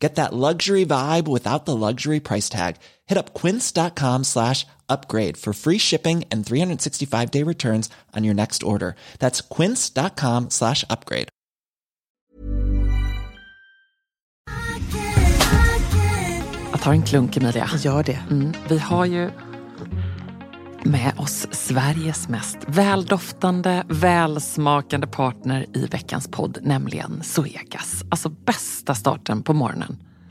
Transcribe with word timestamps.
Get 0.00 0.14
that 0.14 0.32
luxury 0.32 0.86
vibe 0.86 1.28
without 1.28 1.66
the 1.66 1.76
luxury 1.76 2.20
price 2.20 2.48
tag. 2.48 2.76
Hit 3.06 3.18
up 3.18 3.34
quince.com 3.34 4.24
slash 4.24 4.66
upgrade 4.88 5.36
for 5.36 5.52
free 5.52 5.78
shipping 5.78 6.24
and 6.32 6.44
365 6.44 7.30
day 7.30 7.44
returns 7.44 7.90
on 8.16 8.24
your 8.24 8.34
next 8.34 8.62
order. 8.62 8.94
That's 9.18 9.40
quince.com 9.42 10.50
slash 10.50 10.84
upgrade. 10.90 11.28
Jag 16.70 16.80
tar 16.80 16.92
en 16.92 17.02
klunk 17.02 17.36
Emilia. 17.36 17.70
Gör 17.78 18.02
det. 18.02 18.18
Mm, 18.30 18.52
vi 18.68 18.78
har 18.78 19.06
ju 19.06 19.30
med 20.84 21.12
oss 21.16 21.46
Sveriges 21.50 22.28
mest 22.28 22.58
väldoftande, 22.66 23.84
välsmakande 23.88 25.06
partner 25.06 25.66
i 25.76 25.86
veckans 25.86 26.28
podd, 26.28 26.58
nämligen 26.62 27.22
Zoegas. 27.22 28.04
Alltså 28.10 28.28
bästa 28.28 28.94
starten 28.94 29.42
på 29.42 29.52
morgonen. 29.52 29.96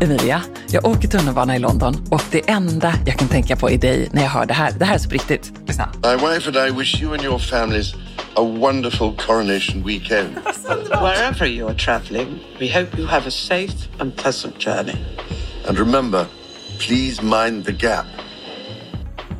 Emilia, 0.00 0.42
jag 0.70 0.84
åker 0.84 1.08
tunnelbana 1.08 1.56
i 1.56 1.58
London 1.58 1.94
och 2.10 2.22
det 2.30 2.50
enda 2.50 2.94
jag 3.06 3.18
kan 3.18 3.28
tänka 3.28 3.56
på 3.56 3.70
är 3.70 3.78
dig 3.78 4.08
när 4.12 4.22
jag 4.22 4.28
hör 4.30 4.46
det 4.46 4.54
här. 4.54 4.72
Det 4.78 4.84
här 4.84 4.94
är 4.94 4.98
så 4.98 5.08
på 5.08 5.14
riktigt. 5.14 5.52
Lyssna. 5.66 5.92
My 6.02 6.28
wife 6.28 6.48
and 6.48 6.56
I 6.56 6.78
wish 6.78 7.02
you 7.02 7.12
and 7.12 7.24
your 7.24 7.38
families 7.38 7.94
a 8.36 8.42
wonderful 8.42 9.16
coronation 9.16 9.86
weekend. 9.86 10.28
Wherever 10.88 11.46
you're 11.46 11.84
travelling, 11.84 12.38
we 12.60 12.68
hope 12.68 12.98
you 12.98 13.06
have 13.06 13.26
a 13.26 13.30
safe 13.30 13.88
and 13.98 14.16
pleasant 14.16 14.58
journey. 14.58 14.96
and 15.68 15.78
remember, 15.78 16.26
please 16.78 17.22
mind 17.22 17.64
the 17.64 17.72
gap. 17.72 18.06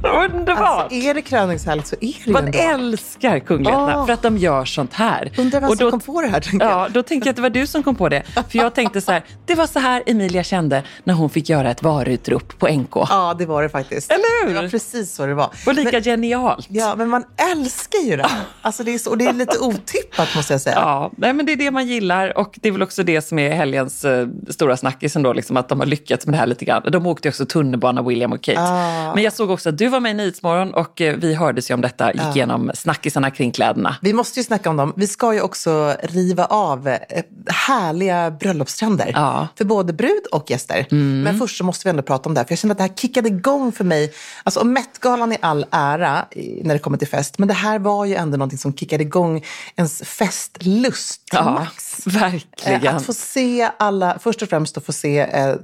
Underbart! 0.02 0.58
Alltså, 0.58 0.94
är 0.98 1.14
det 1.14 1.22
kröningshelg 1.22 1.82
så 1.84 1.94
är 1.96 1.98
det 2.00 2.06
ju 2.26 2.32
Man 2.32 2.44
ändå. 2.44 2.58
älskar 2.58 3.38
kungligheterna 3.38 3.98
Åh. 3.98 4.06
för 4.06 4.12
att 4.12 4.22
de 4.22 4.38
gör 4.38 4.64
sånt 4.64 4.94
här. 4.94 5.32
Undrar 5.38 5.60
vem 5.60 5.70
Och 5.70 5.76
som 5.78 5.90
kom 5.90 6.00
på 6.00 6.20
det 6.22 6.28
här. 6.28 6.40
tänker 6.40 6.66
jag. 6.66 6.78
Ja, 6.80 6.88
då 6.92 7.02
tänker 7.02 7.26
jag 7.26 7.30
att 7.32 7.36
det 7.36 7.42
var 7.42 7.50
du 7.50 7.66
som 7.66 7.82
kom 7.82 7.94
på 7.96 8.08
det. 8.08 8.22
För 8.48 8.58
jag 8.58 8.74
tänkte 8.74 9.00
så 9.00 9.12
här, 9.12 9.24
det 9.46 9.54
var 9.54 9.66
så 9.66 9.78
här 9.78 10.02
Emilia 10.06 10.42
kände 10.42 10.82
när 11.04 11.14
hon 11.14 11.30
fick 11.30 11.48
göra 11.48 11.70
ett 11.70 11.82
varuutrop 11.82 12.58
på 12.58 12.68
NK. 12.68 12.96
Ja, 12.96 13.34
det 13.38 13.46
var 13.46 13.62
det 13.62 13.68
faktiskt. 13.68 14.10
Eller 14.12 14.46
hur? 14.46 14.54
Det 14.54 14.62
var 14.62 14.68
precis 14.68 15.14
så 15.14 15.26
det 15.26 15.34
var. 15.34 15.50
Och 15.66 15.74
lika 15.74 15.90
Men, 15.92 16.02
genialt. 16.02 16.66
ja, 16.70 16.94
men 16.96 17.08
man 17.08 17.24
älskar 17.52 17.98
ju 17.98 18.16
det. 18.16 18.30
Alltså, 18.62 18.82
det 18.84 18.94
är 18.94 18.98
så, 18.98 19.10
och 19.10 19.18
det 19.18 19.24
är 19.26 19.32
lite 19.32 19.58
otippat 19.58 20.28
måste 20.36 20.54
jag 20.54 20.60
säga. 20.60 20.76
Ja, 20.76 21.10
nej, 21.16 21.32
men 21.32 21.46
det 21.46 21.52
är 21.52 21.56
det 21.56 21.70
man 21.70 21.86
gillar 21.86 22.38
och 22.38 22.58
det 22.62 22.68
är 22.68 22.72
väl 22.72 22.82
också 22.82 23.02
det 23.02 23.22
som 23.22 23.38
är 23.38 23.50
helgens 23.50 24.04
eh, 24.04 24.26
stora 24.48 24.76
snackis 24.76 25.16
ändå, 25.16 25.32
liksom, 25.32 25.56
att 25.56 25.68
de 25.68 25.80
har 25.80 25.86
lyckats 25.86 26.26
med 26.26 26.34
det 26.34 26.38
här 26.38 26.46
lite 26.46 26.64
grann. 26.64 26.82
De 26.92 27.06
åkte 27.06 27.28
också 27.28 27.46
tunnelbana, 27.46 28.02
William 28.02 28.32
och 28.32 28.42
Kate. 28.42 28.60
Ah. 28.60 29.14
Men 29.14 29.24
jag 29.24 29.32
såg 29.32 29.50
också 29.50 29.68
att 29.68 29.78
du 29.78 29.89
var 29.90 30.00
med 30.00 30.10
i 30.10 30.14
Nyhetsmorgon 30.14 30.74
och 30.74 31.00
eh, 31.00 31.16
vi 31.16 31.34
hördes 31.34 31.70
ju 31.70 31.74
om 31.74 31.80
detta, 31.80 32.12
gick 32.12 32.36
igenom 32.36 32.70
snackisarna 32.74 33.30
kring 33.30 33.52
kläderna. 33.52 33.96
Vi 34.02 34.12
måste 34.12 34.40
ju 34.40 34.44
snacka 34.44 34.70
om 34.70 34.76
dem. 34.76 34.92
Vi 34.96 35.06
ska 35.06 35.34
ju 35.34 35.40
också 35.40 35.94
riva 36.02 36.44
av 36.46 36.88
eh, 36.88 36.98
härliga 37.46 38.30
bröllopstrender 38.30 39.10
Ja. 39.14 39.48
för 39.58 39.64
både 39.64 39.92
brud 39.92 40.26
och 40.32 40.50
gäster. 40.50 40.86
Men 40.90 41.38
först 41.38 41.56
så 41.58 41.64
måste 41.64 41.86
vi 41.88 41.90
ändå 41.90 42.02
prata 42.02 42.28
om 42.28 42.34
det 42.34 42.40
här, 42.40 42.44
för 42.46 42.52
jag 42.52 42.58
känner 42.58 42.74
att 42.74 42.78
det 42.78 42.84
här 42.84 42.94
kickade 42.96 43.28
igång 43.28 43.72
för 43.72 43.84
mig. 43.84 44.12
Alltså, 44.44 44.64
Met-galan 44.64 45.32
i 45.32 45.36
all 45.40 45.66
ära 45.70 46.24
när 46.62 46.74
det 46.74 46.78
kommer 46.78 46.98
till 46.98 47.08
fest, 47.08 47.38
men 47.38 47.48
det 47.48 47.54
här 47.54 47.78
var 47.78 48.04
ju 48.04 48.14
ändå 48.14 48.36
någonting 48.36 48.58
som 48.58 48.76
kickade 48.76 49.02
igång 49.02 49.44
ens 49.76 50.02
festlust 50.02 51.26
till 51.26 51.38
Ja, 51.38 51.50
max. 51.50 52.06
verkligen. 52.06 52.86
Eh, 52.86 52.96
Att 52.96 53.06
få 53.06 53.12
se 53.12 53.70
alla, 53.78 54.18
först 54.22 54.42
och 54.42 54.48
främst 54.48 54.76
att 54.76 54.86
få 54.86 54.92
se 54.92 55.18
eh, 55.20 55.54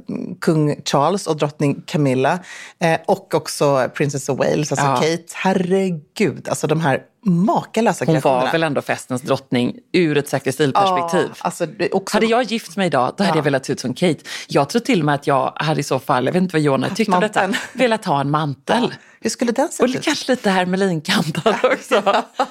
kung 0.41 0.77
Charles 0.85 1.27
och 1.27 1.37
drottning 1.37 1.83
Camilla 1.87 2.39
eh, 2.79 2.99
och 3.07 3.35
också 3.35 3.89
Princess 4.17 4.29
of 4.29 4.39
Wales, 4.39 4.73
alltså 4.73 4.87
Ja. 4.87 4.97
Kate. 4.97 5.25
Herregud, 5.35 6.49
alltså 6.49 6.67
de 6.67 6.81
här 6.81 7.03
makalösa 7.27 8.05
Hon 8.05 8.21
var 8.21 8.53
väl 8.53 8.63
ändå 8.63 8.83
festens 8.83 9.23
drottning 9.23 9.75
ur 9.93 10.17
ett 10.19 10.29
säkert 10.29 10.55
stilperspektiv. 10.55 11.29
Ja, 11.29 11.35
alltså, 11.39 11.67
också, 11.93 12.17
Hade 12.17 12.27
jag 12.27 12.43
gift 12.43 12.77
mig 12.77 12.87
idag, 12.87 13.15
då 13.17 13.25
hade 13.25 13.35
Ja. 13.37 13.39
jag 13.39 13.43
velat 13.45 13.67
se 13.67 13.73
ut 13.73 13.81
som 13.81 13.95
Kate. 13.95 14.19
Jag 14.49 14.69
tror 14.69 14.81
till 14.81 15.01
och 15.01 15.07
med 15.07 15.15
att 15.15 15.27
jag 15.27 15.53
hade 15.57 15.81
i 15.81 15.83
så 15.83 15.99
fall, 15.99 16.27
jag 16.27 16.33
vet 16.33 16.43
inte 16.43 16.55
vad 16.57 16.63
Jonna 16.63 16.89
tyckte 16.89 17.13
om 17.15 17.21
detta, 17.21 17.53
velat 17.73 18.05
ha 18.05 18.21
en 18.21 18.31
mantel. 18.31 18.95
Hur 19.21 19.31
skulle 19.31 19.53
den 19.53 19.69
se 19.69 19.83
Och 19.83 19.89
ut? 19.89 20.03
kanske 20.05 20.33
lite 20.33 20.51
hermelinkantad 20.51 21.55
också. 21.73 22.03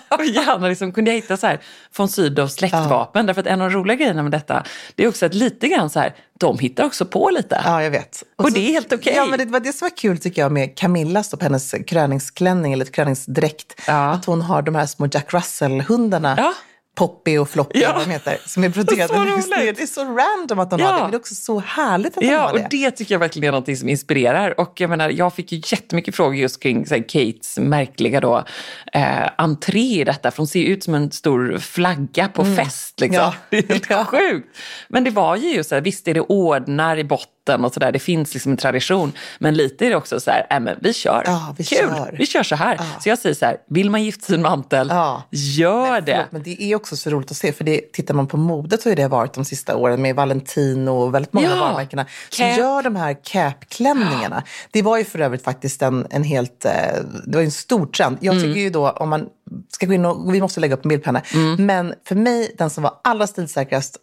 och 0.09 0.25
gärna 0.25 0.67
liksom 0.67 0.91
kunde 0.91 1.11
jag 1.11 1.15
hitta 1.15 1.37
så 1.37 1.47
här 1.47 1.59
von 1.97 2.07
Sydows 2.09 2.53
släktvapen. 2.55 3.25
Därför 3.25 3.41
att 3.41 3.47
en 3.47 3.61
av 3.61 3.69
de 3.71 3.77
roliga 3.77 3.95
grejerna 3.97 4.23
med 4.23 4.31
detta, 4.31 4.63
det 4.95 5.03
är 5.03 5.07
också 5.07 5.25
att 5.25 5.33
lite 5.33 5.67
grann 5.67 5.89
så 5.89 5.99
här, 5.99 6.15
de 6.39 6.59
hittar 6.59 6.83
också 6.85 7.05
på 7.05 7.29
lite. 7.29 7.61
Ja, 7.65 7.83
jag 7.83 7.91
vet. 7.91 8.23
Och 8.35 8.51
det 8.51 8.59
är 8.59 8.71
helt 8.71 8.93
okej. 8.93 9.13
Ja, 9.15 9.25
men 9.25 9.39
det 9.39 9.45
var 9.45 9.59
det 9.59 9.73
som 9.73 9.85
var 9.85 9.97
kul 9.97 10.17
tycker 10.17 10.41
jag 10.41 10.51
med 10.51 10.77
Camillas 10.77 11.33
och 11.33 11.41
hennes 11.43 11.71
kröningsklänning 11.87 12.73
eller 12.73 12.85
kröningsdräkt. 12.85 13.81
Ja. 13.87 14.09
Att 14.09 14.25
hon 14.25 14.41
har 14.41 14.61
de 14.65 14.75
här 14.75 14.85
små 14.85 15.07
Jack 15.11 15.33
Russell-hundarna. 15.33 16.35
Ja. 16.37 16.53
Poppy 16.97 17.37
och 17.37 17.49
Floppy, 17.49 17.79
Ja. 17.81 17.93
vad 17.93 18.07
de 18.07 18.11
heter, 18.11 18.37
som 18.45 18.63
är 18.63 18.67
längst 18.67 19.49
ner. 19.49 19.57
roligt. 19.61 19.77
Det 19.77 19.83
är 19.83 19.87
så 19.87 20.01
random 20.05 20.59
att 20.59 20.71
hon 20.71 20.79
Ja. 20.79 20.85
har 20.85 20.93
det, 20.93 21.01
men 21.01 21.11
det 21.11 21.15
är 21.17 21.19
också 21.19 21.35
så 21.35 21.59
härligt 21.59 22.17
att 22.17 22.23
hon 22.23 22.33
Ja, 22.33 22.39
har 22.39 22.51
och 22.53 22.59
det. 22.59 22.67
det 22.71 22.91
tycker 22.91 23.13
jag 23.15 23.19
verkligen 23.19 23.47
är 23.47 23.51
någonting 23.51 23.77
som 23.77 23.89
inspirerar. 23.89 24.59
Och 24.59 24.81
jag 24.81 24.89
menar, 24.89 25.09
jag 25.09 25.33
fick 25.33 25.51
ju 25.51 25.61
jättemycket 25.65 26.15
frågor 26.15 26.35
just 26.35 26.59
kring 26.63 26.85
här, 26.89 27.09
Kates 27.09 27.57
märkliga 27.59 28.19
då, 28.21 28.43
eh, 28.93 29.29
entré 29.37 29.79
i 30.01 30.03
detta. 30.03 30.31
För 30.31 30.37
hon 30.37 30.47
ser 30.47 30.59
ju 30.59 30.65
ut 30.65 30.83
som 30.83 30.93
en 30.95 31.11
stor 31.11 31.57
flagga 31.57 32.27
på 32.27 32.45
fest. 32.55 32.99
Liksom. 32.99 33.21
Mm. 33.23 33.33
Ja. 33.33 33.33
Det 33.49 33.57
är 33.57 33.67
helt 33.73 33.89
Ja. 33.89 34.05
sjukt. 34.05 34.57
Men 34.89 35.03
det 35.03 35.11
var 35.11 35.35
ju 35.35 35.63
så 35.63 35.75
här, 35.75 35.81
visst 35.81 36.07
är 36.07 36.13
det 36.13 36.21
ordnar 36.21 36.97
i 36.97 37.03
botten 37.03 37.31
slotten 37.45 37.65
och 37.65 37.73
sådär. 37.73 37.91
Det 37.91 37.99
finns 37.99 38.33
liksom 38.33 38.51
en 38.51 38.57
tradition. 38.57 39.11
Men 39.39 39.53
lite 39.55 39.85
är 39.85 39.89
det 39.89 39.95
också 39.95 40.19
så 40.19 40.31
här, 40.31 40.47
äh, 40.49 40.59
men 40.59 40.77
vi 40.81 40.93
kör. 40.93 41.23
Ja, 41.25 41.55
vi 41.57 41.63
Kul, 41.63 41.77
kör. 41.89 42.15
vi 42.19 42.25
kör 42.25 42.43
så 42.43 42.55
här. 42.55 42.79
Så 43.01 43.09
jag 43.09 43.19
säger 43.19 43.35
så 43.35 43.45
här, 43.45 43.57
vill 43.69 43.89
man 43.89 44.03
gifta 44.03 44.25
sin 44.25 44.41
mantel, 44.41 44.87
Ja. 44.91 45.23
gör 45.31 46.01
det. 46.01 46.11
Förlåt, 46.15 46.31
men 46.31 46.43
det 46.43 46.61
är 46.63 46.75
också 46.75 46.95
så 46.97 47.09
roligt 47.09 47.31
att 47.31 47.37
se, 47.37 47.51
för 47.53 47.63
det, 47.63 47.91
tittar 47.93 48.13
man 48.13 48.27
på 48.27 48.37
modet 48.37 48.81
så 48.81 48.89
har 48.89 48.95
det 48.95 49.07
varit 49.07 49.33
de 49.33 49.45
sista 49.45 49.75
åren 49.75 50.01
med 50.01 50.15
Valentino 50.15 50.89
och 50.89 51.13
väldigt 51.13 51.33
många 51.33 51.49
Ja, 51.49 51.55
varumärkena 51.55 52.05
som 52.29 52.45
gör 52.49 52.83
de 52.83 52.95
här 52.95 53.13
cap-klänningarna. 53.23 54.43
Det 54.71 54.81
var 54.81 54.97
ju 54.97 55.03
för 55.05 55.19
övrigt 55.19 55.43
faktiskt 55.43 55.81
en, 55.81 56.07
en 56.09 56.23
helt, 56.23 56.65
eh, 56.65 56.71
det 57.25 57.37
var 57.37 57.43
en 57.43 57.51
stor 57.51 57.85
trend. 57.87 58.17
Jag 58.21 58.35
Mm. 58.35 58.43
tycker 58.47 58.61
ju 58.61 58.69
då, 58.69 58.89
om 58.89 59.09
man 59.09 59.25
ska 59.69 59.85
gå 59.85 59.93
in 59.93 60.05
och, 60.05 60.33
vi 60.33 60.41
måste 60.41 60.59
lägga 60.59 60.73
upp 60.75 60.85
en 60.85 60.89
bild 60.89 61.03
på 61.03 61.07
henne, 61.07 61.21
Mm. 61.33 61.65
men 61.65 61.93
för 62.07 62.15
mig 62.15 62.55
den 62.57 62.69
som 62.69 62.83
var 62.83 62.93
allra 63.03 63.27
stilsäkrast 63.27 63.97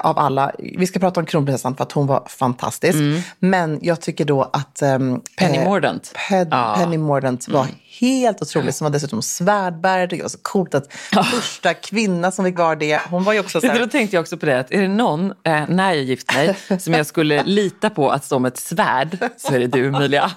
av 0.00 0.18
alla, 0.18 0.52
vi 0.58 0.86
ska 0.86 0.98
prata 0.98 1.20
om 1.20 1.26
kronprinsessan 1.26 1.76
för 1.76 1.82
att 1.82 1.92
hon 1.92 2.06
var 2.06 2.24
fantastisk, 2.28 2.98
men 3.38 3.78
jag 3.82 4.00
tycker 4.00 4.24
då 4.24 4.42
att 4.42 4.82
Mm. 4.82 5.20
Penny 5.36 5.58
eh, 5.58 5.64
Mordaunt. 5.64 6.12
Ped, 6.28 6.48
Ja. 6.50 6.74
Mm. 6.74 6.84
Penny 6.84 6.98
Mordaunt 6.98 7.48
var 7.48 7.66
helt 8.00 8.42
otrolig, 8.42 8.74
som 8.74 8.84
var 8.84 8.90
dessutom 8.90 9.22
svärdbärare. 9.22 10.06
Det 10.06 10.22
var 10.22 10.28
så 10.28 10.38
coolt 10.42 10.74
att 10.74 10.92
första 11.32 11.74
kvinna 11.74 12.30
som 12.30 12.44
fick 12.44 12.58
vara 12.58 12.74
det, 12.74 13.00
hon 13.10 13.24
var 13.24 13.32
ju 13.32 13.40
också 13.40 13.60
så 13.60 13.66
Då 13.66 13.86
tänkte 13.86 14.16
jag 14.16 14.20
också 14.20 14.36
på 14.36 14.46
det, 14.46 14.60
att 14.60 14.72
är 14.72 14.82
det 14.82 14.88
någon, 14.88 15.30
eh, 15.30 15.62
när 15.68 15.92
jag 15.92 16.02
gift 16.04 16.34
mig, 16.34 16.56
som 16.80 16.94
jag 16.94 17.06
skulle 17.06 17.42
lita 17.42 17.90
på 17.90 18.10
att 18.10 18.24
stå 18.24 18.38
med 18.38 18.48
ett 18.52 18.58
svärd, 18.58 19.18
så 19.36 19.54
är 19.54 19.58
det 19.60 19.66
du 19.66 19.86
Emilia. 19.86 20.30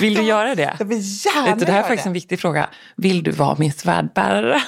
Vill 0.00 0.14
du 0.14 0.22
göra 0.22 0.54
det? 0.54 0.76
jag 0.78 0.86
vill 0.86 0.98
gärna 0.98 1.46
Vet 1.46 1.58
du, 1.58 1.64
det 1.64 1.72
här 1.72 1.78
är 1.78 1.82
faktiskt 1.82 2.06
en 2.06 2.12
viktig 2.12 2.40
fråga. 2.40 2.68
Vill 2.96 3.22
du 3.22 3.30
vara 3.30 3.56
min 3.58 3.72
svärdbärare? 3.72 4.62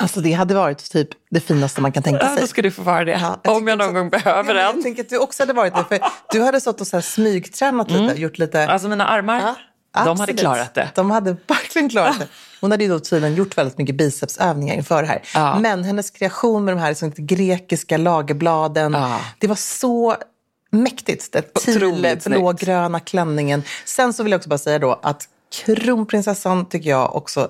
Alltså 0.00 0.20
det 0.20 0.32
hade 0.32 0.54
varit 0.54 0.90
typ 0.90 1.08
det 1.30 1.40
finaste 1.40 1.80
man 1.80 1.92
kan 1.92 2.02
tänka 2.02 2.20
Ja, 2.22 2.28
sig. 2.32 2.40
då 2.40 2.46
ska 2.46 2.62
du 2.62 2.70
få 2.70 2.82
vara 2.82 3.04
det. 3.04 3.10
Ja, 3.12 3.40
jag 3.44 3.56
om 3.56 3.68
jag 3.68 3.78
någon 3.78 3.86
också- 3.88 3.94
gång 3.94 4.10
behöver 4.10 4.38
ja, 4.38 4.42
men 4.42 4.56
Jag 4.56 4.74
en. 4.76 4.82
tänker 4.82 5.02
att 5.02 5.08
du 5.08 5.18
också 5.18 5.42
hade 5.42 5.52
varit 5.52 5.74
det, 5.74 5.84
för 5.88 6.00
du 6.32 6.42
hade 6.42 6.60
stått 6.60 6.80
och 6.80 6.86
så 6.86 6.96
här 6.96 7.00
smygtränat 7.02 7.90
lite, 7.90 8.20
gjort 8.20 8.38
lite... 8.38 8.66
Alltså 8.68 8.88
mina 8.88 9.06
armar, 9.06 9.54
Ja, 9.94 10.04
de 10.04 10.20
hade 10.20 10.32
klarat 10.32 10.74
det. 10.74 10.88
De 10.94 11.10
hade 11.10 11.36
verkligen 11.46 11.88
klarat 11.88 12.18
det. 12.18 12.26
Hon 12.60 12.70
hade 12.70 12.84
ju 12.84 12.90
då 12.90 12.98
tydligen 13.00 13.34
gjort 13.36 13.58
väldigt 13.58 13.78
mycket 13.78 13.94
bicepsövningar 13.96 14.74
inför 14.74 15.02
det 15.02 15.08
här. 15.08 15.22
Ja. 15.34 15.58
Men 15.58 15.84
hennes 15.84 16.10
kreation 16.10 16.64
med 16.64 16.76
de 16.76 16.80
här 16.80 16.88
liksom, 16.88 17.12
grekiska 17.16 17.96
lagerbladen, 17.96 18.92
Ja. 18.92 19.20
det 19.38 19.46
var 19.46 19.54
så 19.54 20.16
mäktigt. 20.70 21.36
Den 21.66 22.18
blågröna 22.24 23.00
klänningen. 23.00 23.62
Sen 23.84 24.12
så 24.12 24.22
vill 24.22 24.32
jag 24.32 24.38
också 24.38 24.48
bara 24.48 24.58
säga 24.58 24.78
då 24.78 25.00
att 25.02 25.24
kronprinsessan 25.66 26.68
tycker 26.68 26.90
jag 26.90 27.16
också, 27.16 27.48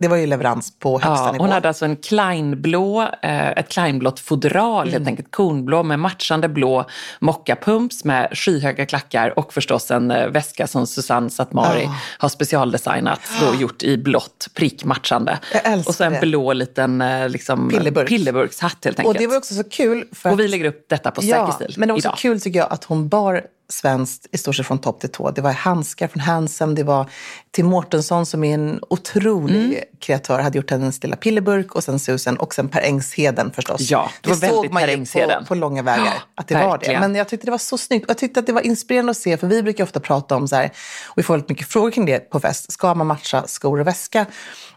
det 0.00 0.08
var 0.08 0.16
ju 0.16 0.26
leverans 0.26 0.78
på 0.78 0.92
högsta 1.00 1.24
Ja, 1.26 1.32
nivå. 1.32 1.44
hon 1.44 1.52
hade 1.52 1.68
alltså 1.68 1.84
en 1.84 1.96
kleinblå, 1.96 3.02
eh, 3.22 3.50
ett 3.50 3.68
kleinblått 3.68 4.20
fodral, 4.20 4.82
Mm. 4.88 4.92
helt 4.92 5.06
enkelt 5.08 5.30
kornblå 5.30 5.82
med 5.82 5.98
matchande 5.98 6.48
blå 6.48 6.84
mockapumps 7.18 8.04
med 8.04 8.28
skyhöga 8.32 8.86
klackar 8.86 9.38
och 9.38 9.52
förstås 9.52 9.90
en 9.90 10.10
eh, 10.10 10.26
väska 10.28 10.66
som 10.66 10.86
Susanne 10.86 11.30
Satmari 11.30 11.82
Ja. 11.84 11.94
har 12.18 12.28
specialdesignat, 12.28 13.20
då 13.40 13.60
gjort 13.60 13.82
i 13.82 13.96
blått, 13.98 14.46
prickmatchande. 14.54 15.38
Och 15.86 15.94
så 15.94 16.04
en 16.04 16.12
det. 16.12 16.20
blå 16.20 16.52
liten 16.52 17.00
eh, 17.00 17.28
liksom, 17.28 17.68
Pillerburk. 17.70 18.08
pillerburkshatt 18.08 18.84
helt 18.84 18.98
enkelt. 18.98 19.16
Och 19.16 19.20
det 19.22 19.26
var 19.26 19.36
också 19.36 19.54
så 19.54 19.64
kul. 19.64 20.04
För 20.12 20.30
Och 20.32 20.40
vi 20.40 20.44
att- 20.44 20.50
lägger 20.50 20.64
upp 20.64 20.84
detta 20.88 21.10
på 21.10 21.20
Ja, 21.24 21.46
Säker 21.46 21.64
stil 21.64 21.74
men 21.78 21.88
det 21.88 21.92
var 21.92 21.98
också 21.98 22.08
idag. 22.08 22.18
kul 22.18 22.40
tycker 22.40 22.58
jag 22.58 22.72
att 22.72 22.84
hon 22.84 23.08
bar 23.08 23.42
svenskt 23.72 24.26
i 24.32 24.38
stort 24.38 24.56
sett 24.56 24.66
från 24.66 24.78
topp 24.78 25.00
till 25.00 25.08
tå. 25.10 25.30
Det 25.30 25.40
var 25.40 25.52
handskar 25.52 26.08
från 26.08 26.20
Hansen, 26.20 26.74
det 26.74 26.82
var 26.84 27.10
Tim 27.50 27.66
Mårtensson 27.66 28.26
som 28.26 28.44
är 28.44 28.54
en 28.54 28.80
otrolig 28.90 29.64
Mm. 29.64 29.84
kreatör, 30.00 30.38
hade 30.38 30.58
gjort 30.58 30.70
hennes 30.70 31.02
lilla 31.02 31.16
pillerburk 31.16 31.74
och 31.74 31.84
sen 31.84 31.98
Susan 31.98 32.36
och 32.36 32.54
sen 32.54 32.68
Per 32.68 32.80
Engsheden 32.80 33.50
förstås. 33.52 33.90
Ja, 33.90 34.10
det 34.22 34.28
var 34.28 34.48
såg 34.48 34.72
man 34.72 34.88
ju. 34.90 35.06
På, 35.06 35.44
på 35.46 35.54
långa 35.54 35.82
vägar 35.82 36.04
Ja, 36.04 36.12
att 36.34 36.48
det 36.48 36.54
var 36.54 36.62
det. 36.62 36.68
verkligen. 36.68 37.00
Men 37.00 37.14
jag 37.14 37.28
tyckte 37.28 37.46
det 37.46 37.50
var 37.50 37.58
så 37.58 37.78
snyggt. 37.78 38.04
Jag 38.08 38.18
tyckte 38.18 38.40
att 38.40 38.46
det 38.46 38.52
var 38.52 38.60
inspirerande 38.66 39.10
att 39.10 39.16
se, 39.16 39.36
för 39.36 39.46
vi 39.46 39.62
brukar 39.62 39.84
ofta 39.84 40.00
prata 40.00 40.36
om 40.36 40.48
så 40.48 40.56
här, 40.56 40.70
och 41.06 41.18
vi 41.18 41.22
får 41.22 41.34
väldigt 41.34 41.48
mycket 41.48 41.68
frågor 41.68 41.90
kring 41.90 42.06
det 42.06 42.30
på 42.30 42.40
fest, 42.40 42.72
ska 42.72 42.94
man 42.94 43.06
matcha 43.06 43.46
skor 43.46 43.80
och 43.80 43.86
väska? 43.86 44.26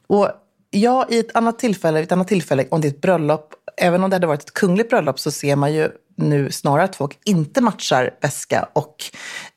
Och 0.07 0.29
Ja, 0.75 1.05
i 1.09 1.19
ett 1.19 1.35
annat 1.35 1.59
tillfälle, 1.59 1.99
ett 1.99 2.11
annat 2.11 2.27
tillfälle, 2.27 2.65
om 2.71 2.81
det 2.81 2.87
är 2.87 2.89
ett 2.89 3.01
bröllop, 3.01 3.53
även 3.77 4.03
om 4.03 4.09
det 4.09 4.15
hade 4.15 4.27
varit 4.27 4.41
ett 4.41 4.53
kungligt 4.53 4.89
bröllop 4.89 5.19
så 5.19 5.31
ser 5.31 5.55
man 5.55 5.73
ju 5.73 5.89
nu 6.15 6.51
snarare 6.51 6.83
att 6.83 6.95
folk 6.95 7.19
inte 7.23 7.61
matchar 7.61 8.09
väska 8.21 8.67
och 8.73 8.95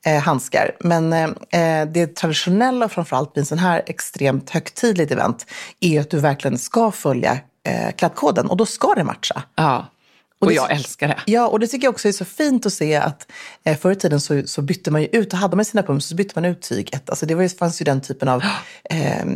eh, 0.06 0.22
handskar. 0.22 0.76
Men 0.80 1.12
eh, 1.12 1.80
eh, 1.80 1.88
det 1.88 2.16
traditionella, 2.16 2.84
och 2.84 2.92
framförallt 2.92 3.30
vid 3.34 3.42
en 3.42 3.46
sån 3.46 3.58
här 3.58 3.82
extremt 3.86 4.50
högtidligt 4.50 5.12
event, 5.12 5.46
är 5.80 6.00
att 6.00 6.10
du 6.10 6.20
verkligen 6.20 6.58
ska 6.58 6.90
följa 6.90 7.38
eh, 7.68 7.92
klädkoden 7.96 8.46
och 8.46 8.56
då 8.56 8.66
ska 8.66 8.94
det 8.94 9.04
matcha. 9.04 9.42
Ja, 9.54 9.86
och, 10.40 10.46
det- 10.48 10.54
jag 10.54 10.70
älskar 10.72 11.08
det. 11.08 11.18
Ja, 11.26 11.46
och 11.46 11.60
det 11.60 11.66
tycker 11.66 11.86
jag 11.86 11.92
också 11.94 12.08
är 12.08 12.12
så 12.12 12.24
fint 12.24 12.66
att 12.66 12.72
se 12.72 12.96
att 12.96 13.26
eh, 13.64 13.76
förr 13.78 13.90
i 13.92 13.96
tiden 13.96 14.20
så, 14.20 14.42
så 14.46 14.62
bytte 14.62 14.90
man 14.90 15.02
ju 15.02 15.08
ut, 15.12 15.32
och 15.32 15.38
hade 15.38 15.56
man 15.56 15.64
sina 15.64 15.82
pumps 15.82 16.06
så 16.06 16.14
bytte 16.14 16.32
man 16.34 16.44
ut 16.44 16.62
tyget. 16.62 17.10
Alltså 17.10 17.26
det 17.26 17.34
var, 17.34 17.58
fanns 17.58 17.80
ju 17.80 17.84
den 17.84 18.00
typen 18.00 18.28
av 18.28 18.42
eh, 18.90 19.26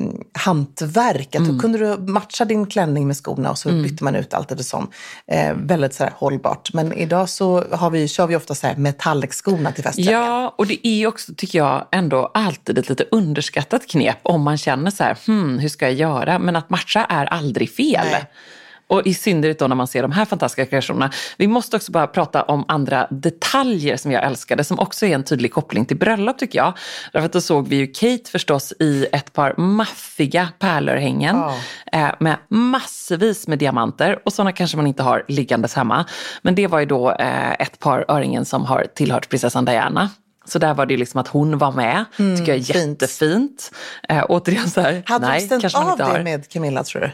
hantverk. 0.45 1.35
Att 1.35 1.47
då 1.49 1.59
kunde 1.59 1.79
du 1.79 2.13
matcha 2.13 2.45
din 2.45 2.67
klänning 2.67 3.07
med 3.07 3.17
skorna 3.17 3.51
och 3.51 3.59
så 3.59 3.69
bytte 3.69 4.05
man 4.05 4.17
ut 4.17 4.35
allt 4.35 4.53
eftersom. 4.53 4.91
Eh, 5.27 5.53
väldigt 5.55 5.95
så 5.95 6.05
här 6.05 6.13
hållbart. 6.17 6.73
Men 6.73 6.93
idag 6.93 7.29
så 7.29 7.65
har 7.73 7.91
vi, 7.91 8.09
kör 8.09 8.27
vi 8.27 8.37
ofta 8.37 8.55
så 8.55 8.67
här 8.67 8.75
metallic-skorna 8.77 9.73
till 9.73 9.85
festklänningen. 9.85 10.21
Ja, 10.23 10.55
och 10.59 10.67
det 10.67 10.87
är 10.87 11.07
också, 11.07 11.33
tycker 11.37 11.59
jag, 11.59 11.87
ändå 11.93 12.31
alltid 12.35 12.79
ett 12.79 12.89
lite 12.89 13.05
underskattat 13.11 13.87
knep 13.87 14.19
om 14.23 14.43
man 14.43 14.59
känner 14.59 14.91
så 14.91 15.05
här, 15.05 15.19
hmm, 15.27 15.59
hur 15.59 15.69
ska 15.69 15.85
jag 15.85 15.95
göra? 15.95 16.39
Men 16.39 16.57
att 16.57 16.71
matcha 16.71 17.05
är 17.05 17.27
aldrig 17.27 17.75
fel. 17.75 18.07
Nej. 18.13 18.25
Och 18.91 19.07
i 19.07 19.15
synnerhet 19.15 19.59
då 19.59 19.67
när 19.67 19.77
man 19.77 19.87
ser 19.87 20.03
de 20.03 20.13
här 20.13 20.25
fantastiska 20.25 20.67
kreationerna. 20.67 21.11
Vi 21.37 21.47
måste 21.47 21.77
också 21.77 21.93
bara 21.93 22.07
prata 22.07 22.43
om 22.43 22.65
andra 22.69 23.07
detaljer 23.11 23.97
som 23.97 24.13
jag 24.13 24.25
älskade, 24.25 24.65
som 24.65 24.79
också 24.79 25.07
är 25.07 25.15
en 25.15 25.25
tydlig 25.25 25.53
koppling 25.53 25.85
till 25.87 25.97
bröllop 25.97 26.39
tycker 26.39 26.59
jag. 26.59 26.73
Därför 27.13 27.27
att 27.27 27.33
då 27.33 27.41
såg 27.41 27.69
vi 27.69 27.77
ju 27.77 27.87
Kate 27.87 28.31
förstås 28.31 28.73
i 28.81 29.07
ett 29.13 29.33
par 29.33 29.55
maffiga 29.57 30.49
pärlörhängen 30.59 31.37
Ja. 31.37 31.55
eh, 31.93 32.15
med 32.21 32.37
massvis 32.49 33.49
med 33.49 33.59
diamanter 33.59 34.19
och 34.25 34.33
sådana 34.33 34.53
kanske 34.53 34.77
man 34.77 34.87
inte 34.87 35.03
har 35.03 35.25
liggandes 35.29 35.75
hemma. 35.75 36.05
Men 36.43 36.55
det 36.55 36.67
var 36.67 36.79
ju 36.81 36.87
då 36.87 37.11
eh, 37.13 37.53
ett 37.53 37.79
par 37.79 38.05
öringen 38.09 38.45
som 38.45 38.65
har 38.65 38.87
tillhört 38.95 39.29
prinsessan 39.29 39.65
Diana. 39.65 40.11
Så 40.45 40.59
där 40.59 40.75
var 40.75 40.87
det 40.87 40.97
liksom 40.97 41.21
att 41.21 41.29
hon 41.29 41.59
var 41.59 41.73
med. 41.73 42.05
tycker 42.17 42.53
jag 42.53 42.59
är 42.59 42.63
fint. 42.63 43.03
jättefint. 43.03 43.71
Eh, 44.09 44.25
återigen 44.29 44.71
så 44.71 44.81
här, 44.81 45.03
Hade 45.07 45.27
nej, 45.27 45.49
du 45.51 45.69
man 45.75 45.91
av 45.91 45.99
det 45.99 46.05
har. 46.05 46.21
med 46.23 46.49
Camilla 46.49 46.85
tror 46.85 47.01
du? 47.03 47.11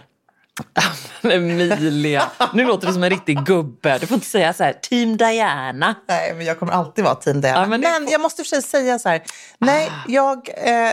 Emilia, 1.23 2.31
nu 2.55 2.65
låter 2.65 2.87
du 2.87 2.93
som 2.93 3.05
en 3.05 3.11
riktig 3.11 3.45
gubbe. 3.45 3.99
Du 3.99 4.07
får 4.07 4.15
inte 4.15 4.27
säga 4.27 4.53
så 4.53 4.65
här, 4.65 4.73
team 4.73 5.17
Diana. 5.17 5.95
Nej, 6.09 6.35
men 6.35 6.47
jag 6.47 6.59
kommer 6.59 6.73
alltid 6.73 7.05
vara 7.05 7.15
team 7.15 7.41
Diana. 7.41 7.61
Ja, 7.61 7.67
men 7.67 7.81
men 7.81 8.05
det 8.05 8.11
jag 8.13 8.21
måste 8.21 8.43
för 8.43 8.49
sig 8.49 8.63
säga 8.63 8.99
så 8.99 9.09
här. 9.09 9.23
Nej, 9.59 9.91
jag 10.09 10.49
eh, 10.57 10.93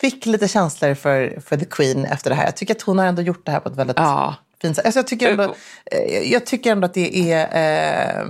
fick 0.00 0.26
lite 0.26 0.48
känslor 0.48 0.94
för, 0.94 1.40
för 1.46 1.56
The 1.56 1.64
Queen 1.64 2.04
efter 2.04 2.30
det 2.30 2.36
här. 2.36 2.44
Jag 2.44 2.56
tycker 2.56 2.74
att 2.74 2.82
hon 2.82 2.98
har 2.98 3.06
ändå 3.06 3.22
gjort 3.22 3.46
det 3.46 3.52
här 3.52 3.60
på 3.60 3.68
ett 3.68 3.76
väldigt 3.76 3.96
Ja. 3.98 4.34
fint 4.62 4.76
sätt. 4.76 4.84
Alltså, 4.86 4.98
jag, 4.98 5.06
tycker 5.06 5.30
ändå, 5.30 5.54
eh, 5.92 6.32
jag 6.32 6.46
tycker 6.46 6.72
ändå 6.72 6.84
att 6.86 6.94
det 6.94 7.32
är... 7.32 8.18
Eh, 8.20 8.26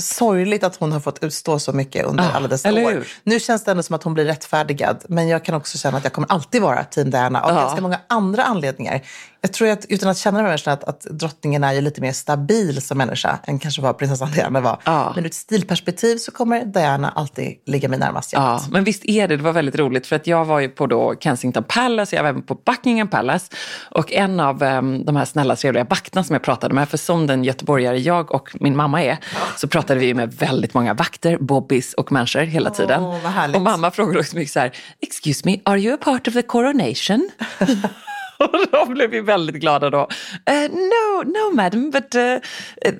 sorgligt 0.00 0.64
att 0.64 0.76
hon 0.76 0.92
har 0.92 1.00
fått 1.00 1.22
utstå 1.24 1.58
så 1.58 1.72
mycket 1.72 2.06
under 2.06 2.24
Ja, 2.24 2.30
alla 2.32 2.48
dessa 2.48 2.72
år. 2.72 2.90
hur? 2.90 3.08
Nu 3.24 3.40
känns 3.40 3.64
det 3.64 3.70
ändå 3.70 3.82
som 3.82 3.94
att 3.94 4.02
hon 4.02 4.14
blir 4.14 4.24
rättfärdigad. 4.24 5.04
Men 5.08 5.28
jag 5.28 5.44
kan 5.44 5.54
också 5.54 5.78
känna 5.78 5.98
att 5.98 6.04
jag 6.04 6.12
kommer 6.12 6.32
alltid 6.32 6.62
vara 6.62 6.84
team 6.84 7.10
Diana 7.10 7.40
av 7.42 7.50
Ja. 7.50 7.60
ganska 7.60 7.80
många 7.80 8.00
andra 8.08 8.42
anledningar. 8.44 9.00
Jag 9.40 9.52
tror 9.52 9.68
att 9.68 9.86
utan 9.88 10.08
att 10.08 10.18
känna 10.18 10.38
de 10.38 10.42
här 10.42 10.48
människorna 10.48 10.72
att, 10.74 10.84
att 10.84 11.00
drottningen 11.00 11.64
är 11.64 11.72
ju 11.72 11.80
lite 11.80 12.00
mer 12.00 12.12
stabil 12.12 12.82
som 12.82 12.98
människa 12.98 13.38
än 13.44 13.58
kanske 13.58 13.82
vad 13.82 13.98
prinsessan 13.98 14.30
Diana 14.32 14.60
var. 14.60 14.78
Ja. 14.84 15.12
Men 15.14 15.24
ur 15.24 15.28
ett 15.28 15.34
stilperspektiv 15.34 16.16
så 16.16 16.30
kommer 16.32 16.64
Diana 16.64 17.10
alltid 17.10 17.54
ligga 17.66 17.88
mig 17.88 17.98
närmast 17.98 18.32
Ja, 18.32 18.52
hjärtat. 18.52 18.70
men 18.72 18.84
visst 18.84 19.04
är 19.04 19.28
det. 19.28 19.36
Det 19.36 19.42
var 19.42 19.52
väldigt 19.52 19.76
roligt 19.76 20.06
för 20.06 20.16
att 20.16 20.26
jag 20.26 20.44
var 20.44 20.60
ju 20.60 20.68
på 20.68 20.86
då 20.86 21.14
Kensington 21.20 21.64
Palace, 21.64 22.16
jag 22.16 22.22
var 22.22 22.30
även 22.30 22.42
på 22.42 22.54
Buckingham 22.54 23.08
Palace 23.08 23.46
och 23.90 24.12
en 24.12 24.40
av 24.40 24.62
em, 24.62 25.04
de 25.04 25.16
här 25.16 25.24
snälla 25.24 25.56
trevliga 25.56 25.84
vakterna 25.84 26.24
som 26.24 26.34
jag 26.34 26.42
pratade 26.42 26.74
med, 26.74 26.88
för 26.88 26.96
som 26.98 27.26
den 27.26 27.44
göteborgare 27.44 27.98
jag 27.98 28.32
och 28.34 28.48
min 28.60 28.76
mamma 28.76 29.02
är, 29.02 29.18
så 29.56 29.68
pratade 29.68 30.00
vi 30.00 30.14
med 30.14 30.34
väldigt 30.34 30.74
många 30.74 30.94
vakter, 30.94 31.38
bobbys 31.38 31.94
och 31.94 32.12
människor 32.12 32.40
hela 32.40 32.70
tiden. 32.70 33.02
härligt. 33.20 33.56
och 33.56 33.62
mamma 33.62 33.90
frågade 33.90 34.18
också 34.18 34.36
mycket 34.36 34.52
så 34.52 34.60
här, 34.60 34.72
excuse 35.00 35.42
me, 35.44 35.58
are 35.64 35.80
you 35.80 35.94
a 35.94 35.98
part 36.00 36.28
of 36.28 36.34
the 36.34 36.42
coronation? 36.42 37.30
De 38.72 38.94
blev 38.94 39.14
ju 39.14 39.20
väldigt 39.22 39.56
glada 39.56 39.90
då. 39.90 40.08
Eh, 40.46 40.70
no, 40.70 41.22
no 41.24 41.54
madam, 41.54 41.90
but 41.90 42.14
uh, 42.14 42.36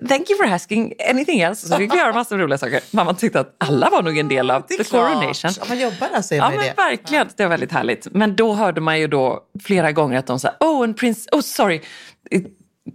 thank 0.08 0.30
you 0.30 0.36
for 0.36 0.46
asking 0.54 0.92
anything 1.10 1.40
else. 1.40 1.68
Så 1.68 1.76
fick 1.76 1.94
vi 1.94 1.98
göra 1.98 2.12
massor 2.12 2.36
av 2.36 2.40
roliga 2.42 2.58
saker. 2.58 2.80
Mamma 2.90 3.14
tyckte 3.14 3.40
att 3.40 3.54
alla 3.58 3.90
var 3.90 4.02
nog 4.02 4.18
en 4.18 4.28
del 4.28 4.50
av 4.50 4.60
the 4.60 4.84
coronation. 4.84 5.50
Om 5.62 5.68
man 5.68 5.80
jobbar 5.80 6.08
där 6.12 6.22
så 6.22 6.34
är 6.34 6.38
Ja 6.38 6.50
men 6.50 6.58
det. 6.58 6.74
verkligen, 6.76 7.28
det 7.36 7.42
var 7.42 7.50
väldigt 7.50 7.72
härligt. 7.72 8.06
Men 8.12 8.36
då 8.36 8.52
hörde 8.54 8.80
man 8.80 9.00
ju 9.00 9.06
då 9.06 9.40
flera 9.64 9.92
gånger 9.92 10.18
att 10.18 10.26
de 10.26 10.40
sa, 10.40 10.50
oh 10.60 10.84
en 10.84 10.94
prins, 10.94 11.28
oh 11.32 11.40
sorry, 11.40 11.80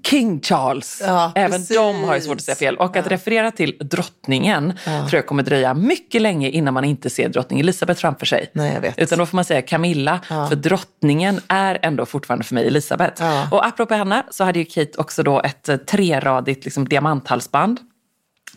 King 0.05 0.41
Charles. 0.41 1.01
Ja, 1.05 1.31
Även 1.35 1.51
precis. 1.51 1.77
de 1.77 2.03
har 2.03 2.15
ju 2.15 2.21
svårt 2.21 2.35
att 2.37 2.41
säga 2.43 2.55
fel. 2.55 2.75
Och 2.77 2.97
att 2.97 3.07
referera 3.07 3.51
till 3.51 3.77
drottningen 3.79 4.73
tror 4.85 5.15
jag 5.15 5.27
kommer 5.27 5.43
dröja 5.43 5.73
mycket 5.73 6.21
länge 6.21 6.49
innan 6.49 6.73
man 6.73 6.83
inte 6.85 7.09
ser 7.09 7.29
drottning 7.29 7.59
Elisabeth 7.59 8.01
framför 8.01 8.25
sig. 8.25 8.49
Nej, 8.53 8.73
jag 8.73 8.81
vet. 8.81 8.99
Utan 8.99 9.19
då 9.19 9.25
får 9.25 9.35
man 9.35 9.45
säga 9.45 9.61
Camilla, 9.61 10.19
för 10.27 10.55
drottningen 10.55 11.39
är 11.47 11.79
ändå 11.81 12.05
fortfarande 12.05 12.45
för 12.45 12.55
mig 12.55 12.67
Elisabeth. 12.67 13.23
Ja. 13.23 13.47
Och 13.51 13.65
apropå 13.65 13.93
henne 13.93 14.23
så 14.29 14.43
hade 14.43 14.59
ju 14.59 14.65
Kate 14.65 14.91
också 14.97 15.23
då 15.23 15.41
ett 15.41 15.69
eh, 15.69 15.77
treradigt 15.77 16.65
liksom, 16.65 16.89
diamanthalsband 16.89 17.79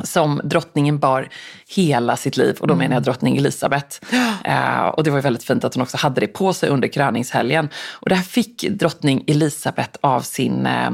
som 0.05 0.41
drottningen 0.45 0.99
bar 0.99 1.29
hela 1.69 2.17
sitt 2.17 2.37
liv. 2.37 2.57
Och 2.61 2.67
då 2.67 2.75
menar 2.75 2.97
jag 2.97 3.03
drottning 3.03 3.37
Elisabeth. 3.37 3.99
Eh, 4.45 4.87
och 4.87 5.05
det 5.05 5.11
var 5.11 5.19
ju 5.19 5.23
väldigt 5.23 5.45
fint 5.45 5.65
att 5.65 5.75
hon 5.75 5.83
också 5.83 5.97
hade 5.97 6.21
det 6.21 6.27
på 6.27 6.53
sig 6.53 6.69
under 6.69 6.89
kröningshelgen. 6.89 7.69
Och 7.93 8.09
det 8.09 8.15
här 8.15 8.23
fick 8.23 8.69
drottning 8.71 9.25
Elisabeth 9.27 9.99
av 10.01 10.21
sin 10.21 10.67
eh, 10.67 10.91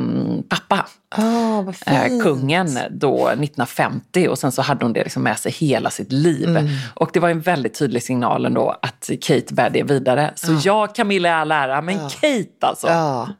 pappa. 0.49 0.87
Oh, 1.17 1.69
eh, 1.87 2.23
kungen 2.23 2.79
då 2.91 3.29
1950 3.29 4.29
och 4.29 4.39
sen 4.39 4.53
så 4.53 4.63
hade 4.63 4.85
hon 4.85 4.93
det 4.93 5.03
liksom 5.03 5.23
med 5.23 5.39
sig 5.39 5.53
hela 5.53 5.91
sitt 5.91 6.13
liv. 6.13 6.49
Mm. 6.49 6.69
Och 6.95 7.11
det 7.13 7.21
var 7.21 7.29
en 7.29 7.41
väldigt 7.41 7.79
tydlig 7.79 8.03
signal 8.03 8.47
ändå 8.47 8.77
att 8.83 9.11
Kate 9.21 9.55
bär 9.55 9.71
det 9.71 9.83
vidare. 9.83 10.33
Så 10.35 10.61
ja, 10.65 10.87
Camilla 10.87 11.29
är 11.29 11.33
all 11.33 11.53
ära, 11.53 11.83
men 11.83 11.99
Kate 11.99 12.67
alltså. 12.67 12.89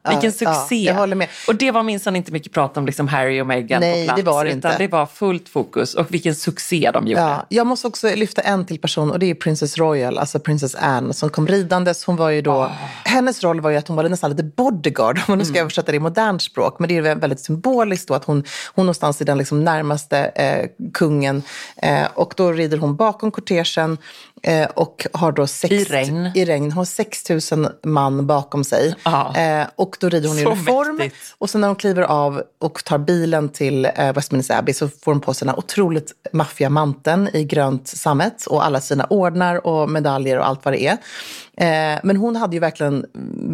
Vilken 0.09 0.31
succé. 0.31 0.75
jag 0.75 0.95
håller 0.95 1.15
med. 1.15 1.27
Och 1.47 1.55
det 1.55 1.71
var 1.71 1.83
minsann 1.83 2.15
inte 2.15 2.31
mycket 2.31 2.51
prat 2.51 2.77
om 2.77 2.85
liksom 2.85 3.07
Harry 3.07 3.41
och 3.41 3.47
Meghan 3.47 3.79
Nej, 3.79 4.07
på 4.07 4.15
det 4.15 4.21
plats. 4.21 4.35
var 4.35 4.45
det 4.45 4.51
utan 4.51 4.71
inte. 4.71 4.83
det 4.83 4.87
var 4.87 5.05
fullt 5.05 5.49
fokus 5.53 5.93
och 5.93 6.13
vilken 6.13 6.35
succé 6.35 6.91
de 6.93 7.07
gjorde. 7.07 7.21
Ja, 7.21 7.45
jag 7.49 7.67
måste 7.67 7.87
också 7.87 8.15
lyfta 8.15 8.41
en 8.41 8.65
till 8.65 8.79
person 8.79 9.11
och 9.11 9.19
det 9.19 9.29
är 9.29 9.35
Princess 9.35 9.77
Royal, 9.77 10.17
alltså 10.17 10.39
Princess 10.39 10.75
Anne 10.75 11.13
som 11.13 11.29
kom 11.29 11.47
ridandes. 11.47 12.05
Hon 12.05 12.15
var 12.15 12.29
ju 12.29 12.41
då, 12.41 12.71
Hennes 13.05 13.43
roll 13.43 13.61
var 13.61 13.69
ju 13.69 13.77
att 13.77 13.87
hon 13.87 13.97
var 13.97 14.09
nästan 14.09 14.29
lite 14.29 14.43
bodyguard, 14.43 15.17
om 15.17 15.23
man 15.27 15.37
nu 15.37 15.45
ska 15.45 15.59
översätta 15.59 15.91
det 15.91 15.95
i 15.95 15.99
modernt 15.99 16.41
språk. 16.41 16.79
Men 16.79 16.89
det 16.89 16.97
är 16.97 17.15
väldigt 17.15 17.39
symboliskt 17.39 18.07
då 18.07 18.13
att 18.13 18.25
hon, 18.25 18.43
hon 18.75 18.85
någonstans 18.85 19.21
är 19.21 19.25
den 19.25 19.37
liksom 19.37 19.63
närmaste 19.63 20.17
eh, 20.17 20.69
kungen. 20.93 21.43
Eh, 21.75 22.05
och 22.13 22.33
då 22.37 22.51
rider 22.51 22.77
hon 22.77 22.95
bakom 22.95 23.31
kortegen 23.31 23.97
eh, 24.43 24.65
och 24.65 25.07
har 25.13 25.31
då 25.31 25.47
sex, 25.47 25.73
I 25.73 25.83
regn. 25.83 26.31
I 26.35 26.45
regn. 26.45 26.63
Hon 26.63 26.71
har 26.71 26.85
6 26.85 27.29
000 27.51 27.69
man 27.83 28.27
bakom 28.27 28.63
sig. 28.63 28.95
Eh, 29.35 29.67
och 29.75 29.97
då 29.99 30.09
rider 30.09 30.29
hon 30.29 30.39
i 30.39 30.45
uniform. 30.45 30.95
mäktigt. 30.95 31.35
Och 31.37 31.49
sen 31.49 31.61
när 31.61 31.67
hon 31.67 31.75
kliver 31.75 32.01
av 32.01 32.43
och 32.59 32.83
tar 32.83 32.97
bilen 32.97 33.49
till 33.49 33.85
eh, 33.95 34.13
Westminster 34.13 34.57
Abbey 34.57 34.73
så 34.73 34.87
får 34.87 35.11
hon 35.11 35.21
på 35.21 35.33
sig 35.33 35.45
den 35.45 35.55
här 35.55 35.59
otroligt 35.59 36.11
maffiga 36.31 36.69
manteln 36.69 37.29
i 37.33 37.43
grönt 37.43 37.87
sammet 37.87 38.45
och 38.45 38.65
alla 38.65 38.81
sina 38.81 39.05
ordnar 39.05 39.67
och 39.67 39.89
medaljer 39.89 40.39
och 40.39 40.47
allt 40.47 40.65
vad 40.65 40.73
det 40.73 40.87
är. 40.87 40.97
Eh, 41.57 41.99
men 42.03 42.17
hon 42.17 42.35
hade 42.35 42.55
ju 42.55 42.59
verkligen 42.59 43.05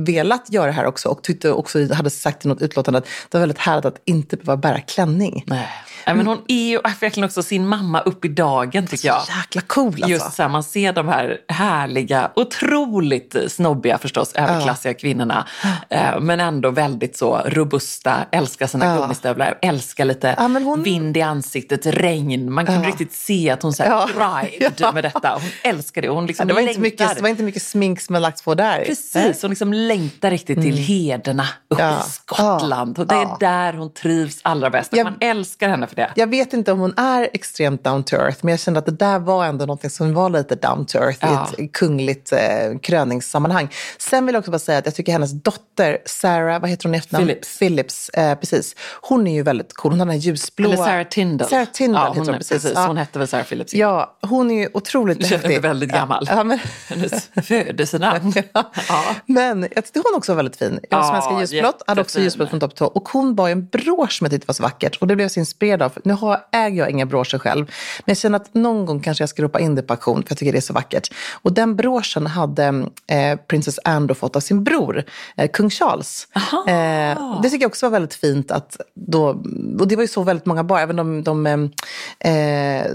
velat 0.05 0.51
göra 0.51 0.65
det 0.65 0.71
här 0.71 0.85
också 0.85 1.09
och 1.09 1.21
tyckte 1.21 1.51
också, 1.51 1.93
hade 1.93 2.09
sagt 2.09 2.45
i 2.45 2.47
något 2.47 2.61
utlåtande 2.61 2.97
att 2.97 3.05
det 3.29 3.37
var 3.37 3.39
väldigt 3.39 3.57
härligt 3.57 3.85
att 3.85 4.01
inte 4.05 4.37
behöva 4.37 4.57
bära 4.57 4.79
klänning. 4.81 5.43
Nej. 5.47 5.67
Nej, 6.07 6.15
men 6.15 6.27
hon 6.27 6.37
är 6.47 6.69
ju 6.69 6.79
verkligen 6.81 7.25
också 7.25 7.43
sin 7.43 7.67
mamma 7.67 7.99
upp 7.99 8.25
i 8.25 8.27
dagen 8.27 8.87
tycker 8.87 9.07
jag. 9.07 9.21
Jäkla 9.37 9.61
cool 9.61 9.87
alltså. 9.93 10.09
Just 10.09 10.33
så 10.33 10.41
här, 10.41 10.49
man 10.49 10.63
ser 10.63 10.93
de 10.93 11.07
här 11.07 11.37
härliga, 11.47 12.31
otroligt 12.35 13.35
snobbiga 13.47 13.97
förstås, 13.97 14.33
överklassiga 14.33 14.93
kvinnorna. 14.93 15.45
Eh, 15.89 16.19
men 16.19 16.39
ändå 16.39 16.71
väldigt 16.71 17.17
så 17.17 17.41
robusta, 17.45 18.15
älskar 18.31 18.67
sina 18.67 18.85
Ja. 18.85 18.97
gummistövlar, 19.01 19.57
älskar 19.61 20.05
lite 20.05 20.35
Ja, 20.37 20.43
hon- 20.47 20.83
vind 20.83 21.17
i 21.17 21.21
ansiktet, 21.21 21.85
regn. 21.85 22.51
Man 22.53 22.65
kunde 22.65 22.87
riktigt 22.87 23.13
se 23.13 23.49
att 23.49 23.63
hon 23.63 23.73
så 23.73 23.83
här 23.83 23.89
Ja. 23.89 24.09
pride 24.41 24.71
Ja. 24.77 24.91
med 24.91 25.03
detta. 25.03 25.29
Hon 25.41 25.49
älskar 25.63 26.01
det. 26.01 26.09
Hon 26.09 26.23
Ja, 26.23 26.27
liksom 26.27 26.47
det, 26.47 26.53
var 26.53 26.61
inte 26.61 26.79
mycket, 26.79 27.15
det 27.15 27.21
var 27.21 27.29
inte 27.29 27.43
mycket 27.43 27.61
smink 27.63 28.01
som 28.01 28.15
har 28.15 28.19
lagts 28.21 28.41
på 28.41 28.55
där. 28.55 28.83
Precis, 28.85 29.41
hon 29.41 29.49
liksom 29.49 29.73
längtar 29.73 30.31
riktigt 30.31 30.61
till 30.61 30.77
herderna 30.77 31.45
uppe 31.69 31.83
Mm. 31.83 31.93
Ja. 31.95 31.99
i 32.07 32.09
Skottland. 32.09 32.99
Och 32.99 33.07
det 33.07 33.15
är 33.15 33.21
Ja. 33.21 33.37
där 33.39 33.73
hon 33.73 33.93
trivs 33.93 34.39
allra 34.41 34.69
bäst. 34.69 34.91
Man 35.03 35.15
älskar 35.19 35.69
henne 35.69 35.87
för 35.89 35.95
det. 35.95 36.11
Jag 36.15 36.27
vet 36.27 36.53
inte 36.53 36.71
om 36.71 36.79
hon 36.79 36.93
är 36.97 37.29
extremt 37.33 37.83
down 37.83 38.03
to 38.03 38.15
earth, 38.15 38.37
men 38.41 38.51
jag 38.51 38.59
kände 38.59 38.79
att 38.79 38.85
det 38.85 38.91
där 38.91 39.19
var 39.19 39.45
ändå 39.45 39.65
något 39.65 39.91
som 39.91 40.13
var 40.13 40.29
lite 40.29 40.55
down 40.55 40.85
to 40.85 40.97
earth 40.97 41.17
Ja. 41.21 41.47
i 41.57 41.65
ett 41.65 41.71
kungligt 41.73 42.31
eh, 42.31 42.39
kröningssammanhang. 42.81 43.69
Sen 43.97 44.25
vill 44.25 44.33
jag 44.33 44.39
också 44.39 44.51
bara 44.51 44.59
säga 44.59 44.77
att 44.77 44.85
jag 44.85 44.95
tycker 44.95 45.11
hennes 45.11 45.31
dotter, 45.31 45.97
Sarah, 46.05 46.61
vad 46.61 46.69
heter 46.69 46.83
hon 46.83 46.95
i 46.95 46.97
efternamn? 46.97 47.27
Phillips. 47.27 47.57
Phillips, 47.59 48.09
eh, 48.09 48.35
precis. 48.35 48.75
Hon 49.01 49.27
är 49.27 49.33
ju 49.33 49.43
väldigt 49.43 49.73
cool. 49.73 49.91
Hon 49.91 49.99
har 49.99 50.05
den 50.05 50.13
här 50.15 50.19
ljusblåa... 50.21 50.73
Eller 50.73 50.83
Sarah 50.85 51.07
Tyndall. 51.07 51.49
Sarah 51.49 51.65
Tyndall 51.73 52.01
ja, 52.01 52.07
heter 52.07 52.19
hon, 52.19 52.25
hon, 52.27 52.33
är- 52.35 52.37
precis. 52.37 52.51
precis. 52.63 52.71
Ja. 52.75 52.87
Hon 52.87 52.97
hette 52.97 53.19
väl 53.19 53.27
Sarah 53.27 53.43
Phillips? 53.45 53.73
Ja, 53.73 54.17
hon 54.21 54.51
är 54.51 54.55
ju 54.61 54.69
otroligt 54.73 55.19
Du 55.19 55.25
känner 55.25 55.43
mig 55.43 55.51
häftig. 55.51 55.61
väldigt 55.69 55.89
gammal. 55.91 56.27
Ja, 56.29 56.43
men... 56.43 56.59
Hennes 56.87 57.29
födelsenamn. 57.43 58.33
ja. 58.53 58.71
Men 59.25 59.61
jag 59.75 59.83
tyckte 59.85 60.01
hon 60.05 60.17
också 60.17 60.31
var 60.31 60.35
väldigt 60.37 60.55
fin. 60.55 60.79
Jag 60.89 61.05
som 61.05 61.15
älskar 61.15 61.39
ljusblått 61.39 61.83
hade 61.87 62.01
också 62.01 62.19
ljusblått 62.19 62.49
från 62.49 62.59
topp 62.59 62.71
till 62.71 62.77
tå. 62.77 62.85
Och 62.85 63.09
hon 63.09 63.35
bar 63.35 63.47
ju 63.47 63.51
en 63.51 63.65
brosch 63.67 64.17
som 64.17 64.25
jag 64.25 64.31
tyckte 64.31 64.47
var 64.47 64.53
så 64.53 64.63
vackert. 64.63 64.97
Och 64.97 65.07
det 65.07 65.15
blev 65.15 65.27
så 65.27 65.39
inspirerad 65.39 65.78
av. 65.81 65.91
Nu 66.03 66.13
har, 66.13 66.41
äger 66.51 66.77
jag 66.77 66.89
inga 66.89 67.05
broscher 67.05 67.37
själv. 67.37 67.65
Men 67.65 68.03
jag 68.05 68.17
känner 68.17 68.35
att 68.35 68.53
någon 68.53 68.85
gång 68.85 68.99
kanske 68.99 69.21
jag 69.21 69.29
ska 69.29 69.43
ropa 69.43 69.59
in 69.59 69.75
det 69.75 69.81
på 69.81 69.93
auktion. 69.93 70.23
För 70.23 70.31
jag 70.31 70.37
tycker 70.37 70.51
det 70.51 70.59
är 70.59 70.61
så 70.61 70.73
vackert. 70.73 71.13
Och 71.41 71.53
den 71.53 71.75
broschen 71.75 72.27
hade 72.27 72.67
eh, 73.07 73.39
Princess 73.47 73.79
Anne 73.83 74.07
då 74.07 74.13
fått 74.13 74.35
av 74.35 74.39
sin 74.39 74.63
bror, 74.63 75.03
eh, 75.37 75.49
kung 75.51 75.69
Charles. 75.69 76.27
Eh, 76.67 77.41
det 77.41 77.49
tycker 77.49 77.63
jag 77.63 77.69
också 77.69 77.85
var 77.85 77.91
väldigt 77.91 78.13
fint 78.13 78.51
att 78.51 78.77
då, 78.95 79.27
och 79.79 79.87
det 79.87 79.95
var 79.95 80.03
ju 80.03 80.07
så 80.07 80.23
väldigt 80.23 80.45
många 80.45 80.63
bar, 80.63 80.79
även 80.79 80.95
de, 80.95 81.23
de 81.23 81.45
eh, 81.45 82.29
eh, 82.33 82.85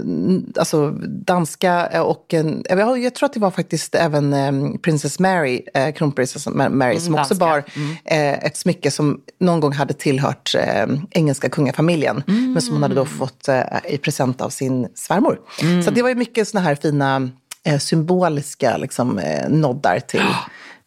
alltså 0.59 0.89
danska 1.25 2.03
och 2.03 2.33
en, 2.33 2.63
jag, 2.69 2.99
jag 2.99 3.15
tror 3.15 3.25
att 3.25 3.33
det 3.33 3.39
var 3.39 3.51
faktiskt 3.51 3.95
även 3.95 4.33
eh, 4.33 4.77
Princess 4.81 5.19
Mary, 5.19 5.61
eh, 5.73 5.93
kronprinsessan 5.93 6.77
Mary, 6.77 6.99
som 6.99 7.15
också 7.15 7.33
danska. 7.33 7.45
bar 7.45 7.63
eh, 8.05 8.45
ett 8.45 8.57
smycke 8.57 8.91
som 8.91 9.21
någon 9.39 9.59
gång 9.59 9.73
hade 9.73 9.93
tillhört 9.93 10.55
eh, 10.55 10.85
engelska 11.11 11.49
kungafamiljen, 11.49 12.23
men 12.25 12.61
som 12.61 12.74
hon 12.75 12.83
hade 12.83 12.95
då 12.95 13.05
fått 13.05 13.47
eh, 13.47 13.61
i 13.89 13.97
present 13.97 14.41
av 14.41 14.49
sin 14.49 14.87
svärmor. 14.95 15.39
Så 15.85 15.91
det 15.91 16.01
var 16.01 16.09
ju 16.09 16.15
mycket 16.15 16.47
såna 16.47 16.61
här 16.61 16.75
fina 16.75 17.29
eh, 17.63 17.79
symboliska 17.79 18.77
liksom, 18.77 19.19
eh, 19.19 19.49
noddar 19.49 19.99
till 19.99 20.21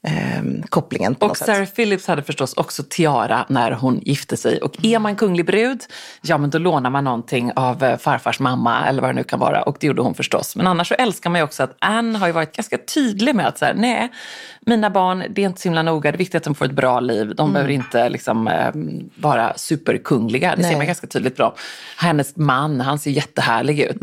eh, 0.08 0.68
kopplingen 0.68 1.14
Och 1.14 1.28
något 1.28 1.38
sätt. 1.38 1.46
Sarah 1.46 1.66
Phillips 1.66 2.06
hade 2.06 2.22
förstås 2.22 2.54
också 2.54 2.82
tiara 2.88 3.46
när 3.48 3.70
hon 3.70 4.00
gifte 4.04 4.36
sig. 4.36 4.60
Och 4.60 4.84
är 4.84 4.98
man 4.98 5.16
kunglig 5.16 5.46
brud, 5.46 5.80
ja 6.22 6.38
men 6.38 6.50
då 6.50 6.58
lånar 6.58 6.90
man 6.90 7.04
någonting 7.04 7.52
av 7.56 7.84
eh, 7.84 7.98
farfars 7.98 8.40
mamma 8.40 8.86
eller 8.86 9.02
vad 9.02 9.10
det 9.10 9.14
nu 9.14 9.24
kan 9.24 9.38
vara. 9.38 9.62
Och 9.62 9.76
det 9.80 9.86
gjorde 9.86 10.02
hon 10.02 10.14
förstås. 10.14 10.56
Men 10.56 10.66
annars 10.66 10.88
så 10.88 10.94
älskar 10.94 11.30
man 11.30 11.40
ju 11.40 11.44
också 11.44 11.62
att 11.62 11.76
Anne 11.78 12.18
har 12.18 12.26
ju 12.26 12.32
varit 12.32 12.56
ganska 12.56 12.78
tydlig 12.78 13.34
med 13.34 13.46
att 13.46 13.58
så 13.58 13.64
här, 13.64 13.74
nej, 13.74 14.12
mina 14.60 14.90
barn, 14.90 15.24
det 15.30 15.42
är 15.42 15.46
inte 15.46 15.60
så 15.60 15.68
himla 15.68 15.82
noga. 15.82 16.12
Det 16.12 16.16
är 16.16 16.18
viktigt 16.18 16.34
att 16.34 16.44
de 16.44 16.54
får 16.54 16.64
ett 16.64 16.72
bra 16.72 17.00
liv. 17.00 17.34
De 17.34 17.52
behöver 17.52 17.72
inte 17.72 18.08
liksom, 18.08 18.48
eh, 18.48 18.70
vara 19.14 19.52
superkungliga. 19.56 20.56
Det 20.56 20.62
Nej. 20.62 20.70
ser 20.70 20.76
man 20.76 20.86
ganska 20.86 21.06
tydligt 21.06 21.36
dem. 21.36 21.52
Hennes 21.96 22.36
man, 22.36 22.80
han 22.80 22.98
ser 22.98 23.10
jättehärlig 23.10 23.80
ut. 23.80 24.02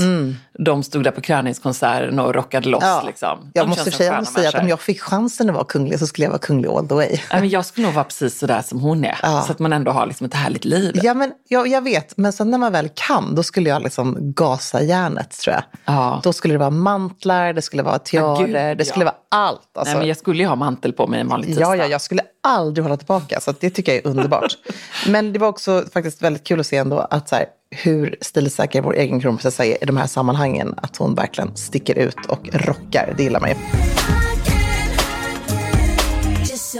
De 0.59 0.83
stod 0.83 1.03
där 1.03 1.11
på 1.11 1.21
kröningskonserten 1.21 2.19
och 2.19 2.35
rockade 2.35 2.69
loss. 2.69 2.83
Ja. 2.83 3.03
Liksom. 3.05 3.51
Jag 3.53 3.67
måste 3.67 3.91
säga, 3.91 4.17
att 4.17 4.55
om 4.55 4.67
jag 4.67 4.81
fick 4.81 5.01
chansen 5.01 5.49
att 5.49 5.55
vara 5.55 5.65
kunglig 5.65 5.94
så 5.97 6.07
skulle 6.07 6.25
jag 6.25 6.31
vara 6.31 6.39
kunglig 6.39 6.69
all 6.69 6.87
the 6.87 6.95
way. 6.95 7.09
Nej, 7.09 7.41
men 7.41 7.49
jag 7.49 7.65
skulle 7.65 7.87
nog 7.87 7.93
vara 7.93 8.05
precis 8.05 8.39
sådär 8.39 8.61
som 8.61 8.79
hon 8.79 9.05
är. 9.05 9.19
Ja. 9.21 9.43
Så 9.47 9.51
att 9.51 9.59
man 9.59 9.73
ändå 9.73 9.91
har 9.91 10.05
liksom 10.05 10.25
ett 10.25 10.33
härligt 10.33 10.65
liv. 10.65 10.99
Ja, 11.03 11.13
men, 11.13 11.31
jag, 11.47 11.67
jag 11.67 11.81
vet, 11.81 12.17
men 12.17 12.33
sen 12.33 12.51
när 12.51 12.57
man 12.57 12.71
väl 12.71 12.89
kan, 12.93 13.35
då 13.35 13.43
skulle 13.43 13.69
jag 13.69 13.81
liksom 13.81 14.17
gasa 14.19 14.81
järnet 14.81 15.39
tror 15.39 15.53
jag. 15.53 15.63
Ja. 15.85 16.21
Då 16.23 16.33
skulle 16.33 16.53
det 16.53 16.57
vara 16.57 16.69
mantlar, 16.69 17.53
det 17.53 17.61
skulle 17.61 17.83
vara 17.83 17.99
tiaror, 17.99 18.45
gud, 18.45 18.77
det 18.77 18.85
skulle 18.85 19.05
ja. 19.05 19.11
vara 19.11 19.45
allt. 19.47 19.77
Alltså, 19.77 19.93
Nej, 19.93 19.99
men 19.99 20.07
jag 20.07 20.17
skulle 20.17 20.43
ju 20.43 20.49
ha 20.49 20.55
mantel 20.55 20.93
på 20.93 21.07
mig 21.07 21.19
en 21.19 21.27
vanlig 21.27 21.47
tisdag. 21.47 21.61
Ja, 21.61 21.75
ja, 21.75 21.85
jag 21.85 22.01
skulle 22.01 22.21
aldrig 22.43 22.83
hålla 22.83 22.97
tillbaka. 22.97 23.39
Så 23.39 23.53
det 23.59 23.69
tycker 23.69 23.91
jag 23.91 24.05
är 24.05 24.07
underbart. 24.07 24.57
Men 25.07 25.33
det 25.33 25.39
var 25.39 25.47
också 25.47 25.83
faktiskt 25.93 26.21
väldigt 26.21 26.43
kul 26.43 26.59
att 26.59 26.65
se 26.65 26.77
ändå 26.77 26.99
att 26.99 27.29
så 27.29 27.35
här, 27.35 27.45
hur 27.69 28.15
stilsäker 28.21 28.81
vår 28.81 28.95
egen 28.95 29.21
kronprinsessa 29.21 29.65
är 29.65 29.83
i 29.83 29.85
de 29.85 29.97
här 29.97 30.07
sammanhangen. 30.07 30.73
Att 30.77 30.97
hon 30.97 31.15
verkligen 31.15 31.55
sticker 31.55 31.97
ut 31.97 32.25
och 32.27 32.49
rockar. 32.53 33.13
Det 33.17 33.23
gillar 33.23 33.39
man 33.39 33.49
ju. 33.49 33.55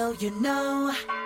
Just 0.06 0.22
so 0.22 0.26
you 0.28 0.40
know. 0.40 1.25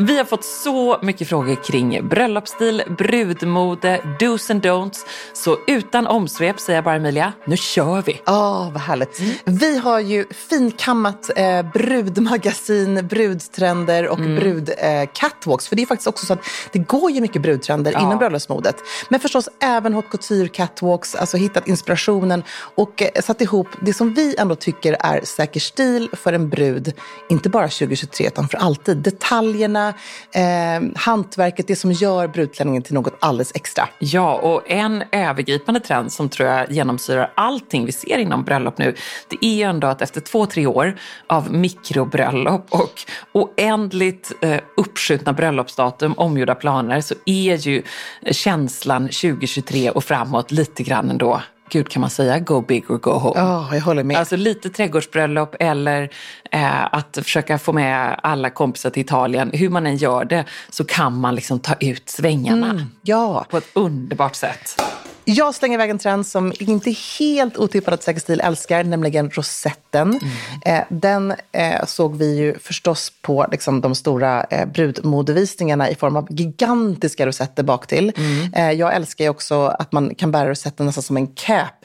Vi 0.00 0.18
har 0.18 0.24
fått 0.24 0.44
så 0.44 0.98
mycket 1.02 1.28
frågor 1.28 1.54
kring 1.64 2.08
bröllopsstil, 2.08 2.82
brudmode, 2.98 4.16
dos 4.20 4.50
and 4.50 4.66
don'ts. 4.66 5.06
Så 5.32 5.58
utan 5.66 6.06
omsvep 6.06 6.60
säger 6.60 6.76
jag 6.76 6.84
bara 6.84 6.94
Emilia, 6.94 7.32
nu 7.44 7.56
kör 7.56 8.02
vi! 8.02 8.20
Åh, 8.26 8.72
vad 8.72 8.82
härligt. 8.82 9.20
Vi 9.44 9.78
har 9.78 10.00
ju 10.00 10.26
finkammat 10.30 11.30
eh, 11.36 11.62
brudmagasin, 11.72 13.06
brudtrender 13.06 14.08
och 14.08 14.18
brud 14.18 14.70
eh, 14.78 15.08
catwalks. 15.14 15.68
För 15.68 15.76
det 15.76 15.82
är 15.82 15.86
faktiskt 15.86 16.08
också 16.08 16.26
så 16.26 16.32
att 16.32 16.44
det 16.72 16.78
går 16.78 17.10
ju 17.10 17.20
mycket 17.20 17.42
brudtrender 17.42 17.92
inom 17.92 18.18
bröllopsmodet. 18.18 18.76
Men 19.08 19.20
förstås 19.20 19.48
även 19.60 19.94
haute 19.94 20.08
couture 20.08 20.48
catwalks, 20.48 21.14
alltså 21.14 21.36
hittat 21.36 21.68
inspirationen 21.68 22.42
och 22.74 23.02
eh, 23.02 23.22
satt 23.22 23.40
ihop 23.40 23.68
det 23.80 23.94
som 23.94 24.14
vi 24.14 24.36
ändå 24.38 24.54
tycker 24.54 24.96
är 25.00 25.20
säker 25.24 25.60
stil 25.60 26.08
för 26.12 26.32
en 26.32 26.48
brud, 26.48 26.92
inte 27.28 27.48
bara 27.48 27.68
2023 27.68 28.26
utan 28.26 28.48
för 28.48 28.58
alltid. 28.58 28.96
Detaljerna, 28.96 29.87
eh, 30.32 30.88
hantverket, 30.96 31.66
det 31.66 31.76
som 31.76 31.92
gör 31.92 32.28
brudklänningen 32.28 32.82
till 32.82 32.94
något 32.94 33.14
alldeles 33.20 33.52
extra. 33.54 33.88
Ja, 33.98 34.34
och 34.34 34.70
en 34.70 35.04
övergripande 35.12 35.80
trend 35.80 36.12
som 36.12 36.28
tror 36.28 36.48
jag 36.48 36.72
genomsyrar 36.72 37.32
allting 37.34 37.86
vi 37.86 37.92
ser 37.92 38.18
inom 38.18 38.44
bröllop 38.44 38.78
nu, 38.78 38.94
det 39.28 39.46
är 39.46 39.54
ju 39.54 39.62
ändå 39.62 39.86
att 39.86 40.02
efter 40.02 40.20
två, 40.20 40.46
tre 40.46 40.66
år 40.66 40.98
av 41.26 41.52
mikrobröllop 41.52 42.66
och 42.70 43.00
oändligt 43.32 44.32
eh, 44.40 44.60
uppskjutna 44.76 45.32
bröllopsdatum, 45.32 46.14
omgjorda 46.16 46.54
planer, 46.54 47.00
så 47.00 47.14
är 47.26 47.56
ju 47.56 47.82
känslan 48.30 49.02
2023 49.02 49.90
och 49.90 50.04
framåt 50.04 50.52
lite 50.52 50.82
grann 50.82 51.10
ändå, 51.10 51.40
gud 51.70 51.88
kan 51.88 52.00
man 52.00 52.10
säga 52.10 52.38
go 52.38 52.60
big 52.60 52.90
or 52.90 52.98
go 52.98 53.10
home? 53.10 53.40
Ja, 53.40 53.74
jag 53.74 53.80
håller 53.80 54.04
med. 54.04 54.16
Alltså 54.16 54.36
lite 54.36 54.70
trädgårdsbröllop 54.70 55.56
eller 55.60 56.10
eh, 56.50 56.94
att 56.94 57.18
försöka 57.22 57.58
få 57.58 57.72
med 57.72 58.20
alla 58.22 58.50
kompisar 58.50 58.90
till 58.90 59.02
Italien. 59.02 59.50
Hur 59.52 59.68
man 59.68 59.86
än 59.86 59.96
gör 59.96 60.24
det 60.24 60.44
så 60.70 60.84
kan 60.84 61.20
man 61.20 61.34
liksom 61.34 61.58
ta 61.58 61.74
ut 61.80 62.08
svängarna 62.08 62.86
ja. 63.02 63.46
på 63.50 63.56
ett 63.56 63.68
underbart 63.72 64.34
sätt. 64.34 64.87
Jag 65.30 65.54
slänger 65.54 65.74
iväg 65.74 65.90
en 65.90 65.98
trend 65.98 66.26
som 66.26 66.52
inte 66.58 66.94
helt 67.18 67.56
otippad 67.56 67.94
att 67.94 68.02
Säker 68.02 68.20
stil 68.20 68.40
älskar, 68.40 68.84
nämligen 68.84 69.30
rosetten. 69.30 70.20
Eh, 70.64 70.80
den 70.88 71.34
eh, 71.52 71.84
såg 71.86 72.16
vi 72.16 72.36
ju 72.36 72.58
förstås 72.58 73.12
på 73.22 73.46
liksom, 73.52 73.80
de 73.80 73.94
stora 73.94 74.44
eh, 74.44 74.66
brudmodevisningarna 74.68 75.90
i 75.90 75.94
form 75.94 76.16
av 76.16 76.26
gigantiska 76.30 77.26
rosetter 77.26 77.62
bak 77.62 77.86
till. 77.86 78.12
Eh, 78.54 78.70
jag 78.70 78.94
älskar 78.94 79.24
ju 79.24 79.30
också 79.30 79.66
att 79.66 79.92
man 79.92 80.14
kan 80.14 80.32
bära 80.32 80.50
rosetten 80.50 80.86
nästan 80.86 81.02
som 81.02 81.16
en 81.16 81.26
cap. 81.26 81.84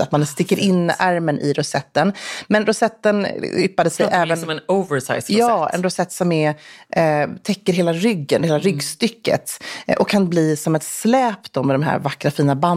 Att 0.00 0.12
man 0.12 0.26
sticker 0.26 0.58
in 0.58 0.92
ärmen 0.98 1.38
i 1.38 1.52
rosetten. 1.52 2.12
Men 2.46 2.66
rosetten 2.66 3.26
yppade 3.56 3.90
sig 3.90 4.06
även... 4.10 4.36
Som 4.36 4.50
en 4.50 4.60
oversized 4.68 5.16
rosett. 5.16 5.36
Ja, 5.36 5.68
en 5.68 5.82
rosett 5.82 6.12
som 6.12 6.32
är, 6.32 6.54
täcker 7.42 7.72
hela 7.72 7.92
ryggen, 7.92 8.42
hela 8.42 8.58
ryggstycket. 8.58 9.62
Eh, 9.86 9.96
och 9.96 10.08
kan 10.08 10.28
bli 10.28 10.56
som 10.56 10.74
ett 10.74 10.84
släp 10.84 11.52
då 11.52 11.62
med 11.62 11.74
de 11.74 11.82
här 11.82 11.98
vackra 11.98 12.30
fina 12.30 12.54
banden 12.54 12.67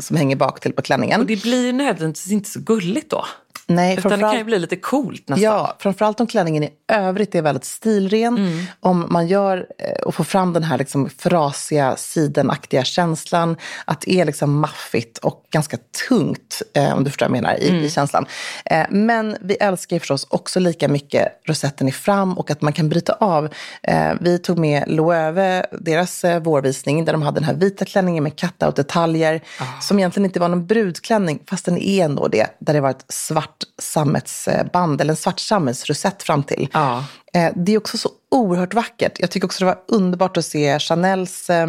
som 0.00 0.16
hänger 0.16 0.36
bak 0.36 0.60
till 0.60 0.72
på 0.72 0.82
klänningen. 0.82 1.20
Och 1.20 1.26
det 1.26 1.42
blir 1.42 1.66
ju 1.66 1.72
nödvändigtvis 1.72 2.32
inte 2.32 2.50
så 2.50 2.60
gulligt 2.60 3.10
då. 3.10 3.24
Nej, 3.66 3.98
Utan 3.98 4.12
det 4.12 4.18
kan 4.18 4.38
ju 4.38 4.44
bli 4.44 4.58
lite 4.58 4.76
coolt 4.76 5.28
nästan. 5.28 5.42
Ja, 5.44 5.76
framförallt 5.78 6.20
om 6.20 6.26
klänningen 6.26 6.62
i 6.62 6.70
övrigt 6.92 7.34
är 7.34 7.42
väldigt 7.42 7.64
stilren. 7.64 8.36
Mm. 8.36 8.64
Om 8.80 9.06
man 9.10 9.26
gör 9.26 9.66
eh, 9.78 10.02
och 10.02 10.14
får 10.14 10.24
fram 10.24 10.52
den 10.52 10.62
här 10.62 10.78
liksom 10.78 11.10
frasiga, 11.18 11.96
sidenaktiga 11.96 12.84
känslan. 12.84 13.56
Att 13.84 14.00
det 14.00 14.20
är 14.20 14.24
liksom 14.24 14.60
maffigt 14.60 15.18
och 15.18 15.44
ganska 15.50 15.76
tungt, 16.08 16.62
eh, 16.74 16.96
om 16.96 17.04
du 17.04 17.10
förstår 17.10 17.28
vad 17.28 17.36
jag 17.36 17.42
menar, 17.42 17.58
i, 17.58 17.68
Mm. 17.68 17.84
i 17.84 17.90
känslan. 17.90 18.26
Eh, 18.64 18.86
men 18.90 19.36
vi 19.40 19.54
älskar 19.54 19.96
ju 19.96 20.00
förstås 20.00 20.26
också 20.30 20.60
lika 20.60 20.88
mycket 20.88 21.28
rosetten 21.48 21.88
i 21.88 21.92
fram 21.92 22.38
och 22.38 22.50
att 22.50 22.62
man 22.62 22.72
kan 22.72 22.88
bryta 22.88 23.12
av. 23.12 23.48
Eh, 23.82 24.12
vi 24.20 24.38
tog 24.38 24.58
med 24.58 24.84
Loewe, 24.86 25.66
deras 25.80 26.24
eh, 26.24 26.42
vårvisning, 26.42 27.04
där 27.04 27.12
de 27.12 27.22
hade 27.22 27.40
den 27.40 27.44
här 27.44 27.54
vita 27.54 27.84
klänningen 27.84 28.22
med 28.24 28.36
cut-out-detaljer. 28.36 29.40
Ah. 29.60 29.80
Som 29.80 29.98
egentligen 29.98 30.24
inte 30.24 30.40
var 30.40 30.48
någon 30.48 30.66
brudklänning, 30.66 31.42
fast 31.50 31.64
den 31.64 31.78
är 31.78 32.04
ändå 32.04 32.28
det. 32.28 32.46
Där 32.58 32.74
det 32.74 32.80
var 32.80 32.90
ett 32.90 33.04
svart 33.08 33.45
sammetsband, 33.78 35.00
eller 35.00 35.12
en 35.12 35.16
svart 35.16 35.40
sammetsrosett 35.40 36.22
fram 36.22 36.42
till. 36.42 36.68
Ja. 36.72 37.04
Eh, 37.34 37.52
Det 37.56 37.72
är 37.72 37.78
också 37.78 37.98
så 37.98 38.10
oerhört 38.30 38.74
vackert. 38.74 39.20
Jag 39.20 39.30
tycker 39.30 39.46
också 39.46 39.64
det 39.64 39.66
var 39.66 39.78
underbart 39.88 40.36
att 40.36 40.44
se 40.44 40.78
Chanels 40.78 41.50
eh, 41.50 41.66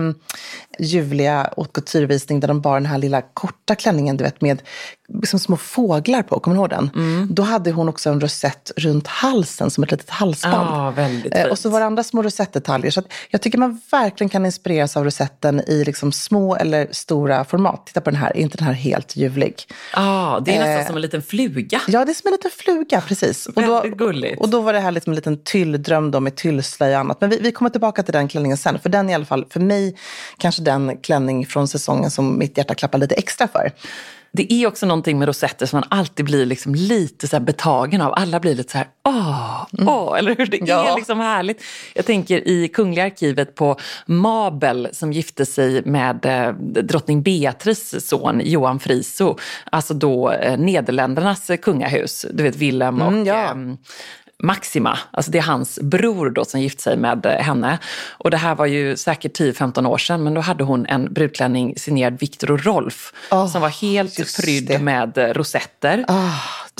ljuvliga 0.79 1.49
haute 1.57 1.71
couture-visning 1.81 2.39
där 2.39 2.47
de 2.47 2.61
bar 2.61 2.73
den 2.73 2.85
här 2.85 2.97
lilla 2.97 3.21
korta 3.21 3.75
klänningen 3.75 4.17
du 4.17 4.23
vet, 4.23 4.41
med 4.41 4.61
liksom 5.21 5.39
små 5.39 5.57
fåglar 5.57 6.21
på. 6.23 6.39
Kommer 6.39 6.55
du 6.55 6.59
ihåg 6.61 6.69
den? 6.69 6.89
Mm. 6.95 7.27
Då 7.31 7.43
hade 7.43 7.71
hon 7.71 7.89
också 7.89 8.09
en 8.09 8.21
rosett 8.21 8.71
runt 8.77 9.07
halsen 9.07 9.71
som 9.71 9.83
ett 9.83 9.91
litet 9.91 10.09
halsband. 10.09 10.95
Väldigt 10.95 11.35
Eh. 11.35 11.45
Och 11.45 11.59
så 11.59 11.69
var 11.69 11.79
det 11.79 11.85
andra 11.85 12.03
små 12.03 12.23
rosettdetaljer. 12.23 12.91
Så 12.91 13.03
jag 13.29 13.41
tycker 13.41 13.57
man 13.57 13.81
verkligen 13.91 14.29
kan 14.29 14.45
inspireras 14.45 14.97
av 14.97 15.03
rosetten 15.03 15.61
i 15.67 15.83
liksom 15.83 16.11
små 16.11 16.55
eller 16.55 16.87
stora 16.91 17.45
format. 17.45 17.85
Titta 17.87 18.01
på 18.01 18.09
den 18.09 18.19
här, 18.19 18.37
är 18.37 18.41
inte 18.41 18.57
den 18.57 18.67
här 18.67 18.73
helt 18.73 19.15
ljuvlig? 19.15 19.63
Ah, 19.93 20.39
det 20.39 20.55
är 20.55 20.59
nästan 20.59 20.77
Eh, 20.77 20.85
som 20.87 20.95
en 20.95 21.01
liten 21.01 21.21
fluga. 21.21 21.81
Ja, 21.87 22.05
det 22.05 22.11
är 22.11 22.13
som 22.13 22.27
en 22.27 22.31
liten 22.31 22.51
fluga, 22.51 23.01
precis. 23.01 23.45
Och 23.45 23.61
då, 23.61 23.81
Väldigt 23.81 23.97
gulligt. 23.97 24.41
och 24.41 24.49
då 24.49 24.61
var 24.61 24.73
det 24.73 24.79
här 24.79 24.91
liksom 24.91 25.11
en 25.11 25.15
liten 25.15 25.43
tylldröm 25.43 26.11
då 26.11 26.19
med 26.19 26.35
tyllslöja 26.51 26.95
och 26.97 26.99
annat. 26.99 27.21
Men 27.21 27.29
vi, 27.29 27.39
vi 27.41 27.51
kommer 27.51 27.69
tillbaka 27.69 28.03
till 28.03 28.13
den 28.13 28.27
klänningen 28.27 28.57
sen. 28.57 28.79
För 28.79 28.89
den 28.89 29.05
är 29.09 29.11
i 29.11 29.15
alla 29.15 29.25
fall, 29.25 29.45
för 29.49 29.59
mig, 29.59 29.95
kanske 30.37 30.61
den 30.61 30.97
klänning 30.97 31.45
från 31.45 31.67
säsongen 31.67 32.11
som 32.11 32.37
mitt 32.39 32.57
hjärta 32.57 32.75
klappar 32.75 32.97
lite 32.99 33.15
extra 33.15 33.47
för. 33.47 33.71
Det 34.31 34.53
är 34.53 34.67
också 34.67 34.85
någonting 34.85 35.19
med 35.19 35.27
rosetter 35.27 35.65
som 35.65 35.77
man 35.79 35.99
alltid 35.99 36.25
blir 36.25 36.45
liksom 36.45 36.75
lite 36.75 37.27
så 37.27 37.39
betagen 37.39 38.01
av. 38.01 38.13
Alla 38.13 38.39
blir 38.39 38.55
lite 38.55 38.71
så 38.71 38.77
här, 38.77 38.87
åh, 39.07 39.65
åh, 39.87 40.17
eller 40.19 40.35
hur? 40.35 40.45
Det 40.45 40.57
Mm. 40.57 40.67
Ja. 40.69 40.91
är 40.91 40.95
liksom 40.95 41.19
härligt. 41.19 41.63
Jag 41.95 42.05
tänker 42.05 42.47
i 42.47 42.67
Kungliga 42.67 43.05
arkivet 43.05 43.55
på 43.55 43.77
Mabel 44.05 44.89
som 44.93 45.13
gifte 45.13 45.45
sig 45.45 45.81
med 45.85 46.25
eh, 46.25 46.53
drottning 46.83 47.21
Beatrices 47.23 48.07
son 48.09 48.41
Johan 48.43 48.79
Friso. 48.79 49.37
Alltså 49.71 49.93
då 49.93 50.31
eh, 50.31 50.57
Nederländernas 50.59 51.49
eh, 51.49 51.57
kungahus. 51.57 52.25
Du 52.33 52.43
vet 52.43 52.55
Willem 52.55 53.01
och 53.01 53.07
Mm, 53.07 53.25
ja. 53.25 53.35
ehm, 53.51 53.77
Maxima, 54.43 54.99
alltså 55.11 55.31
det 55.31 55.37
är 55.37 55.41
hans 55.41 55.79
bror 55.81 56.29
då 56.29 56.45
som 56.45 56.61
gift 56.61 56.79
sig 56.79 56.97
med 56.97 57.25
eh, 57.25 57.31
henne. 57.31 57.79
Och 58.17 58.31
det 58.31 58.37
här 58.37 58.55
var 58.55 58.65
ju 58.65 58.97
säkert 58.97 59.39
10-15 59.39 59.87
år 59.87 59.97
sedan, 59.97 60.23
men 60.23 60.33
då 60.33 60.41
hade 60.41 60.63
hon 60.63 60.85
en 60.85 61.13
brudklänning 61.13 61.73
signerad 61.77 62.19
Victor 62.19 62.51
och 62.51 62.65
Rolf 62.65 63.13
Åh, 63.31 63.47
som 63.47 63.61
var 63.61 63.69
helt 63.69 64.37
prydd 64.41 64.67
det. 64.67 64.79
med 64.79 65.17
eh, 65.17 65.27
rosetter. 65.27 66.05
Jag 66.07 66.15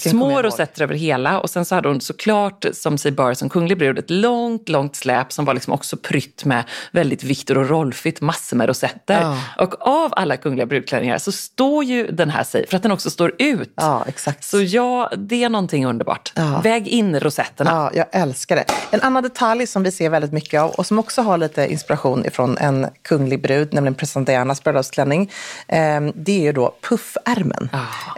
Små 0.02 0.42
rosetter 0.42 0.84
över 0.84 0.96
hela 0.96 1.40
och 1.40 1.50
sen 1.50 1.66
så 1.66 1.76
hade 1.76 1.88
hon 1.88 2.02
såklart, 2.02 2.66
som 2.74 2.98
sig 2.98 3.12
bör 3.12 3.34
som 3.34 3.50
kunglig 3.50 3.78
brud, 3.78 4.00
ett 4.00 4.10
långt, 4.10 4.70
långt 4.70 4.96
släp 4.96 5.32
som 5.32 5.46
var 5.46 5.54
liksom 5.54 5.74
också 5.74 5.98
prytt 5.98 6.46
med 6.46 6.64
väldigt 6.92 7.24
Victor 7.24 7.58
och 7.58 7.70
Rolfigt, 7.70 8.22
massor 8.22 8.58
med 8.58 8.68
rosetter. 8.68 9.22
Ja. 9.22 9.38
Och 9.58 9.88
av 9.88 10.14
alla 10.16 10.38
kungliga 10.38 10.66
brudklänningar 10.66 11.18
så 11.18 11.32
står 11.32 11.84
ju 11.84 12.12
den 12.12 12.30
här 12.30 12.44
sig, 12.44 12.68
för 12.68 12.78
att 12.78 12.84
den 12.84 12.92
också 12.92 13.10
står 13.10 13.34
ut. 13.38 13.74
Ja, 13.76 14.04
exakt. 14.08 14.44
Så 14.44 14.62
ja, 14.62 15.12
det 15.18 15.44
är 15.44 15.50
någonting 15.50 15.86
underbart. 15.86 16.34
Ja. 16.36 16.62
Väg 16.64 16.88
in 16.88 17.20
rosetterna. 17.20 17.72
Ja, 17.72 17.92
jag 17.94 18.22
älskar 18.22 18.56
det. 18.56 18.66
En 18.92 19.02
annan 19.02 19.24
detalj 19.24 19.68
som 19.68 19.84
vi 19.84 19.92
ser 19.92 20.10
väldigt 20.10 20.32
mycket 20.32 20.62
av 20.62 20.70
och 20.70 20.86
som 20.86 21.00
också 21.00 21.22
har 21.22 21.38
lite 21.38 21.72
inspiration 21.72 22.26
ifrån 22.26 22.58
en 22.58 22.88
kunglig 23.02 23.42
brud, 23.42 23.74
nämligen 23.74 23.96
prinsessan 23.96 24.26
Dianas 24.26 24.64
bröllopsklänning, 24.64 25.32
eh, 25.68 26.02
det 26.16 26.32
är 26.32 26.42
ju 26.42 26.52
då 26.52 26.76
puffärmen. 26.82 27.70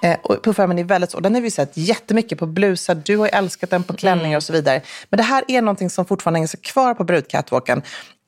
Eh, 0.01 0.17
och 0.23 0.43
puffärmen 0.43 0.79
är 0.79 0.83
väldigt 0.83 1.11
så, 1.11 1.19
den 1.19 1.33
har 1.33 1.41
vi 1.41 1.51
sett 1.51 1.68
jättemycket 1.77 2.39
på 2.39 2.45
blusar, 2.45 2.95
du 2.95 3.17
har 3.17 3.25
ju 3.25 3.29
älskat 3.29 3.69
den 3.69 3.83
på 3.83 3.93
klänningar 3.93 4.37
och 4.37 4.43
så 4.43 4.53
vidare. 4.53 4.81
Men 5.09 5.17
det 5.17 5.23
här 5.23 5.43
är 5.47 5.61
någonting 5.61 5.89
som 5.89 6.05
fortfarande 6.05 6.37
hänger 6.37 6.47
sig 6.47 6.59
kvar 6.59 6.93
på 6.93 7.03
brudcatwalken. 7.03 7.81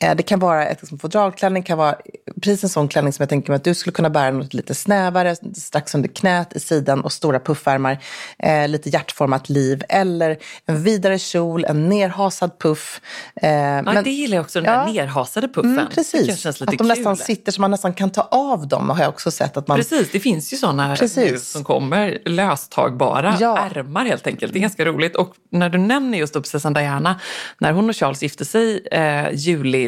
Eh, 0.04 0.16
Det 0.16 0.24
kan 0.24 0.40
vara 0.40 0.66
ett 0.68 0.82
liksom, 0.82 1.00
fodralklänning, 1.00 1.64
kan 1.64 1.78
vara 1.78 1.96
precis 2.42 2.64
en 2.64 2.70
sån 2.70 2.88
klänning 2.88 3.14
som 3.14 3.24
jag 3.24 3.30
tänker 3.30 3.50
mig 3.52 3.56
att 3.56 3.64
du 3.64 3.74
skulle 3.74 3.94
kunna 3.94 4.10
bära 4.10 4.32
något 4.32 4.54
lite 4.54 4.76
snävare, 4.76 5.36
strax 5.56 5.96
under 5.96 6.10
knät, 6.10 6.56
i 6.56 6.60
sidan 6.60 7.02
och 7.02 7.12
stora 7.12 7.40
puffärmar. 7.40 7.98
Eh, 8.40 8.68
lite 8.68 8.90
hjärtformat 8.90 9.50
liv. 9.50 9.84
Eller 9.90 10.38
en 10.66 10.84
vidare 10.84 11.20
kjol, 11.20 11.66
en 11.66 11.90
nerhasad 11.90 12.60
puff. 12.60 13.02
Eh, 13.36 13.50
Ja, 13.52 14.02
det 14.04 14.10
gillar 14.12 14.36
jag 14.38 14.44
också, 14.44 14.62
den 14.62 14.74
Ja. 14.74 14.80
där 14.86 14.94
nerhasade 14.94 15.48
puffen. 15.48 15.72
Mm, 15.80 15.88
precis. 15.96 16.46
att 16.46 16.58
de 16.60 16.78
kul. 16.78 16.88
nästan 16.88 17.18
sitter 17.18 17.52
så 17.52 17.62
man 17.62 17.72
nästan 17.72 17.94
kan 17.94 18.10
ta 18.10 18.22
av 18.22 18.68
dem, 18.68 18.90
har 18.90 19.00
jag 19.00 19.10
också 19.10 19.32
sett. 19.32 19.58
Att 19.58 19.68
man, 19.68 19.78
Precis, 19.78 20.12
det 20.12 20.20
finns 20.20 20.54
ju 20.54 20.58
sådana 20.58 20.96
Precis. 20.96 21.48
som 21.52 21.64
kommer 21.64 22.18
löstagbara 22.26 23.38
Ja. 23.40 23.58
ärmar 23.58 24.06
helt 24.06 24.28
enkelt. 24.28 24.54
Det 24.54 24.60
är 24.60 24.62
ganska 24.62 24.86
roligt. 24.86 25.16
Och 25.16 25.36
när 25.50 25.70
du 25.70 25.78
nämner 25.78 26.18
just 26.18 26.34
då 26.34 26.42
prinsessan 26.42 26.74
Diana, 26.74 27.20
när 27.60 27.72
hon 27.72 27.90
och 27.90 27.96
Charles 27.96 28.24
gifte 28.24 28.46
sig 28.46 28.88
eh, 28.92 29.30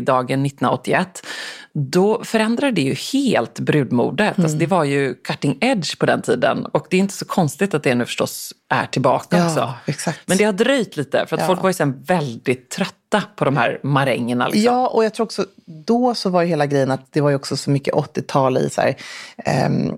julidagen 0.03 0.45
1981, 0.45 1.25
då 1.73 2.23
förändrade 2.23 2.71
det 2.71 2.81
ju 2.81 2.93
helt 3.13 3.59
brudmodet. 3.59 4.39
Alltså, 4.39 4.57
det 4.57 4.65
var 4.65 4.83
ju 4.83 5.13
cutting 5.13 5.57
edge 5.61 5.97
på 5.99 6.05
den 6.05 6.21
tiden. 6.21 6.65
Och 6.65 6.87
det 6.89 6.97
är 6.97 6.99
inte 6.99 7.13
så 7.13 7.25
konstigt 7.25 7.73
att 7.73 7.83
det 7.83 7.95
nu 7.95 8.05
förstås 8.05 8.53
är 8.69 8.85
tillbaka 8.85 9.37
Ja, 9.37 9.47
också. 9.47 9.73
exakt. 9.85 10.19
Men 10.25 10.37
det 10.37 10.43
har 10.43 10.53
dröjt 10.53 10.97
lite, 10.97 11.25
för 11.27 11.35
att 11.35 11.41
Ja. 11.41 11.47
folk 11.47 11.61
var 11.61 11.69
ju 11.69 11.73
sen 11.73 12.03
väldigt 12.03 12.69
trötta 12.69 13.23
på 13.35 13.45
de 13.45 13.57
här 13.57 13.79
marängerna. 13.83 14.47
Liksom. 14.47 14.63
Ja, 14.73 14.87
och 14.87 15.05
jag 15.05 15.13
tror 15.13 15.23
också, 15.25 15.45
då 15.85 16.15
så 16.15 16.29
var 16.29 16.41
ju 16.41 16.47
hela 16.47 16.65
grejen 16.65 16.91
att 16.91 17.07
det 17.13 17.21
var 17.21 17.29
ju 17.29 17.35
också 17.35 17.57
så 17.57 17.69
mycket 17.69 17.93
80-tal 17.93 18.57
i 18.57 18.69
så 18.69 18.81
här, 18.81 18.95
ehm, 19.37 19.91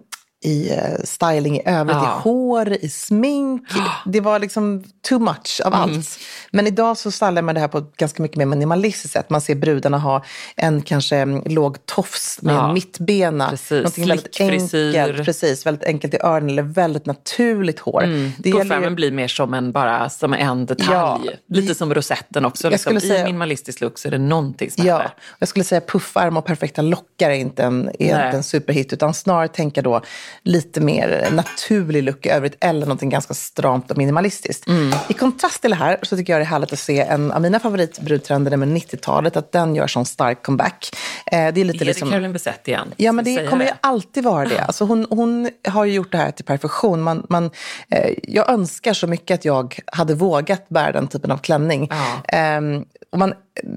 i 0.46 0.70
eh, 0.72 0.78
styling 1.04 1.56
i 1.58 1.62
övrigt, 1.66 1.96
Ja. 1.98 2.18
i 2.20 2.22
hår, 2.24 2.74
i 2.74 2.90
smink. 2.90 3.68
Det 4.06 4.20
var 4.20 4.40
liksom 4.40 4.84
too 5.10 5.20
much 5.20 5.62
av 5.66 5.74
Mm. 5.74 5.82
allt. 5.96 6.20
Men 6.52 6.68
idag 6.68 6.98
så 6.98 7.12
stylar 7.12 7.42
man 7.42 7.56
det 7.56 7.62
här 7.62 7.68
på 7.68 7.78
ett 7.78 7.98
ganska 7.98 8.22
mycket 8.24 8.38
mer 8.38 8.46
minimalistiskt 8.46 9.14
sätt. 9.14 9.30
Man 9.30 9.42
ser 9.42 9.56
brudarna 9.56 9.98
ha 9.98 10.24
en 10.56 10.82
kanske 10.82 11.18
mm, 11.18 11.44
låg 11.46 11.86
tofs 11.86 12.40
med 12.42 12.56
Ja. 12.56 12.68
en 12.68 12.74
mittbena. 12.74 13.50
Precis, 13.50 13.72
Någonting 13.72 14.08
väldigt 14.08 14.42
enkelt, 14.42 15.26
precis, 15.26 15.66
väldigt 15.66 15.84
enkelt 15.88 16.14
i 16.14 16.18
öronen 16.24 16.50
eller 16.50 16.64
väldigt 16.64 17.06
naturligt 17.06 17.80
hår. 17.80 18.02
Det 18.02 18.08
gäller 18.50 18.64
ju- 18.64 18.70
Puffärmen 18.70 18.96
blir 18.96 19.12
mer 19.12 19.28
som 19.28 19.54
en, 19.54 19.72
bara, 19.72 20.10
som 20.10 20.34
en 20.34 20.66
detalj. 20.66 20.90
Ja. 20.92 21.20
Lite 21.48 21.76
som 21.76 21.94
rosetten 21.94 22.46
också. 22.46 22.70
Liksom. 22.70 22.90
skulle 22.90 23.02
säga- 23.02 23.22
I 23.22 23.24
minimalistisk 23.26 23.82
look 23.82 23.98
så 23.98 24.08
är 24.08 24.12
det 24.12 24.18
någonting 24.18 24.72
som 24.72 24.86
Ja, 24.86 25.04
jag 25.40 25.50
skulle 25.50 25.66
säga 25.66 25.82
puffärm 25.82 26.38
och 26.38 26.46
perfekta 26.46 26.82
lockar 26.82 27.30
är 27.30 27.34
inte 27.36 27.64
en, 27.64 27.90
är 28.00 28.26
inte 28.26 28.38
en 28.38 28.44
superhit. 28.44 28.94
Utan 28.94 29.14
snarare 29.14 29.48
tänka 29.48 29.82
då 29.82 30.02
lite 30.44 30.82
mer 30.82 31.30
naturlig 31.32 32.04
look 32.04 32.26
i 32.26 32.30
övrigt. 32.30 32.58
Eller 32.60 32.80
någonting 32.80 33.10
ganska 33.10 33.34
stramt 33.34 33.92
och 33.92 33.98
minimalistiskt. 33.98 34.68
Mm. 34.68 34.94
I 35.10 35.14
kontrast 35.14 35.62
till 35.62 35.70
det 35.70 35.76
här 35.76 36.00
så 36.02 36.18
tycker 36.18 36.34
jag 36.34 36.40
det 36.40 36.44
är 36.44 36.48
härligt 36.48 36.74
att 36.74 36.80
se 36.80 37.02
en 37.02 37.32
av 37.32 37.42
mina 37.42 37.60
favoritbrudtrender 37.60 38.58
med 38.58 38.68
90-talet. 38.68 39.38
Att 39.38 39.52
den 39.52 39.76
gör 39.76 39.88
sån 39.88 40.06
stark 40.06 40.44
comeback. 40.44 40.96
Eh, 41.26 41.38
det 41.38 41.38
är 41.38 41.66
lite 41.66 41.78
Är 41.78 41.80
det 41.80 41.86
liksom... 41.86 42.10
Caroline 42.10 42.34
Bessette 42.34 42.72
igen? 42.72 42.94
Ja, 42.98 43.12
men 43.12 43.26
det 43.26 43.48
kommer 43.48 43.66
ju 43.66 43.72
alltid 43.82 44.24
vara 44.24 44.50
det. 44.50 44.62
Alltså 44.64 44.86
hon, 44.86 45.08
hon 45.10 45.50
har 45.68 45.86
ju 45.86 45.94
gjort 45.94 46.12
det 46.12 46.18
här 46.18 46.32
till 46.32 46.46
perfektion. 46.46 47.02
Man, 47.02 47.26
man, 47.30 47.52
eh, 47.90 48.14
jag 48.24 48.50
önskar 48.50 48.94
så 48.94 49.08
mycket 49.08 49.36
att 49.36 49.46
jag 49.46 49.80
hade 49.86 50.16
vågat 50.16 50.70
bära 50.70 50.92
den 50.92 51.08
typen 51.08 51.32
av 51.32 51.38
klänning. 51.38 51.88
Ja. 51.92 52.38
Ehm, 52.38 52.86
och 53.12 53.20
man 53.20 53.34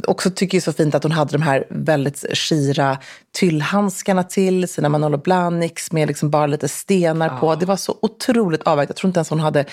också 0.07 0.31
tycker 0.31 0.57
ju 0.57 0.61
så 0.61 0.73
fint 0.73 0.95
att 0.95 1.03
hon 1.03 1.13
hade 1.13 1.33
de 1.33 1.43
här 1.43 1.65
väldigt 1.71 2.25
skira 2.33 2.99
tyllhandskarna 3.33 4.23
till 4.23 4.69
sina 4.69 4.89
Manolo 4.89 5.19
Blahniks 5.19 5.93
med 5.93 6.09
liksom 6.09 6.31
bara 6.31 6.47
lite 6.47 6.69
stenar 6.69 7.39
på. 7.41 7.55
Det 7.55 7.67
var 7.67 7.77
så 7.77 7.99
otroligt 8.03 8.63
avvägt. 8.63 8.91
Jag 8.91 8.97
tror 8.97 9.09
inte 9.09 9.19
ens 9.19 9.31
hon 9.31 9.41
hade 9.41 9.65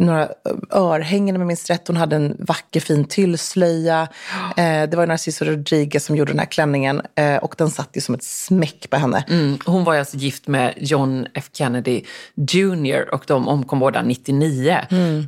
några 0.00 0.28
örhängen 0.70 1.36
om 1.36 1.40
jag 1.42 1.46
minns 1.46 1.70
rätt. 1.70 1.86
Hon 1.88 1.96
hade 1.96 2.16
en 2.16 2.36
vacker 2.38 2.80
fin 2.80 3.04
tyllslöja. 3.04 4.08
Eh, 4.56 4.82
det 4.90 4.94
var 4.94 5.06
Narciso 5.06 5.44
Rodriguez 5.44 6.04
som 6.04 6.16
gjorde 6.16 6.32
den 6.32 6.38
här 6.38 6.46
klänningen 6.46 7.02
eh, 7.14 7.36
och 7.36 7.54
den 7.58 7.70
satt 7.70 7.88
ju 7.92 8.00
som 8.00 8.14
ett 8.14 8.24
smäck 8.24 8.90
på 8.90 8.96
henne. 8.96 9.24
Mm, 9.28 9.58
hon 9.64 9.84
var 9.84 9.92
ju 9.92 9.98
alltså 9.98 10.16
gift 10.16 10.48
med 10.48 10.74
John 10.76 11.26
F 11.34 11.48
Kennedy 11.52 12.02
Jr 12.50 13.14
och 13.14 13.24
de 13.26 13.48
omkom 13.48 13.78
båda 13.78 14.02
99. 14.02 14.78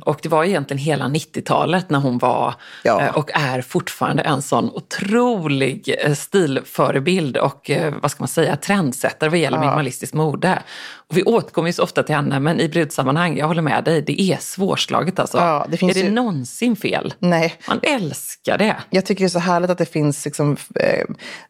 Och 0.05 0.19
det 0.23 0.29
var 0.29 0.43
egentligen 0.43 0.83
hela 0.83 1.05
90-talet 1.05 1.89
när 1.89 1.99
hon 1.99 2.17
var 2.17 2.53
Ja. 2.83 3.01
eh, 3.01 3.15
och 3.17 3.31
är 3.33 3.61
fortfarande 3.61 4.23
en 4.23 4.41
sån 4.41 4.69
otrolig 4.69 5.95
eh, 6.03 6.13
stilförebild 6.13 7.37
och 7.37 7.69
eh, 7.69 7.93
vad 8.01 8.11
ska 8.11 8.21
man 8.21 8.27
säga, 8.27 8.55
trendsättare 8.55 9.29
vad 9.29 9.39
gäller 9.39 9.59
minimalistiskt 9.59 10.13
mode. 10.15 10.59
Och 11.09 11.17
vi 11.17 11.23
återkommer 11.23 11.69
ju 11.69 11.73
så 11.73 11.83
ofta 11.83 12.03
till 12.03 12.15
henne, 12.15 12.39
men 12.39 12.59
i 12.59 12.69
brudsammanhang, 12.69 13.37
jag 13.37 13.47
håller 13.47 13.61
med 13.61 13.83
dig, 13.83 14.01
det 14.01 14.21
är 14.21 14.37
svårslaget 14.63 15.19
alltså. 15.19 15.37
Ja, 15.37 15.65
det 15.69 15.77
finns 15.77 15.95
är 15.97 16.01
det 16.01 16.07
ju- 16.07 16.13
någonsin 16.13 16.75
fel? 16.75 17.13
Nej. 17.19 17.53
Man 17.67 17.79
älskar 17.83 18.57
det. 18.57 18.75
Jag 18.89 19.05
tycker 19.05 19.23
det 19.23 19.27
är 19.27 19.29
så 19.29 19.39
härligt 19.39 19.69
att 19.69 19.77
det 19.77 19.85
finns 19.85 20.25
liksom, 20.25 20.57
eh, 20.79 21.05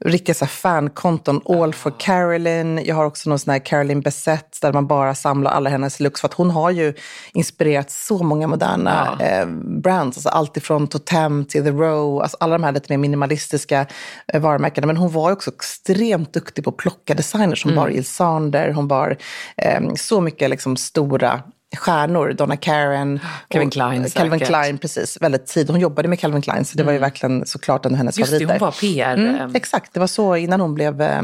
riktiga 0.06 0.34
så 0.36 0.46
här 0.46 0.50
fankonton. 0.50 1.42
All 1.46 1.74
for 1.74 1.94
Caroline. 2.00 2.82
Jag 2.86 2.96
har 2.96 3.06
också 3.06 3.30
någon 3.30 3.40
sån 3.40 3.52
här 3.52 3.60
Caroline 3.60 4.02
Bessette 4.02 4.58
där 4.62 4.74
man 4.74 4.88
bara 4.88 5.16
samlar 5.16 5.52
alla 5.52 5.70
hennes 5.70 6.00
looks. 6.00 6.22
För 6.22 6.28
att 6.28 6.34
hon 6.34 6.52
har 6.52 6.70
ju 6.72 6.94
inspirerat 7.34 7.92
så 7.92 8.24
många 8.24 8.48
moderna 8.48 9.18
eh, 9.20 9.46
brands. 9.82 10.18
Alltså 10.18 10.30
allt 10.30 10.58
ifrån 10.58 10.88
Totem 10.88 11.46
till 11.46 11.64
The 11.64 11.72
Row. 11.72 12.22
Alltså 12.22 12.38
alla 12.40 12.54
de 12.58 12.64
här 12.64 12.72
lite 12.72 12.86
mer 12.94 12.98
minimalistiska 12.98 13.86
eh, 14.34 14.42
varumärkena. 14.42 14.88
Men 14.88 14.98
hon 14.98 15.12
var 15.12 15.32
också 15.32 15.52
extremt 15.52 16.34
duktig 16.34 16.64
på 16.64 16.70
att 16.70 16.78
plocka 16.78 17.14
designers. 17.14 17.64
Hon 17.64 17.76
bar 17.76 17.88
Jill 17.90 18.06
Sander, 18.06 18.72
hon 18.72 18.88
bar 18.88 19.18
eh, 19.58 19.82
så 19.96 20.22
mycket 20.22 20.50
liksom 20.50 20.78
stora 20.78 21.42
stjärnor. 21.76 22.34
Donna 22.34 22.58
Karen. 22.58 23.20
Calvin 23.50 23.70
Klein 23.70 24.10
Calvin 24.10 24.40
säkert. 24.40 24.48
Klein, 24.48 24.78
precis. 24.78 25.18
Väldigt 25.22 25.48
tid. 25.48 25.70
Hon 25.70 25.80
jobbade 25.80 26.08
med 26.08 26.20
Calvin 26.20 26.42
Klein, 26.42 26.66
så 26.66 26.78
det 26.78 26.84
var 26.84 26.94
ju 26.94 27.00
verkligen 27.00 27.46
såklart 27.46 27.86
en 27.86 27.92
av 27.92 27.98
hennes 27.98 28.20
Just 28.20 28.32
det, 28.32 28.40
favoriter. 28.40 28.60
hon 28.60 28.66
var 28.66 28.72
PR. 29.16 29.22
Mm, 29.30 29.36
eh, 29.36 29.48
exakt, 29.54 29.94
det 29.94 30.00
var 30.00 30.08
så 30.08 30.36
innan 30.36 30.62
hon 30.62 30.74
blev 30.74 31.02
eh, 31.02 31.22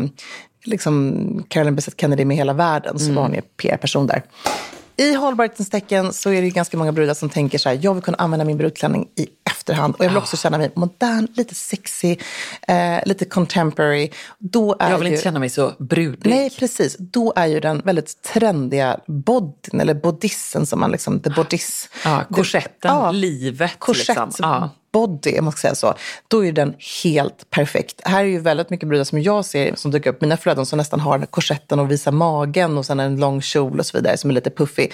liksom 0.63 1.43
Carolyn 1.49 1.75
Bessette 1.75 1.97
Kennedy 2.01 2.25
med 2.25 2.37
hela 2.37 2.53
världen, 2.53 2.99
så 2.99 3.13
var 3.13 3.21
hon 3.21 3.33
ju 3.33 3.41
PR-person 3.41 4.07
där. 4.07 4.23
I 4.99 5.13
hållbarhetens 5.13 5.69
tecken 5.69 6.13
så 6.13 6.29
är 6.29 6.41
det 6.41 6.47
ju 6.47 6.53
ganska 6.53 6.77
många 6.77 6.91
brudar 6.91 7.13
som 7.13 7.29
tänker 7.29 7.57
så 7.57 7.69
här, 7.69 7.79
jag 7.81 7.93
vill 7.93 8.03
kunna 8.03 8.17
använda 8.17 8.45
min 8.45 8.57
brudklänning 8.57 9.07
i 9.15 9.27
efterhand. 9.51 9.95
Och 9.95 10.05
jag 10.05 10.09
vill 10.09 10.17
också 10.17 10.37
känna 10.37 10.57
mig 10.57 10.71
modern, 10.75 11.27
lite 11.33 11.55
sexy, 11.55 12.17
eh, 12.67 12.99
lite 13.05 13.25
contemporary. 13.25 14.11
Då 14.37 14.75
är 14.79 14.91
Jag 14.91 14.97
vill 14.97 15.07
ju... 15.07 15.13
inte 15.13 15.23
känna 15.23 15.39
mig 15.39 15.49
så 15.49 15.73
brudig. 15.79 16.29
Nej, 16.29 16.49
precis. 16.49 16.97
Då 16.99 17.33
är 17.35 17.45
ju 17.45 17.59
den 17.59 17.81
väldigt 17.85 18.23
trendiga 18.23 18.99
bodyn, 19.07 19.79
eller 19.81 19.93
bodissen 19.93 20.65
som 20.65 20.79
man 20.79 20.91
liksom, 20.91 21.19
the 21.19 21.29
bodice. 21.29 21.89
Ja, 22.05 22.23
korsetten, 22.31 22.91
Ja, 22.91 23.11
livet. 23.11 23.71
Korsett, 23.79 24.07
liksom. 24.07 24.31
Ja. 24.37 24.69
Body, 24.91 25.39
om 25.39 25.45
man 25.45 25.51
ska 25.51 25.61
säga 25.61 25.75
så. 25.75 25.93
Då 26.27 26.45
är 26.45 26.51
den 26.51 26.75
helt 27.03 27.49
perfekt. 27.49 28.01
Här 28.05 28.19
är 28.19 28.27
ju 28.27 28.39
väldigt 28.39 28.69
mycket 28.69 28.89
brudar 28.89 29.03
som 29.03 29.21
jag 29.21 29.45
ser 29.45 29.75
som 29.75 29.91
dyker 29.91 30.09
upp, 30.09 30.21
mina 30.21 30.37
flöden 30.37 30.65
som 30.65 30.77
nästan 30.77 30.99
har 30.99 31.25
korsetten 31.25 31.79
och 31.79 31.91
visar 31.91 32.11
magen 32.11 32.77
och 32.77 32.85
sen 32.85 32.99
en 32.99 33.19
lång 33.19 33.41
kjol 33.41 33.79
och 33.79 33.85
så 33.85 33.97
vidare 33.97 34.17
som 34.17 34.29
är 34.29 34.33
lite 34.33 34.49
puffig. 34.49 34.93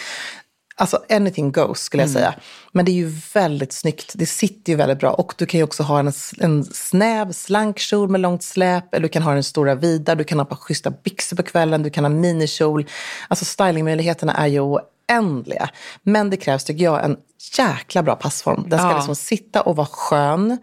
Alltså 0.77 0.99
anything 1.10 1.51
goes 1.51 1.79
skulle 1.79 2.03
jag 2.03 2.10
säga. 2.10 2.36
Men 2.71 2.86
det 2.86 2.91
är 2.91 2.93
ju 2.93 3.12
väldigt 3.34 3.73
snyggt. 3.73 4.13
Det 4.15 4.25
sitter 4.25 4.71
ju 4.71 4.77
väldigt 4.77 4.99
bra. 4.99 5.12
Och 5.12 5.34
du 5.38 5.45
kan 5.45 5.58
ju 5.58 5.63
också 5.63 5.84
ha 5.84 5.99
en, 5.99 6.12
en 6.39 6.63
snäv, 6.63 7.31
slank 7.31 7.79
kjol 7.79 8.10
med 8.10 8.21
långt 8.21 8.43
släp. 8.43 8.93
Eller 8.93 9.03
du 9.03 9.10
kan 9.10 9.23
ha 9.23 9.34
den 9.34 9.43
stora 9.43 9.75
vida. 9.75 10.15
Du 10.15 10.23
kan 10.23 10.39
ha 10.39 10.45
par 10.45 10.55
schyssta 10.55 10.89
byxor 10.89 11.38
på 11.38 11.43
kvällen. 11.43 11.84
Du 11.84 11.89
kan 11.89 12.03
ha 12.03 12.10
minikjol. 12.10 12.86
Alltså 13.27 13.45
stylingmöjligheterna 13.45 14.34
är 14.34 14.47
ju 14.47 14.77
oändliga. 15.11 15.69
Men 16.03 16.29
det 16.29 16.37
krävs, 16.37 16.63
tycker 16.63 16.83
jag, 16.83 17.05
en 17.05 17.17
jäkla 17.57 18.03
bra 18.03 18.15
passform. 18.15 18.65
Den 18.69 18.79
ska 18.79 18.87
Ja. 18.89 18.95
liksom 18.97 19.15
sitta 19.15 19.61
och 19.61 19.75
vara 19.75 19.87
skön. 19.87 20.57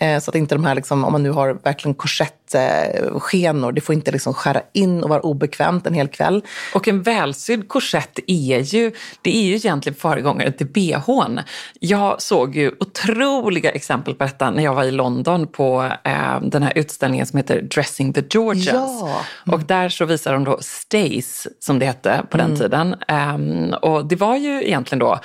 Eh, 0.00 0.20
så 0.20 0.30
att 0.30 0.34
inte 0.34 0.54
de 0.54 0.64
här, 0.64 0.74
liksom, 0.74 1.04
om 1.04 1.12
man 1.12 1.22
nu 1.22 1.30
har 1.30 1.54
verkligen 1.54 1.94
korsettskenor, 2.52 3.72
det 3.72 3.80
får 3.80 3.94
inte 3.94 4.10
liksom 4.10 4.34
skära 4.34 4.62
in 4.72 5.02
och 5.02 5.08
vara 5.08 5.20
obekvämt 5.20 5.86
en 5.86 5.94
hel 5.94 6.08
kväll. 6.08 6.42
Och 6.74 6.88
en 6.88 7.02
välsydd 7.02 7.68
korsett 7.68 8.18
är 8.26 8.58
ju, 8.74 8.92
det 9.22 9.36
är 9.36 9.42
ju 9.42 9.54
egentligen 9.54 9.96
föregångaren 9.96 10.52
till 10.52 10.66
bhn. 10.66 11.40
Jag 11.80 12.22
såg 12.22 12.56
ju 12.56 12.72
otroliga 12.80 13.70
exempel 13.70 14.14
på 14.14 14.24
detta 14.24 14.50
när 14.50 14.62
jag 14.62 14.74
var 14.74 14.84
i 14.84 14.90
London 14.90 15.46
på 15.46 15.92
eh, 16.04 16.40
den 16.42 16.62
här 16.62 16.72
utställningen 16.74 17.26
som 17.26 17.36
heter 17.36 17.62
Dressing 17.62 18.12
the 18.12 18.22
Georgians. 18.30 19.00
Ja. 19.00 19.20
Och 19.52 19.60
där 19.60 19.88
så 19.88 20.04
visar 20.04 20.32
de 20.32 20.44
då 20.44 20.58
Stace, 20.60 21.50
som 21.58 21.78
det 21.78 21.86
hette 21.86 22.22
på 22.30 22.36
den 22.36 22.56
tiden. 22.56 22.94
Ehm, 23.08 23.74
och 23.82 24.06
det 24.06 24.16
var 24.16 24.36
ju 24.36 24.62
egentligen 24.64 24.98
då 24.98 25.18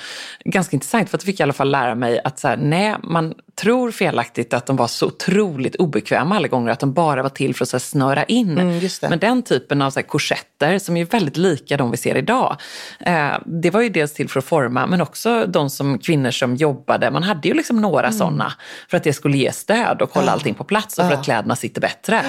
ganska 0.44 0.76
intressant 0.76 1.10
för 1.10 1.16
att 1.18 1.22
jag 1.22 1.26
fick 1.26 1.40
i 1.40 1.42
alla 1.42 1.52
fall 1.52 1.70
lära 1.70 1.94
mig 1.94 2.20
att 2.24 2.38
så 2.38 2.48
här, 2.48 2.56
nej, 2.56 2.96
man 3.02 3.34
tror 3.54 3.90
felaktigt 3.90 4.54
att 4.54 4.66
de 4.66 4.76
var 4.76 4.86
så 4.86 5.06
otroligt 5.06 5.76
obekväma 5.76 6.36
alla 6.36 6.48
gånger, 6.48 6.72
att 6.72 6.80
de 6.80 6.92
bara 6.92 7.13
var 7.22 7.30
till 7.30 7.54
för 7.54 7.64
att 7.64 7.68
så 7.68 7.76
här, 7.76 7.80
snöra 7.80 8.24
in. 8.24 8.58
Mm. 8.58 8.80
Men 9.10 9.18
den 9.18 9.42
typen 9.42 9.82
av 9.82 9.90
så 9.90 10.00
här, 10.00 10.06
korsetter, 10.06 10.78
som 10.78 10.96
är 10.96 11.04
väldigt 11.04 11.36
lika 11.36 11.76
de 11.76 11.90
vi 11.90 11.96
ser 11.96 12.16
idag, 12.16 12.56
eh, 13.00 13.32
det 13.46 13.70
var 13.70 13.80
ju 13.80 13.88
dels 13.88 14.12
till 14.12 14.28
för 14.28 14.38
att 14.38 14.44
forma, 14.44 14.86
men 14.86 15.00
också 15.00 15.46
de 15.46 15.70
som 15.70 15.98
kvinnor 15.98 16.30
som 16.30 16.56
jobbade. 16.56 17.10
Man 17.10 17.22
hade 17.22 17.48
ju 17.48 17.54
liksom 17.54 17.80
några 17.80 18.06
Mm. 18.06 18.18
sådana 18.18 18.52
för 18.90 18.96
att 18.96 19.04
det 19.04 19.12
skulle 19.12 19.36
ge 19.38 19.52
stöd 19.52 20.02
och 20.02 20.14
hålla 20.14 20.32
allting 20.32 20.54
på 20.54 20.64
plats 20.64 20.98
och 20.98 21.04
för 21.08 21.12
att 21.14 21.24
kläderna 21.24 21.56
sitter 21.56 21.80
bättre. 21.80 22.22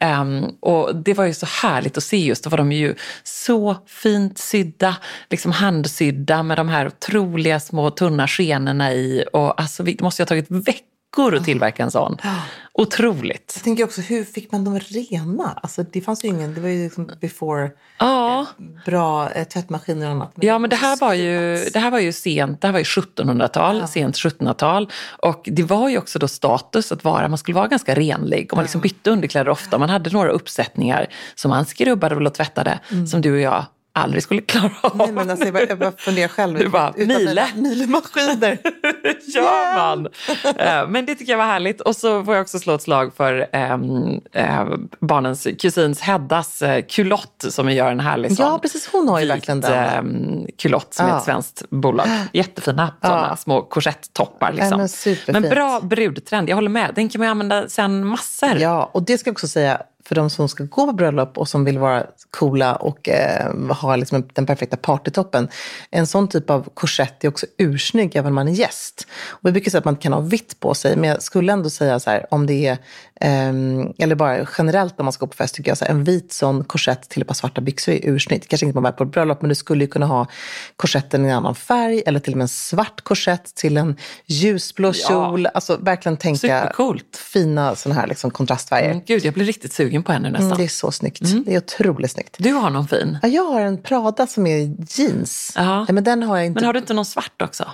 Ehm, 0.00 0.44
och 0.60 0.96
det 0.96 1.14
var 1.14 1.24
ju 1.24 1.34
så 1.34 1.46
härligt 1.62 1.96
att 1.96 2.02
se 2.04 2.16
just, 2.16 2.44
då 2.44 2.50
var 2.50 2.58
de 2.58 2.72
ju 2.72 2.94
så 3.24 3.76
fint 3.86 4.38
sydda, 4.38 4.96
liksom 5.30 5.52
handsydda 5.52 6.42
med 6.42 6.56
de 6.58 6.68
här 6.68 6.86
otroliga 6.86 7.60
små 7.60 7.90
tunna 7.90 8.28
skenorna 8.28 8.92
i. 8.92 9.24
Och 9.32 9.60
alltså, 9.60 9.82
vi- 9.82 9.94
det 9.94 10.04
måste 10.04 10.22
ju 10.22 10.24
ha 10.24 10.28
tagit 10.28 10.50
veckor 10.50 10.84
att 11.18 11.44
tillverka 11.44 11.82
en 11.82 11.90
sån. 11.90 12.16
Otroligt. 12.72 13.52
Jag 13.56 13.64
tänker 13.64 13.84
också, 13.84 14.00
hur 14.00 14.24
fick 14.24 14.52
man 14.52 14.64
dem 14.64 14.80
rena? 14.80 15.58
Alltså, 15.62 15.82
det 15.82 16.00
fanns 16.00 16.24
ju 16.24 16.28
ingen, 16.28 16.54
det 16.54 16.60
var 16.60 16.68
ju 16.68 16.84
liksom 16.84 17.10
before 17.20 17.70
Ja. 17.98 18.46
bra 18.86 19.30
eh, 19.30 19.44
tvättmaskiner 19.44 20.06
och 20.06 20.12
annat. 20.12 20.32
Ja, 20.40 20.58
men 20.58 20.70
det 20.70 20.76
här 20.76 20.96
var 21.00 21.14
ju, 21.14 21.64
det 21.72 21.78
här 21.78 21.90
var 21.90 21.98
ju 21.98 22.12
sent, 22.12 22.60
det 22.60 22.66
här 22.68 22.72
var 22.72 22.78
ju 22.78 22.84
1700-tal, 22.84 23.88
sent 23.88 24.16
1700-tal. 24.16 24.90
Och 25.18 25.48
det 25.52 25.62
var 25.62 25.88
ju 25.88 25.98
också 25.98 26.18
då 26.18 26.28
status 26.28 26.92
att 26.92 27.04
vara, 27.04 27.28
man 27.28 27.38
skulle 27.38 27.54
vara 27.54 27.68
ganska 27.68 27.94
renlig 27.94 28.52
och 28.52 28.56
man 28.56 28.64
liksom 28.64 28.80
bytte 28.80 29.10
underkläder 29.10 29.50
ofta. 29.50 29.78
Man 29.78 29.90
hade 29.90 30.10
några 30.10 30.30
uppsättningar 30.30 31.06
som 31.34 31.48
man 31.48 31.66
skrubbade 31.66 32.16
och 32.16 32.34
tvättade, 32.34 32.80
som 33.10 33.20
du 33.20 33.32
och 33.32 33.40
jag 33.40 33.64
aldrig 33.92 34.22
skulle 34.22 34.40
klara 34.40 34.72
av. 34.82 34.96
Nej, 34.96 35.12
men 35.12 35.30
alltså, 35.30 35.44
jag, 35.44 35.54
bara, 35.54 35.64
jag 35.64 35.78
bara 35.78 35.92
funderar 35.92 36.28
själv. 36.28 36.58
Du 36.58 36.68
bara, 36.68 36.92
Mile. 36.96 37.46
Milemaskiner. 37.56 38.58
gör 39.34 39.76
man? 39.76 40.08
Eh, 40.56 40.88
Men 40.88 41.06
det 41.06 41.14
tycker 41.14 41.32
jag 41.32 41.38
var 41.38 41.44
härligt. 41.44 41.80
Och 41.80 41.96
så 41.96 42.24
får 42.24 42.34
jag 42.34 42.42
också 42.42 42.58
slå 42.58 42.74
ett 42.74 42.82
slag 42.82 43.14
för 43.16 43.46
eh, 43.52 43.78
barnens 45.00 45.46
kusins 45.60 46.00
Heddas 46.00 46.62
eh, 46.62 46.82
kulott 46.84 47.44
som 47.48 47.70
gör 47.72 47.90
en 47.90 48.00
härlig 48.00 48.36
sån 48.36 48.46
Ja, 48.46 48.58
precis. 48.58 48.88
Hon 48.92 49.08
har 49.08 49.18
ju 49.18 49.24
vit, 49.26 49.32
verkligen 49.34 49.60
den. 49.60 49.72
ehm, 49.72 50.46
kulott 50.58 50.94
som 50.94 51.06
är 51.06 51.10
Ja. 51.10 51.18
ett 51.18 51.24
svenskt 51.24 51.62
bolag. 51.70 52.06
Jättefina 52.32 52.94
sådana 53.02 53.36
små 53.36 53.62
korsetttoppar. 53.62 54.52
Liksom. 54.52 54.88
Ja, 55.26 55.32
men 55.32 55.42
bra 55.42 55.80
brudtrend, 55.82 56.48
jag 56.48 56.54
håller 56.56 56.68
med. 56.70 56.90
Den 56.94 57.08
kan 57.08 57.18
man 57.18 57.26
ju 57.26 57.30
använda 57.30 57.68
sen 57.68 58.06
massor. 58.06 58.56
Ja, 58.58 58.90
och 58.94 59.02
det 59.02 59.18
ska 59.18 59.28
jag 59.28 59.34
också 59.34 59.48
säga 59.48 59.82
för 60.10 60.14
de 60.14 60.30
som 60.30 60.48
ska 60.48 60.64
gå 60.64 60.86
på 60.86 60.92
bröllop 60.92 61.38
och 61.38 61.48
som 61.48 61.64
vill 61.64 61.78
vara 61.78 62.06
coola 62.30 62.76
och 62.76 63.08
eh, 63.08 63.54
ha 63.68 63.96
liksom 63.96 64.28
den 64.32 64.46
perfekta 64.46 64.76
partytoppen. 64.76 65.48
En 65.90 66.06
sån 66.06 66.28
typ 66.28 66.50
av 66.50 66.68
korsett 66.74 67.24
är 67.24 67.28
också 67.28 67.46
ursnygg 67.58 68.16
även 68.16 68.26
om 68.28 68.34
man 68.34 68.48
är 68.48 68.52
gäst. 68.52 69.06
Och 69.28 69.48
vi 69.48 69.52
brukar 69.52 69.70
säga 69.70 69.78
att 69.78 69.84
man 69.84 69.96
kan 69.96 70.12
ha 70.12 70.20
vitt 70.20 70.60
på 70.60 70.74
sig, 70.74 70.96
men 70.96 71.10
jag 71.10 71.22
skulle 71.22 71.52
ändå 71.52 71.70
säga 71.70 72.00
så 72.00 72.10
här, 72.10 72.26
om 72.30 72.46
det 72.46 72.66
är, 72.66 72.78
ehm, 73.20 73.92
eller 73.98 74.14
bara 74.14 74.46
generellt 74.58 75.00
om 75.00 75.04
man 75.06 75.12
ska 75.12 75.26
gå 75.26 75.30
på 75.30 75.36
fest, 75.36 75.54
tycker 75.54 75.70
jag 75.70 75.78
så 75.78 75.84
här, 75.84 75.92
en 75.92 76.04
vit 76.04 76.32
sån 76.32 76.64
korsett 76.64 77.08
till 77.08 77.22
ett 77.22 77.28
par 77.28 77.34
svarta 77.34 77.60
byxor 77.60 77.92
är 77.92 78.00
ursnyggt. 78.02 78.48
Kanske 78.48 78.66
inte 78.66 78.76
man 78.76 78.82
bär 78.82 78.92
på 78.92 79.04
ett 79.04 79.10
bröllop, 79.10 79.42
men 79.42 79.48
du 79.48 79.54
skulle 79.54 79.84
ju 79.84 79.88
kunna 79.88 80.06
ha 80.06 80.26
korsetten 80.76 81.26
i 81.26 81.28
en 81.28 81.36
annan 81.36 81.54
färg 81.54 82.02
eller 82.06 82.20
till 82.20 82.32
och 82.32 82.38
med 82.38 82.44
en 82.44 82.48
svart 82.48 83.00
korsett 83.00 83.54
till 83.54 83.76
en 83.76 83.96
ljusblå 84.26 84.92
kjol. 84.92 85.46
Alltså 85.46 85.76
verkligen 85.76 86.16
tänka 86.16 86.38
Supercoolt. 86.38 87.16
fina 87.16 87.76
såna 87.76 87.94
här 87.94 88.06
liksom 88.06 88.30
kontrastfärger. 88.30 88.90
Mm, 88.90 89.02
Gud, 89.06 89.24
jag 89.24 89.34
blir 89.34 89.44
riktigt 89.44 89.72
sugen 89.72 89.99
på 90.02 90.12
henne 90.12 90.30
nästan. 90.30 90.46
Mm, 90.46 90.58
det 90.58 90.64
är 90.64 90.68
så 90.68 90.90
snyggt. 90.90 91.20
Det 91.46 91.54
är 91.54 91.58
otroligt 91.58 92.10
snyggt. 92.10 92.36
Du 92.38 92.52
har 92.52 92.70
någon 92.70 92.88
fin. 92.88 93.18
Ja, 93.22 93.28
jag 93.28 93.44
har 93.44 93.60
en 93.60 93.82
Prada 93.82 94.26
som 94.26 94.46
är 94.46 94.76
jeans. 94.88 95.52
Ja. 95.56 95.78
Nej, 95.78 95.92
men 95.94 96.04
den 96.04 96.22
har 96.22 96.36
jag 96.36 96.46
inte. 96.46 96.60
Men 96.60 96.66
har 96.66 96.72
du 96.72 96.78
inte 96.78 96.94
någon 96.94 97.04
svart 97.04 97.42
också? 97.42 97.70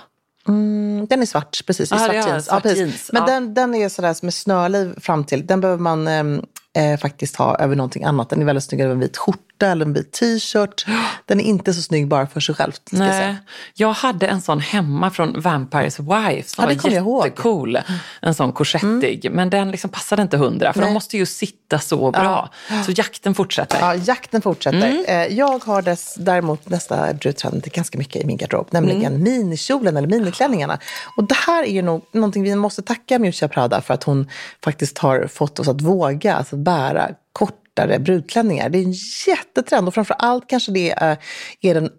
Mm, 0.47 1.07
Den 1.09 1.21
är 1.21 1.25
svart, 1.25 1.65
precis. 1.65 1.91
Ja, 1.91 1.97
svart 1.97 2.09
är 2.09 2.13
jeans. 2.13 2.45
svart 2.45 2.63
precis. 2.63 2.79
jeans, 2.79 3.09
Men 3.13 3.21
ja. 3.21 3.33
den, 3.33 3.53
den 3.53 3.75
är 3.75 3.89
sådär 3.89 4.13
som 4.13 4.27
är 4.27 4.31
snörliv 4.31 4.99
fram 4.99 5.23
till. 5.23 5.45
Den 5.45 5.61
behöver 5.61 5.81
man 5.81 6.07
ehm, 6.07 6.41
eh, 6.77 6.99
faktiskt 6.99 7.35
ha 7.35 7.57
över 7.57 7.75
någonting 7.75 8.03
annat. 8.03 8.29
Den 8.29 8.41
är 8.41 8.45
väldigt 8.45 8.63
snygg 8.63 8.81
över 8.81 8.93
en 8.93 8.99
vit 8.99 9.17
skjorta 9.17 9.41
skjorta 9.57 9.71
eller 9.71 9.85
en 9.85 9.93
vit 9.93 10.11
t-shirt. 10.11 10.85
Den 11.25 11.39
är 11.39 11.43
inte 11.43 11.73
så 11.73 11.81
snygg 11.81 12.07
bara 12.07 12.27
för 12.27 12.39
sig 12.39 12.55
själv. 12.55 12.71
Ska 12.71 12.81
jag, 12.91 12.99
Nej, 12.99 13.11
säga. 13.11 13.37
jag 13.75 13.93
hade 13.93 14.27
en 14.27 14.41
sån 14.41 14.59
hemma 14.59 15.09
från 15.11 15.41
Vampires 15.41 15.99
Wife 15.99 16.49
som 16.49 16.63
Ja, 16.63 16.67
var 16.67 16.75
kommer 16.75 16.95
jag 16.95 17.03
ihåg. 17.03 17.25
jättecool. 17.25 17.79
En 18.21 18.33
sån 18.33 18.51
korsettig. 18.53 19.29
Men 19.31 19.49
den 19.49 19.71
liksom 19.71 19.89
passade 19.89 20.21
inte 20.21 20.37
hundra 20.37 20.73
för 20.73 20.79
Nej. 20.79 20.89
de 20.89 20.93
måste 20.93 21.17
ju 21.17 21.25
sitta 21.25 21.79
så 21.79 22.11
bra. 22.11 22.49
Så 22.85 22.91
jakten 22.95 23.35
fortsätter. 23.35 23.79
Ja, 23.79 23.95
jakten 23.95 24.41
fortsätter. 24.41 24.77
Mm. 24.89 25.05
Eh, 25.07 25.37
Jag 25.37 25.63
har 25.65 25.81
dess, 25.81 26.15
däremot 26.19 26.69
nästa 26.69 27.13
brudtrend 27.13 27.63
ganska 27.63 27.97
mycket 27.97 28.21
i 28.23 28.25
min 28.25 28.37
garderob, 28.37 28.67
nämligen 28.71 29.05
Mm. 29.15 29.23
minikjolen 29.23 29.97
eller 29.97 30.07
miniklänningarna. 30.07 30.79
Och 31.17 31.23
det 31.27 31.35
här 31.35 31.63
är 31.63 31.71
ju 31.71 31.81
nog 31.81 32.01
någonting 32.13 32.43
vi 32.43 32.55
måste 32.55 32.81
tacka 32.81 33.19
Miuccia 33.19 33.47
Prada 33.47 33.81
för 33.81 33.93
att 33.93 34.03
hon 34.03 34.29
faktiskt 34.63 34.97
har 34.97 35.27
fått 35.27 35.59
oss 35.59 35.67
att 35.67 35.81
våga 35.81 36.35
alltså 36.35 36.55
bära 36.55 37.09
kortare 37.77 37.99
brudklänningar. 37.99 38.69
Det 38.69 38.77
är 38.77 38.83
en 38.83 38.95
jättetrend 39.27 39.87
och 39.87 39.93
framför 39.93 40.15
allt 40.19 40.47
kanske 40.47 40.71
det 40.71 40.91
är, 40.91 41.17
är 41.61 41.73
den 41.73 41.89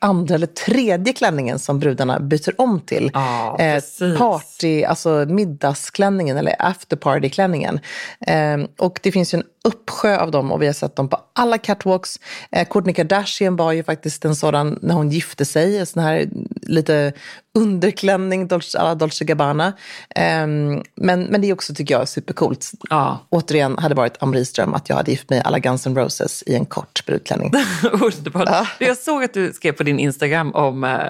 andra 0.00 0.34
eller 0.34 0.46
tredje 0.46 1.12
klänningen 1.12 1.58
som 1.58 1.78
brudarna 1.78 2.20
byter 2.20 2.60
om 2.60 2.80
till. 2.80 3.10
Ja, 3.14 3.58
eh, 3.58 4.18
party, 4.18 4.84
alltså 4.84 5.26
middagsklänningen 5.28 6.36
eller 6.36 6.56
afterpartyklänningen. 6.58 7.80
Eh, 8.26 8.58
och 8.78 9.00
det 9.02 9.12
finns 9.12 9.34
ju 9.34 9.38
en 9.38 9.44
uppsjö 9.64 10.18
av 10.18 10.30
dem 10.30 10.52
och 10.52 10.62
vi 10.62 10.66
har 10.66 10.72
sett 10.72 10.96
dem 10.96 11.08
på 11.08 11.20
alla 11.32 11.58
catwalks. 11.58 12.20
Eh, 12.52 12.68
Kourtney 12.68 12.94
Kardashian 12.94 13.56
var 13.56 13.72
ju 13.72 13.82
faktiskt 13.82 14.24
en 14.24 14.36
sådan 14.36 14.78
när 14.82 14.94
hon 14.94 15.10
gifte 15.10 15.44
sig, 15.44 15.78
en 15.78 15.86
sån 15.86 16.02
här 16.02 16.28
lite 16.62 17.12
underklänning 17.54 18.48
Dolce, 18.48 18.78
alla 18.78 18.94
Dolce 18.94 19.24
Gabbana. 19.24 19.66
Eh, 20.10 20.46
men, 20.46 20.82
men 20.94 21.40
det 21.40 21.50
är 21.50 21.52
också, 21.52 21.74
tycker 21.74 21.94
jag, 21.94 22.08
supercoolt. 22.08 22.70
Ja. 22.90 23.26
Återigen 23.28 23.78
hade 23.78 23.94
varit 23.94 24.22
Amris 24.22 24.52
dröm 24.52 24.74
att 24.74 24.88
jag 24.88 24.96
hade 24.96 25.10
gift 25.10 25.30
mig 25.30 25.42
alla 25.44 25.58
Guns 25.58 25.86
N' 25.86 25.96
Roses 25.96 26.42
i 26.46 26.54
en 26.54 26.66
kort 26.66 27.06
brudklänning. 27.06 27.52
Underbart. 27.92 28.68
Jag 28.78 28.98
såg 28.98 29.24
att 29.24 29.34
du 29.34 29.52
skrev 29.52 29.72
på 29.72 29.82
din 29.82 29.98
Instagram 29.98 30.54
om 30.54 30.84
äh, 30.84 31.00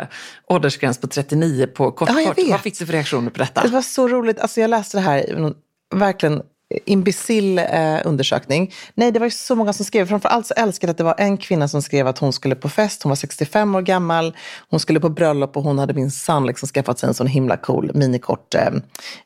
åldersgräns 0.47 0.99
på 0.99 1.07
39 1.07 1.67
på 1.67 1.91
kort 1.91 2.09
Ja, 2.09 2.15
kort. 2.15 2.39
Vad 2.51 2.61
fick 2.61 2.79
du 2.79 2.87
för 2.87 2.93
reaktioner 2.93 3.31
på 3.31 3.39
detta? 3.39 3.63
Det 3.63 3.69
var 3.69 3.83
så 3.83 4.09
roligt. 4.09 4.39
Alltså 4.39 4.61
jag 4.61 4.71
läste 4.71 4.97
det 4.97 5.01
här, 5.01 5.53
verkligen 5.95 6.43
imbecill 6.85 7.59
eh, 7.59 7.97
undersökning. 8.05 8.73
Nej, 8.95 9.13
det 9.13 9.19
var 9.19 9.27
ju 9.27 9.31
så 9.31 9.55
många 9.55 9.73
som 9.73 9.85
skrev. 9.85 10.07
Framförallt 10.09 10.47
så 10.47 10.55
älskade 10.55 10.89
jag 10.89 10.93
att 10.95 10.99
det 10.99 11.05
var 11.05 11.15
en 11.19 11.37
kvinna 11.37 11.69
som 11.69 11.83
skrev 11.83 12.07
att 12.07 12.19
hon 12.19 12.33
skulle 12.33 12.55
på 12.55 12.69
fest. 12.69 13.03
Hon 13.03 13.11
var 13.11 13.17
65 13.17 13.75
år 13.75 13.83
gammal. 13.83 14.37
Hon 14.71 14.81
skulle 14.81 15.01
på 15.01 15.09
bröllop 15.09 15.57
och 15.57 15.63
hon 15.63 15.79
hade 15.79 15.95
minsann 15.95 16.47
liksom 16.47 16.69
skaffat 16.69 16.99
sig 16.99 17.07
en 17.09 17.15
sån 17.15 17.27
himla 17.27 17.57
cool 17.57 17.91
minikort 17.95 18.55
eh, 18.55 18.67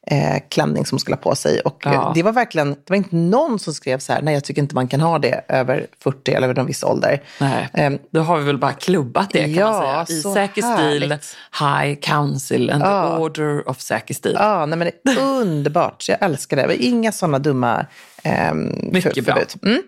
eh, 0.06 0.42
klänning 0.50 0.86
som 0.86 0.96
hon 0.96 1.00
skulle 1.00 1.16
ha 1.16 1.22
på 1.22 1.34
sig. 1.34 1.60
Och 1.60 1.86
eh, 1.86 1.92
Ja. 1.92 2.12
det 2.14 2.22
var 2.22 2.32
verkligen, 2.32 2.70
det 2.70 2.88
var 2.90 2.96
inte 2.96 3.16
någon 3.16 3.58
som 3.58 3.74
skrev 3.74 3.98
så 3.98 4.12
här, 4.12 4.22
nej 4.22 4.34
jag 4.34 4.44
tycker 4.44 4.62
inte 4.62 4.74
man 4.74 4.88
kan 4.88 5.00
ha 5.00 5.18
det 5.18 5.44
över 5.48 5.86
40 6.02 6.32
eller 6.32 6.48
över 6.48 6.60
en 6.60 6.66
viss 6.66 6.84
ålder. 6.84 7.22
Nej, 7.40 7.68
Ehm, 7.72 7.98
då 8.10 8.20
har 8.20 8.38
vi 8.38 8.44
väl 8.44 8.58
bara 8.58 8.72
klubbat 8.72 9.30
det 9.32 9.38
kan 9.38 9.50
Ja, 9.52 9.72
man 9.96 10.06
säga. 10.06 10.18
I 10.18 10.22
säker 10.22 10.62
stil. 10.76 11.18
High 11.60 11.94
Council 12.00 12.70
and 12.70 12.82
Ja. 12.82 13.08
the 13.16 13.22
Order 13.22 13.68
of 13.68 13.80
säker 13.80 14.14
stil. 14.14 14.36
Ja, 14.38 14.66
nej, 14.66 14.78
men 14.78 14.90
det 15.04 15.10
är 15.10 15.18
underbart. 15.40 16.04
Jag 16.08 16.18
älskar 16.22 16.56
det. 16.56 16.76
Inga 16.84 17.12
sådana 17.12 17.27
dumma 17.38 17.86
ehm, 18.22 18.58
Mycket 18.92 19.14
för- 19.14 19.22
bra. 19.22 19.34
förbud. 19.34 19.72
Mm. 19.72 19.82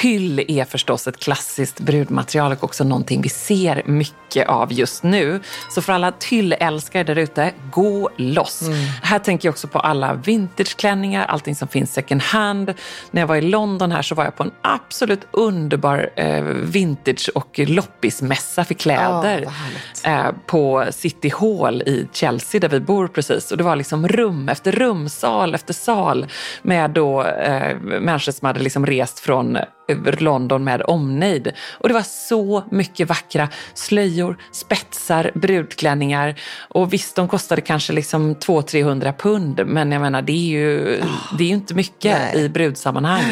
Tyll 0.00 0.44
är 0.48 0.64
förstås 0.64 1.06
ett 1.06 1.16
klassiskt 1.20 1.80
brudmaterial 1.80 2.52
och 2.52 2.64
också 2.64 2.84
någonting 2.84 3.22
vi 3.22 3.28
ser 3.28 3.82
mycket 3.86 4.48
av 4.48 4.72
just 4.72 5.02
nu. 5.02 5.40
Så 5.70 5.82
för 5.82 5.92
alla 5.92 6.12
tyllälskare 6.12 7.04
där 7.04 7.18
ute, 7.18 7.52
gå 7.72 8.10
loss. 8.16 8.62
Här 9.02 9.18
tänker 9.18 9.48
jag 9.48 9.52
också 9.52 9.68
på 9.68 9.78
alla 9.78 10.14
vintageklänningar, 10.14 11.26
allting 11.26 11.56
som 11.56 11.68
finns 11.68 11.92
second 11.92 12.22
hand. 12.22 12.74
När 13.10 13.22
jag 13.22 13.26
var 13.26 13.36
i 13.36 13.40
London 13.40 13.92
här 13.92 14.02
så 14.02 14.14
var 14.14 14.24
jag 14.24 14.36
på 14.36 14.42
en 14.42 14.50
absolut 14.62 15.26
underbar 15.30 16.10
eh, 16.16 16.42
vintage 16.44 17.30
och 17.34 17.58
loppismässa 17.58 18.64
för 18.64 18.74
kläder. 18.74 19.46
Härligt. 19.46 20.06
eh, 20.06 20.40
på 20.46 20.86
City 20.90 21.32
Hall 21.40 21.82
i 21.82 22.08
Chelsea 22.12 22.60
där 22.60 22.68
vi 22.68 22.80
bor 22.80 23.08
precis. 23.08 23.50
Och 23.50 23.58
det 23.58 23.64
var 23.64 23.76
liksom 23.76 24.08
rum 24.08 24.48
efter 24.48 24.72
rum, 24.72 25.08
sal 25.08 25.54
efter 25.54 25.74
sal 25.74 26.26
med 26.62 26.90
då 26.90 27.24
eh, 27.24 27.76
människor 27.80 28.32
som 28.32 28.46
hade 28.46 28.60
liksom 28.60 28.86
rest 28.86 29.18
från 29.18 29.58
eh, 29.88 29.96
London 30.18 30.64
med 30.64 30.82
omnejd. 30.86 31.52
Och 31.72 31.88
det 31.88 31.94
var 31.94 32.02
så 32.02 32.64
mycket 32.70 33.08
vackra 33.08 33.48
slöjor, 33.74 34.36
spetsar, 34.52 35.30
brudklänningar. 35.34 36.40
Och 36.68 36.92
visst, 36.92 37.16
de 37.16 37.28
kostade 37.28 37.60
kanske 37.60 37.92
liksom 37.92 38.34
200-300 38.34 39.16
pund, 39.16 39.66
men 39.66 39.92
jag 39.92 40.00
menar 40.02 40.22
det 40.22 40.32
är 40.32 40.46
ju, 40.46 41.00
det 41.38 41.44
är 41.44 41.48
ju 41.48 41.54
inte 41.54 41.74
mycket 41.74 42.18
Nej. 42.34 42.44
i 42.44 42.48
brudsammanhang. 42.48 43.24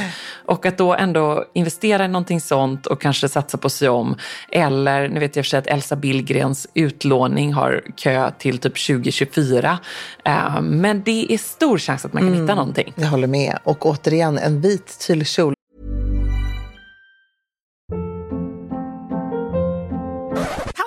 Och 0.47 0.67
att 0.67 0.79
då 0.79 0.95
ändå 0.95 1.45
investera 1.55 2.05
i 2.05 2.09
någonting 2.09 2.41
sånt 2.41 2.87
och 2.87 3.01
kanske 3.01 3.29
satsa 3.29 3.59
på 3.59 3.67
att 3.67 3.73
sy 3.73 3.89
om. 3.89 4.17
Eller, 4.49 5.09
nu 5.09 5.21
vet 5.21 5.37
jag 5.37 5.45
för 5.45 5.51
sig 5.51 5.59
att 5.59 5.67
Elsa 5.67 5.97
Billgrens 5.97 6.67
utlåning 6.75 7.53
har 7.53 7.83
kö 7.97 8.31
till 8.39 8.59
typ 8.59 8.87
2024. 8.87 9.79
Eh, 10.25 10.61
men 10.61 11.03
det 11.03 11.33
är 11.33 11.39
stor 11.39 11.79
chans 11.79 12.05
att 12.05 12.13
man 12.13 12.23
kan 12.23 12.41
hitta 12.41 12.55
någonting. 12.55 12.93
Jag 12.97 13.07
håller 13.07 13.27
med. 13.27 13.59
Och 13.65 13.87
återigen, 13.87 14.39
en 14.39 14.61
vit 14.61 14.99
tyllkjol. 14.99 15.54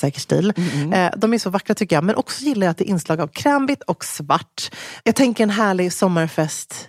säker 0.00 0.20
stil, 0.20 0.52
Mm. 0.56 1.10
de 1.16 1.34
är 1.34 1.38
så 1.38 1.50
vackra 1.50 1.74
tycker 1.74 1.96
jag. 1.96 2.04
Men 2.04 2.16
också 2.16 2.44
gillar 2.44 2.66
jag 2.66 2.70
att 2.70 2.78
det 2.78 2.84
är 2.84 2.90
inslag 2.90 3.20
av 3.20 3.26
krämvitt 3.28 3.82
och 3.82 4.04
svart. 4.04 4.70
Jag 5.04 5.14
tänker 5.14 5.42
en 5.44 5.50
härlig 5.50 5.92
sommarfest 5.92 6.88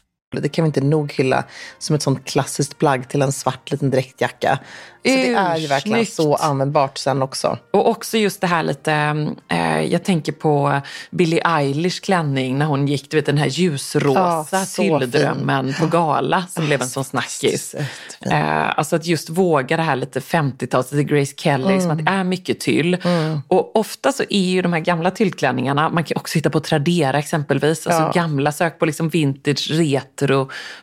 Det 0.31 0.49
kan 0.49 0.63
vi 0.63 0.67
inte 0.67 0.81
nog 0.81 1.13
hylla 1.13 1.43
som 1.79 1.95
ett 1.95 2.01
sånt 2.01 2.25
klassiskt 2.25 2.77
plagg 2.77 3.09
till 3.09 3.21
en 3.21 3.31
svart 3.31 3.71
liten 3.71 3.89
dräktjacka. 3.91 4.59
Så 5.03 5.09
det 5.09 5.33
är 5.33 5.57
ju 5.57 5.67
verkligen 5.67 5.99
Ursnyggt. 5.99 6.13
så 6.13 6.35
användbart 6.35 6.97
sen 6.97 7.21
också. 7.21 7.57
Och 7.71 7.89
också 7.89 8.17
just 8.17 8.41
det 8.41 8.47
här 8.47 8.63
lite, 8.63 8.93
eh, 9.47 9.81
jag 9.81 10.03
tänker 10.03 10.31
på 10.31 10.81
Billie 11.11 11.41
Eilish 11.45 12.01
klänning 12.01 12.57
när 12.57 12.65
hon 12.65 12.87
gick, 12.87 13.11
du 13.11 13.17
vet 13.17 13.25
den 13.25 13.37
här 13.37 13.47
ljusrosa 13.47 14.45
Ja, 14.51 14.65
så 14.65 14.81
tylldrömmen 14.81 15.73
på 15.79 15.85
gala 15.87 16.45
som 16.49 16.65
blev 16.65 16.81
en 16.81 16.87
sån 16.89 17.03
snackis. 17.03 17.75
Eh, 18.21 18.77
alltså 18.79 18.95
att 18.95 19.05
just 19.05 19.29
våga 19.29 19.77
det 19.77 19.83
här 19.83 19.95
lite 19.95 20.19
50-tals, 20.19 20.91
lite 20.91 21.03
Grace 21.03 21.33
Kelly, 21.37 21.81
som 21.81 21.91
att 21.91 22.05
det 22.05 22.11
är 22.11 22.23
mycket 22.23 22.59
tyll. 22.59 22.97
Och 23.47 23.75
ofta 23.75 24.11
så 24.11 24.23
är 24.29 24.49
ju 24.49 24.61
de 24.61 24.73
här 24.73 24.79
gamla 24.79 25.11
tyllklänningarna, 25.11 25.89
man 25.89 26.03
kan 26.03 26.17
också 26.17 26.37
hitta 26.37 26.49
på 26.49 26.59
Tradera 26.59 27.19
exempelvis, 27.19 27.87
alltså 27.87 28.01
Ja. 28.01 28.11
gamla, 28.21 28.51
sök 28.51 28.79
på 28.79 28.85
liksom 28.85 29.09
vintage, 29.09 29.67
retro, 29.71 30.20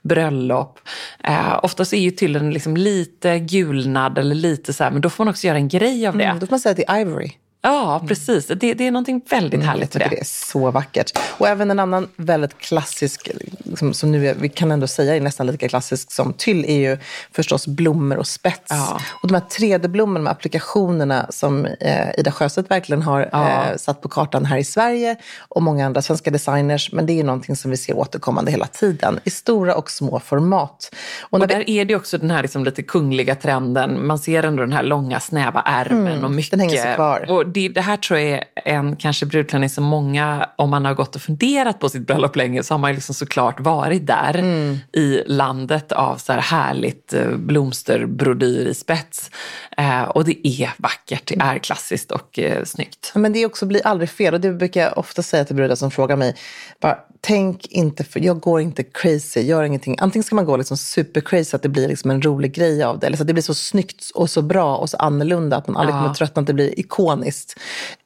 bröllop. 0.03 0.79
Eh, 1.25 1.59
oftast 1.63 1.93
är 1.93 1.99
ju 1.99 2.11
tyllen 2.11 2.51
liksom 2.51 2.77
lite 2.77 3.39
gulnad 3.39 4.19
eller 4.19 4.35
lite 4.35 4.73
så 4.73 4.85
här, 4.85 4.91
men 4.91 5.01
då 5.01 5.11
får 5.11 5.25
man 5.25 5.31
också 5.31 5.47
göra 5.47 5.59
en 5.59 5.69
grej 5.69 6.07
av 6.07 6.17
det. 6.17 6.25
Mm, 6.25 6.39
då 6.39 6.47
får 6.47 6.53
man 6.53 6.61
säga 6.61 6.71
att 6.71 6.77
det 6.77 6.89
är 6.89 7.01
Ivory. 7.01 7.33
Ja, 7.63 8.03
precis. 8.09 8.47
Det, 8.47 8.75
det 8.75 8.87
är 8.87 8.91
någonting 8.91 9.21
väldigt 9.31 9.61
Jag 9.61 9.67
härligt 9.67 9.95
med 9.95 10.03
det. 10.03 10.09
det 10.15 10.21
är 10.21 10.25
så 10.25 10.71
vackert. 10.71 11.19
Och 11.39 11.49
även 11.49 11.71
en 11.71 11.79
annan 11.79 12.09
väldigt 12.17 12.59
klassisk, 12.59 13.31
liksom, 13.65 13.95
som 13.95 14.13
nu 14.13 14.29
är, 14.29 14.35
vi 14.35 14.49
kan 14.49 14.73
ändå 14.73 14.87
säga 14.87 15.17
är 15.17 15.21
nästan 15.21 15.47
lika 15.47 15.69
klassisk 15.69 16.13
som 16.13 16.33
tyll, 16.33 16.65
är 16.65 16.79
ju 16.91 16.99
förstås 17.33 17.67
blommor 17.67 18.17
och 18.17 18.27
spets. 18.27 18.67
Ja. 18.69 19.01
Och 19.23 19.29
de 19.29 19.35
här 19.35 19.43
3D-blommorna, 19.59 20.25
de 20.25 20.27
applikationerna 20.27 21.27
som 21.31 21.67
eh, 21.67 22.09
Ida 22.19 22.33
Sjöstedt 22.33 22.71
verkligen 22.71 23.03
har 23.03 23.29
Ja. 23.33 23.49
eh, 23.71 23.77
satt 23.77 24.01
på 24.03 24.09
kartan 24.09 24.45
här 24.45 24.59
i 24.59 24.65
Sverige 24.65 25.17
och 25.49 25.63
många 25.63 25.87
andra 25.87 26.03
svenska 26.03 26.31
designers. 26.31 26.93
Men 26.93 27.07
det 27.07 27.13
är 27.13 27.17
ju 27.17 27.23
någonting 27.23 27.57
som 27.57 27.71
vi 27.71 27.77
ser 27.77 27.97
återkommande 27.97 28.51
hela 28.51 28.67
tiden 28.67 29.21
i 29.25 29.31
stora 29.31 29.75
och 29.75 29.91
små 29.91 30.21
format. 30.21 30.95
Och 31.23 31.41
Och 31.41 31.49
där 31.49 31.71
är 31.71 31.85
det 31.85 31.95
också 31.97 32.19
den 32.19 32.31
här 32.31 32.43
liksom 32.43 32.65
lite 32.65 32.83
kungliga 32.83 33.35
trenden. 33.35 34.07
Man 34.07 34.19
ser 34.19 34.43
ändå 34.43 34.63
den 34.63 34.73
här 34.73 34.83
långa 34.83 35.21
snäva 35.21 35.63
ärmen 35.67 36.25
och 36.25 36.31
mycket. 36.31 36.53
Mm, 36.53 36.67
den 36.67 36.71
hänger 36.71 36.83
sig 36.83 36.95
kvar. 36.95 37.25
Det, 37.55 37.69
det 37.69 37.81
här 37.81 37.97
tror 37.97 38.19
jag 38.21 38.29
är 38.39 38.45
en 38.65 38.97
kanske 38.97 39.27
brudklänning 39.27 39.71
som 39.71 39.85
många, 39.85 40.49
om 40.57 40.71
man 40.71 40.85
har 40.85 40.95
gått 40.95 41.17
och 41.17 41.23
funderat 41.23 41.79
på 41.81 41.89
sitt 41.89 42.07
bröllop 42.07 42.37
länge, 42.37 42.63
så 42.63 42.75
har 42.75 42.79
man 42.79 42.95
liksom 42.95 43.15
såklart 43.15 43.61
varit 43.61 44.07
där 44.07 44.39
Mm. 44.39 44.79
i 44.93 45.23
landet 45.27 45.93
av 45.93 46.17
så 46.17 46.33
här 46.33 46.41
härligt 46.41 47.13
eh, 47.13 47.29
blomsterbrodyr 47.37 48.67
i 48.67 48.75
spets. 48.75 49.31
Eh, 49.77 50.03
och 50.03 50.25
det 50.25 50.49
är 50.49 50.71
vackert, 50.79 51.23
det 51.27 51.37
är 51.41 51.59
klassiskt 51.59 52.11
och 52.13 52.39
eh, 52.39 52.65
snyggt. 52.65 53.13
Men 53.15 53.33
det 53.33 53.47
också 53.47 53.67
blir 53.67 53.87
aldrig 53.87 54.11
fel. 54.11 54.35
Och 54.35 54.41
det 54.41 54.53
brukar 54.53 54.81
jag 54.81 54.99
ofta 54.99 55.23
säga 55.23 55.45
till 55.45 55.57
brudar 55.57 55.75
som 55.75 55.91
frågar 55.91 56.17
mig. 56.17 56.35
Bara, 56.81 56.99
tänk 57.21 57.67
inte, 57.67 58.05
för 58.05 58.21
jag 58.21 58.41
går 58.41 58.61
inte 58.61 58.83
crazy, 58.83 59.41
gör 59.41 59.63
ingenting. 59.63 59.97
Antingen 60.01 60.25
ska 60.25 60.35
man 60.37 60.45
gå 60.45 60.57
liksom 60.57 60.77
super 60.77 61.21
crazy 61.21 61.45
så 61.45 61.57
att 61.57 61.63
det 61.63 61.69
blir 61.69 61.89
liksom 61.89 62.11
en 62.11 62.23
rolig 62.23 62.53
grej 62.55 62.83
av 62.83 62.99
det. 62.99 63.07
Eller 63.07 63.17
så 63.17 63.23
att 63.23 63.27
det 63.27 63.33
blir 63.33 63.43
så 63.43 63.55
snyggt 63.55 64.11
och 64.15 64.31
så 64.31 64.43
bra 64.43 64.77
och 64.77 64.91
så 64.91 64.97
annorlunda 64.97 65.57
att 65.57 65.67
man 65.67 65.77
aldrig 65.77 65.95
Ja. 65.97 66.01
kommer 66.03 66.15
tröttna, 66.15 66.41
att 66.41 66.47
det 66.47 66.55
blir 66.55 66.79
ikoniskt. 66.81 67.38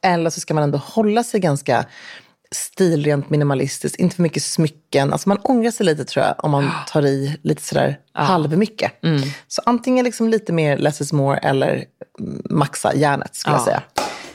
Eller 0.01 0.29
så 0.29 0.39
ska 0.39 0.53
man 0.53 0.63
ändå 0.63 0.77
hålla 0.77 1.23
sig 1.23 1.39
ganska 1.39 1.85
stilrent 2.51 3.29
minimalistiskt, 3.29 3.99
inte 3.99 4.15
för 4.15 4.23
mycket 4.23 4.43
smycken. 4.43 5.13
Alltså 5.13 5.29
man 5.29 5.37
ångrar 5.37 5.71
sig 5.71 5.85
lite 5.85 6.05
tror 6.05 6.25
jag 6.25 6.35
om 6.45 6.51
man 6.51 6.71
tar 6.87 7.05
i 7.05 7.37
lite 7.43 7.61
sådär 7.63 7.97
halvmycket. 8.13 8.91
Så 9.47 9.61
antingen 9.65 10.05
liksom 10.05 10.29
lite 10.29 10.53
mer 10.53 10.77
less 10.77 11.01
is 11.01 11.13
more 11.13 11.37
eller 11.37 11.85
mm, 12.19 12.41
maxa 12.49 12.95
järnet 12.95 13.35
skulle 13.35 13.53
jag 13.55 13.61
Ja. 13.61 13.65
säga. 13.65 13.81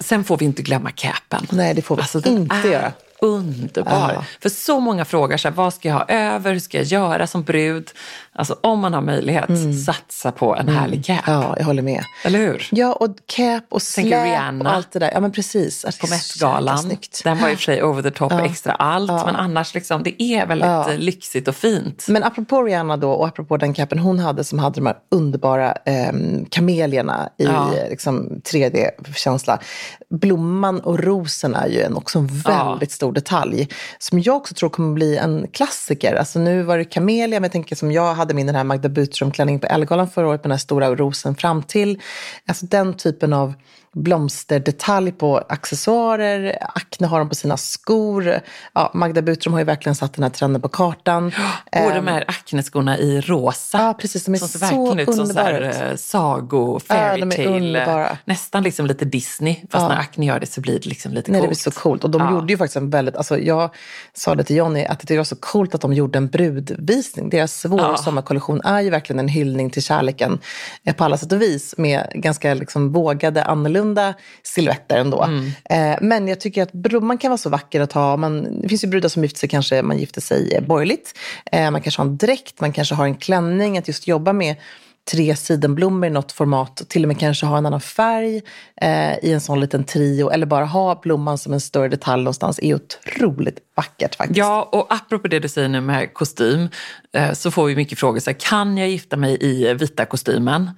Sen 0.00 0.24
får 0.24 0.36
vi 0.36 0.44
inte 0.44 0.62
glömma 0.62 0.90
capen. 0.90 1.46
Nej, 1.50 1.74
det 1.74 1.82
får 1.82 1.96
vi 1.96 2.02
Alltså, 2.02 2.22
inte 2.28 2.68
göra. 2.68 2.92
Underbar. 3.20 4.12
Ja. 4.14 4.24
För 4.42 4.48
så 4.48 4.80
många 4.80 5.04
frågar 5.04 5.36
så 5.36 5.48
här, 5.48 5.54
vad 5.54 5.74
ska 5.74 5.88
jag 5.88 5.94
ha 5.94 6.04
över? 6.08 6.52
Hur 6.52 6.60
ska 6.60 6.76
jag 6.78 6.86
göra 6.86 7.26
som 7.26 7.42
brud? 7.42 7.90
Alltså 8.38 8.56
om 8.60 8.80
man 8.80 8.94
har 8.94 9.00
möjlighet, 9.00 9.44
satsa 9.86 10.32
på 10.32 10.56
en 10.56 10.68
härlig 10.68 11.04
cap. 11.04 11.28
Mm. 11.28 11.40
Ja, 11.40 11.54
jag 11.58 11.64
håller 11.64 11.82
med. 11.82 12.04
Eller 12.24 12.38
hur? 12.38 12.68
Ja, 12.70 12.92
och 12.92 13.08
cap 13.26 13.64
och 13.68 13.82
släp 13.82 14.60
och 14.60 14.72
allt 14.74 14.92
det 14.92 14.98
där. 14.98 15.10
Ja, 15.14 15.20
men 15.20 15.32
precis. 15.32 15.84
På 16.00 16.06
Met-galan. 16.06 16.78
snyggt. 16.78 17.20
Den 17.24 17.38
var 17.38 17.48
i 17.48 17.54
och 17.54 17.58
för 17.58 17.64
sig 17.64 17.82
over 17.82 18.02
the 18.02 18.10
top 18.10 18.32
Ja. 18.32 18.44
extra 18.44 18.72
allt. 18.72 19.10
Men 19.26 19.36
annars 19.36 19.74
liksom, 19.74 20.02
det 20.02 20.22
är 20.22 20.46
väldigt 20.46 20.66
Ja. 20.68 20.90
eh, 20.92 20.98
lyxigt 20.98 21.48
och 21.48 21.54
fint. 21.56 22.06
Men 22.08 22.24
apropå 22.24 22.62
Rihanna 22.62 22.96
då 22.96 23.10
och 23.10 23.26
apropå 23.28 23.56
den 23.56 23.74
capen 23.74 23.98
hon 23.98 24.18
hade 24.18 24.44
som 24.44 24.58
hade 24.58 24.74
de 24.80 24.86
här 24.86 24.96
underbara 25.10 25.72
eh, 25.84 26.12
kamelierna 26.50 27.28
i 27.38 27.44
Ja. 27.44 27.70
liksom, 27.90 28.40
3D-känsla. 28.52 29.58
Blomman 30.10 30.80
och 30.80 30.98
rosen 30.98 31.54
är 31.54 31.66
ju 31.68 31.82
en, 31.82 31.96
också 31.96 32.18
en 32.18 32.42
Ja. 32.44 32.70
väldigt 32.70 32.92
stor 32.92 33.12
detalj 33.12 33.68
som 33.98 34.20
jag 34.20 34.36
också 34.36 34.54
tror 34.54 34.70
kommer 34.70 34.94
bli 34.94 35.16
en 35.16 35.46
klassiker. 35.52 36.14
Alltså 36.14 36.38
nu 36.38 36.62
var 36.62 36.78
det 36.78 36.84
kamelia, 36.84 37.40
men 37.40 37.42
jag 37.42 37.52
tänker 37.52 37.76
som 37.76 37.92
jag 37.92 38.14
hade 38.14 38.27
min 38.34 38.46
den 38.46 38.54
här 38.54 38.64
Magda 38.64 38.88
Butström-klänning 38.88 39.58
på 39.60 39.66
Ellegalan 39.66 40.10
förra 40.10 40.28
året 40.28 40.40
med 40.40 40.44
den 40.44 40.50
här 40.50 40.58
stora 40.58 40.94
rosen 40.94 41.34
fram 41.34 41.62
till. 41.62 42.00
Alltså 42.46 42.66
den 42.66 42.94
typen 42.94 43.32
av 43.32 43.54
blomsterdetalj 43.94 45.12
på 45.12 45.38
accessoarer. 45.48 46.56
Acne 46.74 47.06
har 47.06 47.18
de 47.18 47.28
på 47.28 47.34
sina 47.34 47.56
skor. 47.56 48.40
Ja, 48.74 48.90
Magda 48.94 49.22
Butström 49.22 49.52
har 49.52 49.60
ju 49.60 49.64
verkligen 49.66 49.94
satt 49.96 50.14
den 50.14 50.22
här 50.22 50.30
trenden 50.30 50.62
på 50.62 50.68
kartan. 50.68 51.26
Och 51.26 51.76
Ehm, 51.76 51.94
de 52.04 52.06
här 52.12 52.24
akneskorna 52.28 52.98
i 52.98 53.20
rosa. 53.20 53.78
Ja, 53.78 53.94
precis. 54.00 54.24
De 54.24 54.34
är 54.34 54.38
som 54.38 54.48
ser 54.48 54.58
så 54.58 54.64
verkligen 54.86 55.08
ut 55.08 55.14
som 55.16 55.26
så 55.26 55.38
här, 55.40 55.88
eh, 55.90 55.96
sago, 55.96 56.80
Ja, 56.88 56.94
fairy 56.94 57.20
de 57.20 57.32
är 57.32 57.36
tale. 57.36 57.48
underbara. 57.48 58.18
Nästan 58.24 58.62
liksom 58.62 58.86
lite 58.86 59.04
Disney. 59.04 59.54
Fast 59.54 59.82
Ja. 59.82 59.88
när 59.88 59.96
Acne 60.00 60.26
gör 60.26 60.40
det 60.40 60.46
så 60.46 60.60
blir 60.60 60.78
det 60.78 60.86
liksom 60.88 61.12
lite 61.12 61.30
Nej, 61.30 61.40
det 61.40 61.46
coolt. 61.46 61.62
blir 61.64 61.72
så 61.72 61.80
coolt. 61.80 62.04
Och 62.04 62.10
de 62.10 62.22
Ja. 62.22 62.30
gjorde 62.30 62.52
ju 62.52 62.56
faktiskt 62.58 62.76
en 62.76 62.90
väldigt, 62.90 63.16
alltså 63.16 63.38
jag 63.38 63.70
sa 64.14 64.34
det 64.34 64.44
till 64.44 64.56
Johnny, 64.56 64.84
att 64.84 65.00
det 65.06 65.16
var 65.16 65.24
så 65.24 65.36
coolt 65.36 65.74
att 65.74 65.80
de 65.80 65.92
gjorde 65.92 66.18
en 66.18 66.26
brudvisning. 66.28 67.30
Deras 67.30 67.64
vår 67.64 67.80
Ja. 67.80 67.96
sommarkollektion 67.96 68.60
är 68.64 68.80
ju 68.80 68.90
verkligen 68.90 69.20
en 69.20 69.28
hyllning 69.28 69.70
till 69.70 69.82
kärleken 69.82 70.38
eh, 70.84 70.94
på 70.94 71.04
alla 71.04 71.16
sätt 71.18 71.32
och 71.32 71.42
vis. 71.42 71.74
Med 71.78 72.10
ganska 72.14 72.54
liksom 72.54 72.92
vågade, 72.92 73.44
annorlunda 73.44 73.77
silhuetter 74.42 74.98
ändå. 74.98 75.22
Mm. 75.22 75.50
Eh, 75.70 75.98
men 76.00 76.28
jag 76.28 76.40
tycker 76.40 76.62
att 76.62 76.72
blomman 76.72 77.18
kan 77.18 77.30
vara 77.30 77.38
så 77.38 77.50
vacker 77.50 77.80
att 77.80 77.92
ha. 77.92 78.16
Man, 78.16 78.60
det 78.60 78.68
finns 78.68 78.84
ju 78.84 78.88
brudar 78.88 79.08
som 79.08 79.22
gifter 79.22 79.38
sig, 79.38 79.48
kanske 79.48 79.82
man 79.82 79.98
gifter 79.98 80.20
sig 80.20 80.54
eh, 80.54 80.62
borgerligt. 80.62 81.14
Eh, 81.52 81.70
man 81.70 81.82
kanske 81.82 82.02
har 82.02 82.06
en 82.06 82.16
dräkt, 82.16 82.60
man 82.60 82.72
kanske 82.72 82.94
har 82.94 83.04
en 83.04 83.16
klänning. 83.16 83.78
Att 83.78 83.88
just 83.88 84.08
jobba 84.08 84.32
med 84.32 84.56
tre 85.10 85.36
sidenblommor 85.36 86.06
i 86.06 86.10
något 86.10 86.32
format, 86.32 86.82
till 86.88 87.04
och 87.04 87.08
med 87.08 87.18
kanske 87.18 87.46
ha 87.46 87.58
en 87.58 87.66
annan 87.66 87.80
färg 87.80 88.42
eh, 88.80 89.18
i 89.22 89.32
en 89.32 89.40
sån 89.40 89.60
liten 89.60 89.84
trio, 89.84 90.30
eller 90.30 90.46
bara 90.46 90.64
ha 90.64 91.00
blomman 91.02 91.38
som 91.38 91.52
en 91.52 91.60
större 91.60 91.88
detalj 91.88 92.22
någonstans, 92.22 92.58
är 92.62 92.74
otroligt 92.74 93.58
vackert 93.78 94.14
faktiskt. 94.16 94.38
Ja, 94.38 94.68
och 94.72 94.86
apropå 94.90 95.28
det 95.28 95.38
du 95.38 95.48
säger 95.48 95.68
nu 95.68 95.80
med 95.80 96.14
kostym 96.14 96.68
eh, 97.12 97.32
så 97.32 97.50
får 97.50 97.66
vi 97.66 97.76
mycket 97.76 97.98
frågor. 97.98 98.20
Så 98.20 98.30
här, 98.30 98.38
kan 98.40 98.78
jag 98.78 98.88
gifta 98.88 99.16
mig 99.16 99.38
i 99.40 99.74
vita 99.74 100.04
kostymen? 100.04 100.70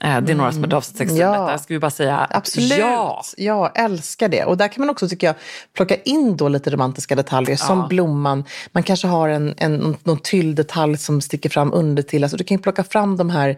Eh, 0.00 0.20
Det 0.20 0.32
är 0.32 0.36
några 0.36 0.52
som 0.52 0.64
har 0.64 0.74
avsett 0.74 0.96
sexrum 0.96 1.18
Mm. 1.18 1.32
Ja. 1.32 1.58
Ska 1.58 1.74
vi 1.74 1.80
bara 1.80 1.90
säga 1.90 2.26
Absolut. 2.30 2.78
ja? 2.78 3.22
Jag 3.36 3.78
älskar 3.78 4.28
det. 4.28 4.44
Och 4.44 4.56
där 4.56 4.68
kan 4.68 4.80
man 4.82 4.90
också, 4.90 5.08
tycker 5.08 5.26
jag, 5.26 5.36
plocka 5.76 5.94
in 5.94 6.36
då 6.36 6.48
lite 6.48 6.70
romantiska 6.70 7.14
detaljer 7.14 7.56
som 7.56 7.88
blomman. 7.88 8.44
Man 8.72 8.82
kanske 8.82 9.06
har 9.06 9.28
en, 9.28 9.54
en, 9.56 9.96
någon, 10.04 10.18
tylldetalj 10.18 10.96
som 10.98 11.20
sticker 11.20 11.48
fram 11.50 11.72
under 11.72 12.02
till. 12.02 12.24
Alltså, 12.24 12.36
du 12.36 12.44
kan 12.44 12.56
ju 12.56 12.62
plocka 12.62 12.84
fram 12.84 13.16
de 13.16 13.30
här 13.30 13.56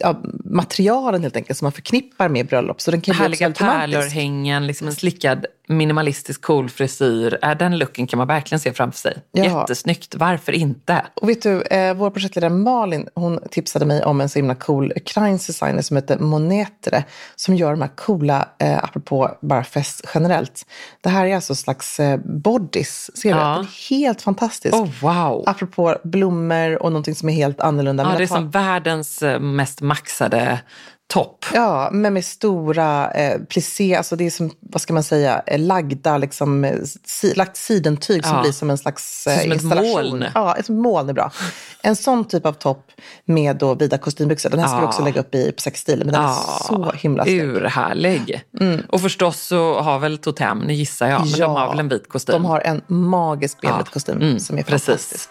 ja, 0.00 0.20
materialen 0.44 1.22
helt 1.22 1.36
enkelt 1.36 1.58
som 1.58 1.64
man 1.66 1.72
förknippar 1.72 2.28
med 2.28 2.46
bröllop. 2.46 2.80
Så 2.80 2.90
den 2.90 3.00
kan 3.00 3.14
Härliga 3.14 3.46
romantisk. 3.46 3.70
pärlörhängen, 3.70 4.66
liksom 4.66 4.86
en 4.86 4.94
slickad 4.94 5.46
minimalistisk 5.66 6.42
cool 6.42 6.68
frisyr. 6.70 7.38
Äh, 7.42 7.56
Den 7.58 7.78
looken 7.78 8.06
kan 8.06 8.18
man 8.18 8.26
verkligen 8.26 8.60
se 8.60 8.72
framför 8.72 8.98
sig. 8.98 9.18
Ja. 9.32 9.44
Jättesnyggt, 9.44 10.14
varför 10.14 10.52
inte? 10.52 11.06
Och 11.14 11.28
vet 11.28 11.42
du, 11.42 11.62
eh, 11.62 11.94
vår 11.94 12.10
projektledare 12.10 12.50
Malin, 12.50 13.08
hon 13.14 13.40
tipsade 13.50 13.86
mig 13.86 14.04
om 14.04 14.20
en 14.20 14.28
så 14.28 14.38
himla 14.38 14.54
cool 14.54 14.92
ukrainsk 14.96 15.46
designer 15.46 15.82
som 15.82 15.96
heter 15.96 16.18
Monetre, 16.18 17.04
som 17.36 17.54
gör 17.56 17.70
de 17.70 17.80
här 17.80 17.96
coola, 17.96 18.48
eh, 18.58 18.84
apropå 18.84 19.30
bara 19.42 19.64
fest 19.64 20.04
generellt. 20.14 20.66
Det 21.00 21.08
här 21.08 21.26
är 21.26 21.34
alltså 21.34 21.54
slags 21.54 22.00
eh, 22.00 22.20
bodies, 22.24 23.16
ser 23.18 23.34
du? 23.34 23.40
Ja. 23.40 23.58
Är 23.58 23.90
helt 23.90 24.22
fantastisk. 24.22 24.74
Oh, 24.74 24.88
wow! 25.00 25.44
Apropå 25.46 25.96
blommor 26.04 26.82
och 26.82 26.92
någonting 26.92 27.14
som 27.14 27.28
är 27.28 27.32
helt 27.32 27.60
annorlunda. 27.60 28.02
Ja, 28.12 28.18
det 28.18 28.24
är 28.24 28.26
som 28.26 28.50
världens 28.50 29.22
eh, 29.22 29.40
mest 29.40 29.80
maxade 29.80 30.60
topp. 31.08 31.44
Ja, 31.54 31.88
men 31.92 32.14
med 32.14 32.24
stora 32.24 33.10
eh, 33.10 33.40
plissé, 33.48 33.94
alltså 33.94 34.16
det 34.16 34.26
är 34.26 34.30
som, 34.30 34.50
vad 34.60 34.80
ska 34.80 34.92
man 34.94 35.02
säga, 35.02 35.42
eh, 35.46 35.58
lagda, 35.60 36.18
liksom, 36.18 36.64
eh, 36.64 36.74
si, 37.04 37.34
lagt 37.34 37.56
sidentyg 37.56 38.24
som 38.24 38.36
Ja. 38.36 38.42
blir 38.42 38.52
som 38.52 38.70
en 38.70 38.78
slags 38.78 39.26
eh, 39.26 39.38
Som 39.40 39.52
ett 39.52 39.62
installation. 39.62 39.92
moln. 40.10 40.24
Ja, 40.34 40.56
ett 40.56 40.68
moln 40.68 41.08
är 41.08 41.12
bra. 41.12 41.30
En 41.82 41.96
sån 41.96 42.24
typ 42.24 42.46
av 42.46 42.52
topp 42.52 42.90
med 43.24 43.56
då 43.56 43.74
vida 43.74 43.98
kostymbyxor, 43.98 44.50
den 44.50 44.60
här 44.60 44.66
ska 44.66 44.76
vi 44.76 44.82
Ja. 44.82 44.88
också 44.88 45.04
lägga 45.04 45.20
upp 45.20 45.34
i 45.34 45.52
på 45.52 45.60
sexstilen, 45.60 46.06
men 46.06 46.14
den 46.14 46.24
är 46.24 46.34
så 46.66 46.92
himla 46.94 47.24
snygg. 47.24 47.40
Mm. 47.40 47.56
Urhärlig. 47.56 48.42
Och 48.88 49.00
förstås 49.00 49.40
så 49.40 49.80
har 49.80 49.98
väl 49.98 50.18
Totem, 50.18 50.58
nu 50.58 50.74
gissar 50.74 51.08
jag, 51.08 51.20
men 51.30 51.40
de 51.40 51.42
har 51.50 51.68
väl 51.70 51.78
en 51.78 51.88
vit 51.88 52.08
kostym? 52.08 52.32
De 52.32 52.44
har 52.44 52.60
en 52.60 52.82
magisk 52.86 53.58
Ja. 53.60 53.68
benvit 53.68 53.88
kostym 53.90 54.16
Mm, 54.22 54.40
som 54.40 54.58
är 54.58 54.62
precis. 54.62 54.86
fantastisk. 54.86 55.28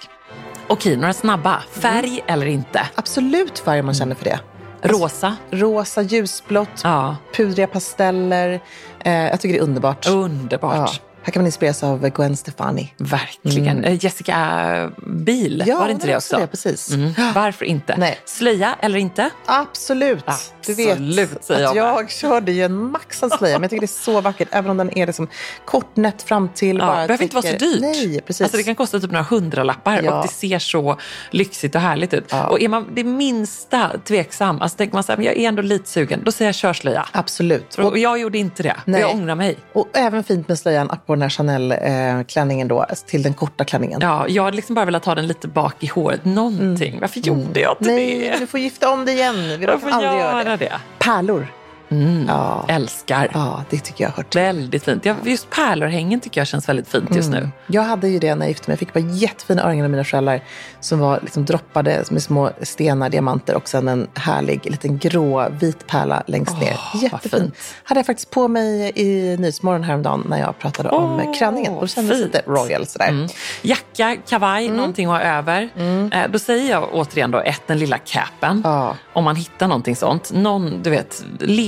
Okej, 0.68 0.96
några 0.98 1.14
snabba. 1.14 1.64
Färg 1.72 2.08
Mm. 2.10 2.22
eller 2.28 2.46
inte? 2.46 2.88
Absolut 2.96 3.60
färg 3.60 3.80
om 3.80 3.86
man 3.86 3.96
känner 3.96 4.16
för 4.16 4.24
det. 4.24 4.40
Rosa? 4.88 5.36
Rosa, 5.52 6.02
ljusblått, 6.02 6.82
Ja, 6.84 7.16
pudriga 7.36 7.68
pasteller. 7.68 8.60
Eh, 9.00 9.14
jag 9.14 9.42
tycker 9.42 9.54
det 9.54 9.60
är 9.60 9.64
underbart. 9.64 10.08
underbart. 10.08 11.02
Här 11.26 11.32
kan 11.32 11.42
man 11.42 11.46
inspireras 11.46 11.84
av 11.84 12.10
Gwen 12.10 12.38
Stefani. 12.38 12.94
Verkligen. 12.98 13.84
Eh, 13.84 14.04
Jessica 14.06 14.92
Biel, 15.08 15.64
Ja, 15.66 15.80
var 15.80 15.86
det 15.86 15.92
inte 15.92 16.08
det 16.08 16.16
också? 16.16 16.38
Det, 16.38 16.48
precis. 16.48 16.92
Mm. 16.92 17.14
Varför 17.36 17.66
inte? 17.66 17.96
Nej. 17.98 18.20
Slöja 18.26 18.76
eller 18.80 19.00
inte? 19.00 19.30
Absolut. 19.46 20.26
Du 20.26 20.32
Absolut, 20.72 21.32
vet 21.32 21.46
säger 21.46 21.68
att 21.68 21.76
jag 21.76 21.86
jag 22.02 22.12
körde 22.12 22.52
ju 22.52 22.64
en 22.64 22.92
maxad 22.92 23.32
slöja, 23.32 23.56
men 23.56 23.62
jag 23.64 23.70
tycker 23.70 23.82
det 23.82 23.86
är 23.86 24.04
så 24.04 24.22
vackert. 24.22 24.48
Även 24.52 24.72
om 24.72 24.78
den 24.78 24.98
är 24.98 25.08
liksom 25.08 25.28
kortnätt 25.66 26.22
fram 26.24 26.50
till. 26.50 26.78
Ja, 26.78 26.86
bara 26.86 26.96
behöver 27.08 27.24
inte 27.24 27.36
vara 27.36 27.46
så 27.52 27.58
dyrt. 27.58 27.82
Nej, 27.82 28.22
precis. 28.22 28.42
Alltså 28.42 28.58
det 28.58 28.64
kan 28.64 28.76
kosta 28.76 29.00
typ 29.00 29.12
några 29.12 29.24
hundralappar 29.26 30.02
Ja. 30.04 30.18
och 30.18 30.26
det 30.28 30.34
ser 30.34 30.60
så 30.60 30.98
lyxigt 31.32 31.76
och 31.76 31.82
härligt 31.82 32.14
ut. 32.14 32.26
Ja. 32.30 32.48
Och 32.48 32.62
är 32.62 32.68
man 32.68 32.88
det 32.96 33.04
minsta 33.04 33.92
tveksam, 34.06 34.62
alltså 34.62 34.78
tänker 34.78 34.94
man 34.94 35.04
så 35.04 35.12
här, 35.12 35.18
men 35.18 35.26
jag 35.26 35.38
är 35.38 35.48
ändå 35.48 35.62
lite 35.62 35.90
sugen, 35.90 36.22
då 36.26 36.32
säger 36.32 36.50
jag 36.50 36.56
körslöja. 36.56 37.06
Absolut. 37.12 37.78
Och 37.78 37.98
jag 37.98 38.20
gjorde 38.20 38.38
inte 38.38 38.64
det. 38.64 38.76
Nej. 38.86 39.02
Jag 39.02 39.14
ångrar 39.16 39.36
mig. 39.36 39.58
Och 39.74 39.88
även 39.94 40.24
fint 40.24 40.48
med 40.48 40.60
slöjan 40.60 40.92
på 41.06 41.15
den 41.16 41.22
här 41.22 41.30
Chanel-klänningen 41.30 42.68
då, 42.68 42.86
till 43.08 43.24
den 43.24 43.34
korta 43.34 43.64
klänningen. 43.66 44.00
Ja, 44.02 44.26
jag 44.28 44.44
hade 44.44 44.56
liksom 44.56 44.76
bara 44.76 44.86
velat 44.86 45.06
ha 45.06 45.16
den 45.16 45.28
lite 45.28 45.48
bak 45.48 45.76
i 45.84 45.88
håret. 45.88 46.26
Någonting. 46.26 46.98
Varför 47.02 47.20
gjorde 47.20 47.60
jag 47.60 47.76
inte 47.82 47.90
Mm. 47.92 47.96
Nej, 47.96 48.30
det? 48.30 48.40
du 48.40 48.48
får 48.48 48.60
gifta 48.60 48.90
om 48.94 49.06
dig 49.06 49.16
igen. 49.16 49.60
Vi 49.60 49.66
får 49.68 49.90
aldrig 49.90 50.12
göra 50.20 50.44
det. 50.44 50.56
det. 50.58 50.74
Pärlor. 51.00 51.48
Mm. 51.90 52.26
Ja. 52.28 52.66
Älskar. 52.68 53.30
ja, 53.34 53.64
det 53.70 53.78
tycker 53.80 54.04
jag 54.04 54.10
har 54.12 54.18
hört. 54.18 54.36
Väldigt 54.36 54.84
fint. 54.84 55.06
Ja, 55.06 55.16
just 55.24 55.50
pärlörhängen 55.50 56.20
tycker 56.20 56.42
jag 56.42 56.48
känns 56.48 56.70
väldigt 56.70 56.88
fint 56.88 57.16
just 57.16 57.30
nu. 57.32 57.50
Jag 57.68 57.82
hade 57.82 58.08
ju 58.08 58.20
det 58.20 58.36
när 58.36 58.46
jag 58.46 58.50
gifte 58.50 58.70
mig. 58.70 58.74
Jag 58.74 58.80
fick 58.80 58.94
bara 58.94 59.00
jättefina 59.14 59.64
örhängen 59.64 59.86
av 59.86 59.92
mina 59.92 60.04
föräldrar 60.04 60.42
som 60.80 61.00
var 61.00 61.20
liksom 61.22 61.46
droppade 61.46 62.04
med 62.12 62.24
små 62.24 62.50
stenar, 62.62 63.10
diamanter 63.10 63.56
och 63.56 63.68
sen 63.68 63.88
en 63.88 64.08
härlig 64.14 64.72
liten 64.72 64.98
grå 64.98 65.50
vit 65.50 65.88
pärla 65.88 66.24
längst 66.28 66.60
ner. 66.60 66.78
vad 66.94 67.04
Jättefin. 67.04 67.52
Hade 67.84 68.00
jag 68.00 68.06
faktiskt 68.06 68.30
på 68.30 68.48
mig 68.48 68.92
i 68.96 69.38
Nyhetsmorgon 69.38 69.84
häromdagen 69.84 70.24
när 70.30 70.40
jag 70.40 70.60
pratade 70.60 70.90
om 70.90 71.14
Åh, 71.26 71.34
klänningen. 71.38 71.74
Då 71.80 71.88
kändes 71.88 72.18
fint. 72.18 72.26
lite 72.34 72.42
royal 72.48 72.86
sådär. 72.88 73.08
Mm. 73.10 73.28
Jacka, 73.62 74.18
kavaj, 74.30 74.66
Mm. 74.66 74.78
någonting 74.78 75.06
att 75.06 75.12
ha 75.12 75.22
över. 75.22 75.70
Eh, 76.14 76.32
då 76.32 76.40
säger 76.40 76.72
jag 76.72 76.90
återigen 76.94 77.32
då, 77.32 77.40
ett, 77.40 77.62
den 77.68 77.80
lilla 77.80 77.98
capen. 77.98 78.62
Ja. 78.64 78.96
Om 79.14 79.24
man 79.24 79.36
hittar 79.36 79.68
någonting 79.68 79.96
sånt. 79.96 80.32
Någon, 80.34 80.84
du 80.84 80.90
vet, 80.90 81.24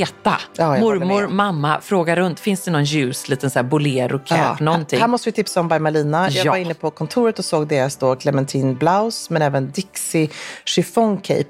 leta. 0.07 0.37
Ja, 0.55 0.77
Mormor, 0.79 1.27
mamma, 1.27 1.81
fråga 1.81 2.15
runt. 2.15 2.39
Finns 2.39 2.63
det 2.63 2.71
någon 2.71 2.83
ljus, 2.83 3.29
liten 3.29 3.49
så 3.49 3.59
här 3.59 3.63
bolero 3.63 4.19
cap, 4.19 4.59
någonting? 4.59 4.99
Här 4.99 5.07
måste 5.07 5.29
vi 5.29 5.33
tipsa 5.33 5.59
om 5.59 5.67
By 5.67 5.79
Malina. 5.79 6.29
Jag 6.29 6.45
Ja. 6.45 6.51
var 6.51 6.57
inne 6.57 6.73
på 6.73 6.91
kontoret 6.91 7.39
och 7.39 7.45
såg 7.45 7.67
deras 7.67 7.95
då 7.97 8.15
Clementine 8.15 8.73
Blouse 8.73 9.33
men 9.33 9.41
även 9.41 9.71
Dixie 9.71 10.29
Chiffon 10.65 11.17
Cape. 11.17 11.43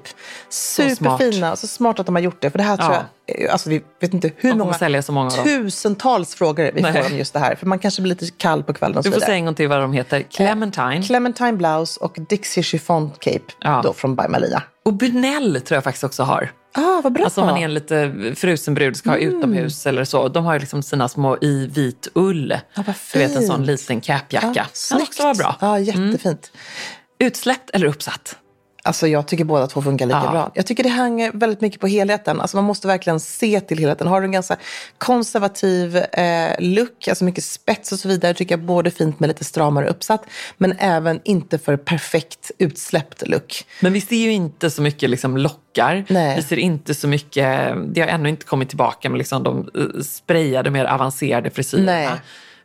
Superfina. 0.48 1.56
Så 1.56 1.66
smart 1.66 2.00
att 2.00 2.06
de 2.06 2.14
har 2.14 2.22
gjort 2.22 2.42
det. 2.42 2.50
För 2.50 2.58
det 2.58 2.64
här 2.64 2.76
tror 2.76 2.92
Ja. 2.92 3.02
jag, 3.26 3.48
alltså 3.48 3.70
vi 3.70 3.82
vet 4.00 4.14
inte 4.14 4.30
hur 4.36 4.54
många, 4.54 4.74
sälja 4.74 5.02
så 5.02 5.12
många 5.12 5.30
tusentals 5.30 6.34
frågor 6.34 6.70
vi 6.74 6.80
Nej. 6.82 6.92
får 6.92 7.10
om 7.12 7.18
just 7.18 7.32
det 7.32 7.38
här. 7.38 7.54
För 7.54 7.66
man 7.66 7.78
kanske 7.78 8.02
blir 8.02 8.14
lite 8.14 8.26
kall 8.38 8.62
på 8.62 8.74
kvällen 8.74 8.98
och 8.98 9.04
så 9.04 9.10
Du 9.10 9.14
får 9.14 9.20
säga 9.20 9.34
en 9.36 9.44
gång 9.44 9.54
till 9.54 9.68
vad 9.68 9.80
de 9.80 9.92
heter. 9.92 10.22
Clementine. 10.22 11.02
Clementine 11.02 11.52
Blouse 11.52 12.00
och 12.00 12.16
Dixie 12.28 12.62
Chiffon 12.62 13.10
Cape 13.20 13.40
Ja. 13.60 13.80
då 13.84 13.92
från 13.92 14.16
By 14.16 14.28
Malina. 14.28 14.62
och 14.84 14.92
Bunell 14.94 15.60
tror 15.60 15.76
jag 15.76 15.84
faktiskt 15.84 16.04
också 16.04 16.22
har. 16.22 16.50
Ah, 16.78 17.00
vad 17.04 17.12
bra. 17.12 17.24
Alltså 17.24 17.40
om 17.40 17.46
man 17.46 17.56
är 17.56 17.64
en 17.64 17.74
lite 17.74 18.12
frusen 18.36 18.74
brud 18.74 18.96
ska 18.96 19.10
ha 19.10 19.16
Mm. 19.18 19.36
utomhus 19.38 19.86
eller 19.86 20.04
så. 20.04 20.28
De 20.28 20.44
har 20.44 20.52
ju 20.54 20.58
liksom 20.60 20.82
sina 20.82 21.08
små 21.08 21.38
i 21.40 21.66
vit 21.66 22.08
ull. 22.14 22.50
Ja, 22.74 22.82
vad 22.86 22.94
du 23.12 23.18
vet 23.18 23.30
en 23.30 23.36
fint. 23.36 23.46
sån 23.46 23.64
liten 23.66 24.00
capjacka. 24.00 24.46
Ja, 24.54 24.62
kan 24.62 24.66
snyggt. 24.72 25.08
också 25.08 25.22
vara 25.22 25.34
bra. 25.34 25.56
Mm. 25.60 25.70
Ja, 25.70 25.78
jättefint. 26.08 26.52
Utsläppt 27.20 27.70
eller 27.70 27.86
uppsatt? 27.86 28.36
Alltså 28.88 29.06
jag 29.06 29.26
tycker 29.26 29.44
båda 29.44 29.66
två 29.66 29.82
funkar 29.82 30.06
lika 30.06 30.22
Ja. 30.24 30.30
bra. 30.30 30.50
Jag 30.54 30.66
tycker 30.66 30.82
det 30.82 30.88
hänger 30.88 31.32
väldigt 31.34 31.60
mycket 31.60 31.80
på 31.80 31.86
helheten. 31.86 32.40
Alltså 32.40 32.56
man 32.56 32.64
måste 32.64 32.86
verkligen 32.86 33.20
se 33.20 33.60
till 33.60 33.78
helheten. 33.78 34.06
Har 34.06 34.20
du 34.20 34.24
en 34.24 34.32
ganska 34.32 34.56
konservativ 34.98 35.96
eh, 35.96 36.50
look, 36.58 37.08
alltså 37.08 37.24
mycket 37.24 37.44
spets 37.44 37.92
och 37.92 37.98
så 37.98 38.08
vidare, 38.08 38.34
tycker 38.34 38.52
jag 38.52 38.64
både 38.64 38.90
fint 38.90 39.20
med 39.20 39.28
lite 39.28 39.44
stramare 39.44 39.88
uppsatt, 39.88 40.26
men 40.56 40.74
även 40.78 41.20
inte 41.24 41.58
för 41.58 41.76
perfekt 41.76 42.50
utsläppt 42.58 43.28
look. 43.28 43.64
Men 43.80 43.92
vi 43.92 44.00
ser 44.00 44.16
ju 44.16 44.32
inte 44.32 44.70
så 44.70 44.82
mycket 44.82 45.10
liksom 45.10 45.36
lockar. 45.36 46.04
Nej. 46.08 46.36
Vi 46.36 46.42
ser 46.42 46.56
inte 46.58 46.94
så 46.94 47.08
mycket, 47.08 47.74
det 47.94 48.00
har 48.00 48.08
ännu 48.08 48.28
inte 48.28 48.44
kommit 48.44 48.68
tillbaka 48.68 49.10
med 49.10 49.18
liksom 49.18 49.42
de 49.42 49.58
eh, 49.74 50.00
sprayade, 50.02 50.70
mer 50.70 50.84
avancerade 50.84 51.50
frisyrerna. 51.50 51.92
Nej. 51.92 52.08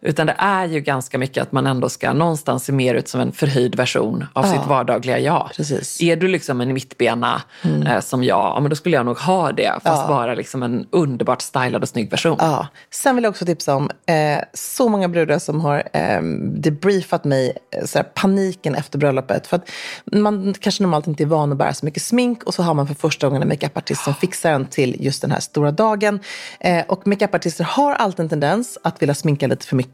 Utan 0.05 0.27
det 0.27 0.35
är 0.37 0.65
ju 0.65 0.79
ganska 0.79 1.17
mycket 1.17 1.43
att 1.43 1.51
man 1.51 1.67
ändå 1.67 1.89
ska 1.89 2.13
någonstans 2.13 2.65
se 2.65 2.71
mer 2.71 2.95
ut 2.95 3.07
som 3.07 3.21
en 3.21 3.31
förhöjd 3.31 3.75
version 3.75 4.25
av 4.33 4.43
sitt 4.43 4.65
vardagliga 4.67 5.19
jag. 5.19 5.49
Precis. 5.55 6.01
Är 6.01 6.15
du 6.15 6.27
liksom 6.27 6.61
en 6.61 6.73
mittbena 6.73 7.41
eh, 7.87 7.99
som 7.99 8.23
jag, 8.23 8.37
ja, 8.37 8.59
men 8.59 8.69
då 8.69 8.75
skulle 8.75 8.95
jag 8.95 9.05
nog 9.05 9.17
ha 9.17 9.51
det. 9.51 9.71
Fast 9.83 10.03
Ja. 10.03 10.07
bara 10.07 10.33
liksom 10.33 10.63
en 10.63 10.87
underbart 10.89 11.41
stylad 11.41 11.81
och 11.81 11.89
snygg 11.89 12.11
version. 12.11 12.37
Ja. 12.39 12.67
Sen 12.91 13.15
vill 13.15 13.23
jag 13.23 13.31
också 13.31 13.45
tipsa 13.45 13.75
om 13.75 13.89
eh, 14.05 14.43
så 14.53 14.89
många 14.89 15.07
brudar 15.07 15.39
som 15.39 15.61
har 15.61 15.83
eh, 15.93 16.21
debriefat 16.41 17.23
mig, 17.23 17.57
eh, 17.71 17.85
sådär, 17.85 18.03
paniken 18.13 18.75
efter 18.75 18.97
bröllopet. 18.99 19.47
För 19.47 19.57
att 19.57 19.69
man 20.11 20.53
kanske 20.59 20.83
normalt 20.83 21.07
inte 21.07 21.23
är 21.23 21.27
van 21.27 21.51
att 21.51 21.57
bära 21.57 21.73
så 21.73 21.85
mycket 21.85 22.03
smink 22.03 22.43
och 22.43 22.53
så 22.53 22.63
har 22.63 22.73
man 22.73 22.87
för 22.87 22.95
första 22.95 23.27
gången 23.27 23.41
en 23.41 23.47
makeupartist 23.47 24.03
som 24.03 24.13
fixar 24.13 24.51
en 24.51 24.65
till 24.65 24.95
just 24.99 25.21
den 25.21 25.31
här 25.31 25.39
stora 25.39 25.71
dagen. 25.71 26.19
Eh, 26.59 26.83
och 26.87 27.07
makeupartister 27.07 27.63
har 27.63 27.93
alltid 27.93 28.19
en 28.19 28.29
tendens 28.29 28.77
att 28.83 29.01
vilja 29.01 29.15
sminka 29.15 29.47
lite 29.47 29.65
för 29.65 29.75
mycket. 29.75 29.92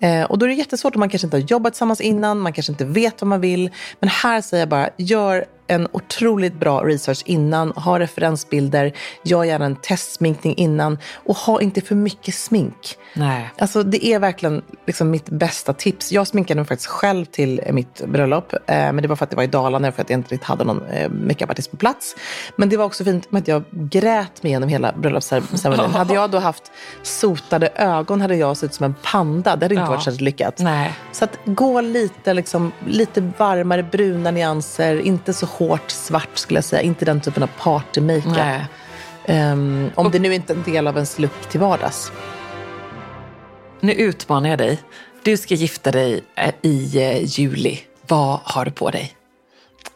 Eh, 0.00 0.22
och 0.22 0.38
då 0.38 0.46
är 0.46 0.48
det 0.48 0.54
jättesvårt 0.54 0.94
om 0.94 1.00
man 1.00 1.08
kanske 1.08 1.26
inte 1.26 1.36
har 1.36 1.42
jobbat 1.42 1.72
tillsammans 1.72 2.00
innan, 2.00 2.38
man 2.38 2.52
kanske 2.52 2.72
inte 2.72 2.84
vet 2.84 3.22
vad 3.22 3.28
man 3.28 3.40
vill. 3.40 3.70
Men 4.00 4.08
här 4.08 4.40
säger 4.40 4.62
jag 4.62 4.68
bara, 4.68 4.90
gör 4.96 5.44
en 5.68 5.88
otroligt 5.92 6.54
bra 6.54 6.80
research 6.84 7.22
innan, 7.26 7.72
ha 7.72 7.98
referensbilder, 7.98 8.92
gör 9.22 9.44
gärna 9.44 9.64
en 9.64 9.76
testsminkning 9.76 10.54
innan 10.56 10.98
och 11.14 11.36
ha 11.36 11.60
inte 11.60 11.80
för 11.80 11.94
mycket 11.94 12.34
smink. 12.34 12.96
Nej. 13.14 13.50
Alltså 13.58 13.82
det 13.82 14.06
är 14.06 14.18
verkligen 14.18 14.62
liksom 14.86 15.10
mitt 15.10 15.28
bästa 15.28 15.72
tips. 15.72 16.12
Jag 16.12 16.26
sminkade 16.26 16.60
mig 16.60 16.66
faktiskt 16.68 16.88
själv 16.90 17.24
till 17.24 17.60
mitt 17.72 18.02
bröllop. 18.06 18.52
Eh, 18.52 18.58
men 18.66 18.96
det 18.96 19.08
var 19.08 19.16
för 19.16 19.24
att 19.24 19.30
det 19.30 19.36
var 19.36 19.42
i 19.42 19.46
Dalarna 19.46 19.92
för 19.92 20.02
att 20.02 20.10
jag 20.10 20.18
inte 20.18 20.34
riktigt 20.34 20.48
hade 20.48 20.64
någon 20.64 20.86
eh, 20.86 21.10
makeupartist 21.10 21.70
på 21.70 21.76
plats. 21.76 22.16
Men 22.56 22.68
det 22.68 22.76
var 22.76 22.84
också 22.84 23.04
fint 23.04 23.32
med 23.32 23.40
att 23.42 23.48
jag 23.48 23.64
grät 23.70 24.42
mig 24.42 24.50
igenom 24.50 24.68
hela 24.68 24.92
bröllopsceremonin. 24.92 25.90
hade 25.94 26.14
jag 26.14 26.30
då 26.30 26.38
haft 26.38 26.62
sotade 27.02 27.68
ögon 27.74 28.20
hade 28.20 28.36
jag 28.36 28.56
sett 28.56 28.64
ut 28.70 28.74
som 28.74 28.84
en 28.84 28.94
panda. 29.02 29.56
Det 29.56 29.64
hade 29.64 29.74
inte 29.74 29.84
Ja. 29.84 29.90
varit 29.90 30.02
särskilt 30.04 30.20
lyckat. 30.20 30.58
Nej. 30.58 30.94
Så 31.12 31.24
att 31.24 31.38
gå 31.44 31.80
lite, 31.80 32.34
liksom, 32.34 32.72
lite 32.86 33.32
varmare 33.38 33.82
bruna 33.82 34.30
nyanser, 34.30 35.00
inte 35.00 35.32
så 35.34 35.46
hårt 35.58 35.90
svart 35.90 36.38
skulle 36.38 36.56
jag 36.56 36.64
säga. 36.64 36.82
Inte 36.82 37.04
den 37.04 37.20
typen 37.20 37.42
av 37.42 37.50
party-makeup. 37.58 38.66
Ehm, 39.24 39.90
om 39.94 40.10
det 40.10 40.18
nu 40.18 40.34
inte 40.34 40.52
är 40.52 40.56
en 40.56 40.62
del 40.62 40.86
av 40.86 40.94
ens 40.94 41.18
look 41.18 41.48
till 41.50 41.60
vardags. 41.60 42.12
Nu 43.80 43.92
utmanar 43.92 44.48
jag 44.48 44.58
dig. 44.58 44.78
Du 45.22 45.36
ska 45.36 45.54
gifta 45.54 45.90
dig 45.90 46.24
eh, 46.34 46.54
i 46.62 47.02
eh, 47.02 47.24
juli. 47.24 47.80
Vad 48.06 48.40
har 48.44 48.64
du 48.64 48.70
på 48.70 48.90
dig? 48.90 49.17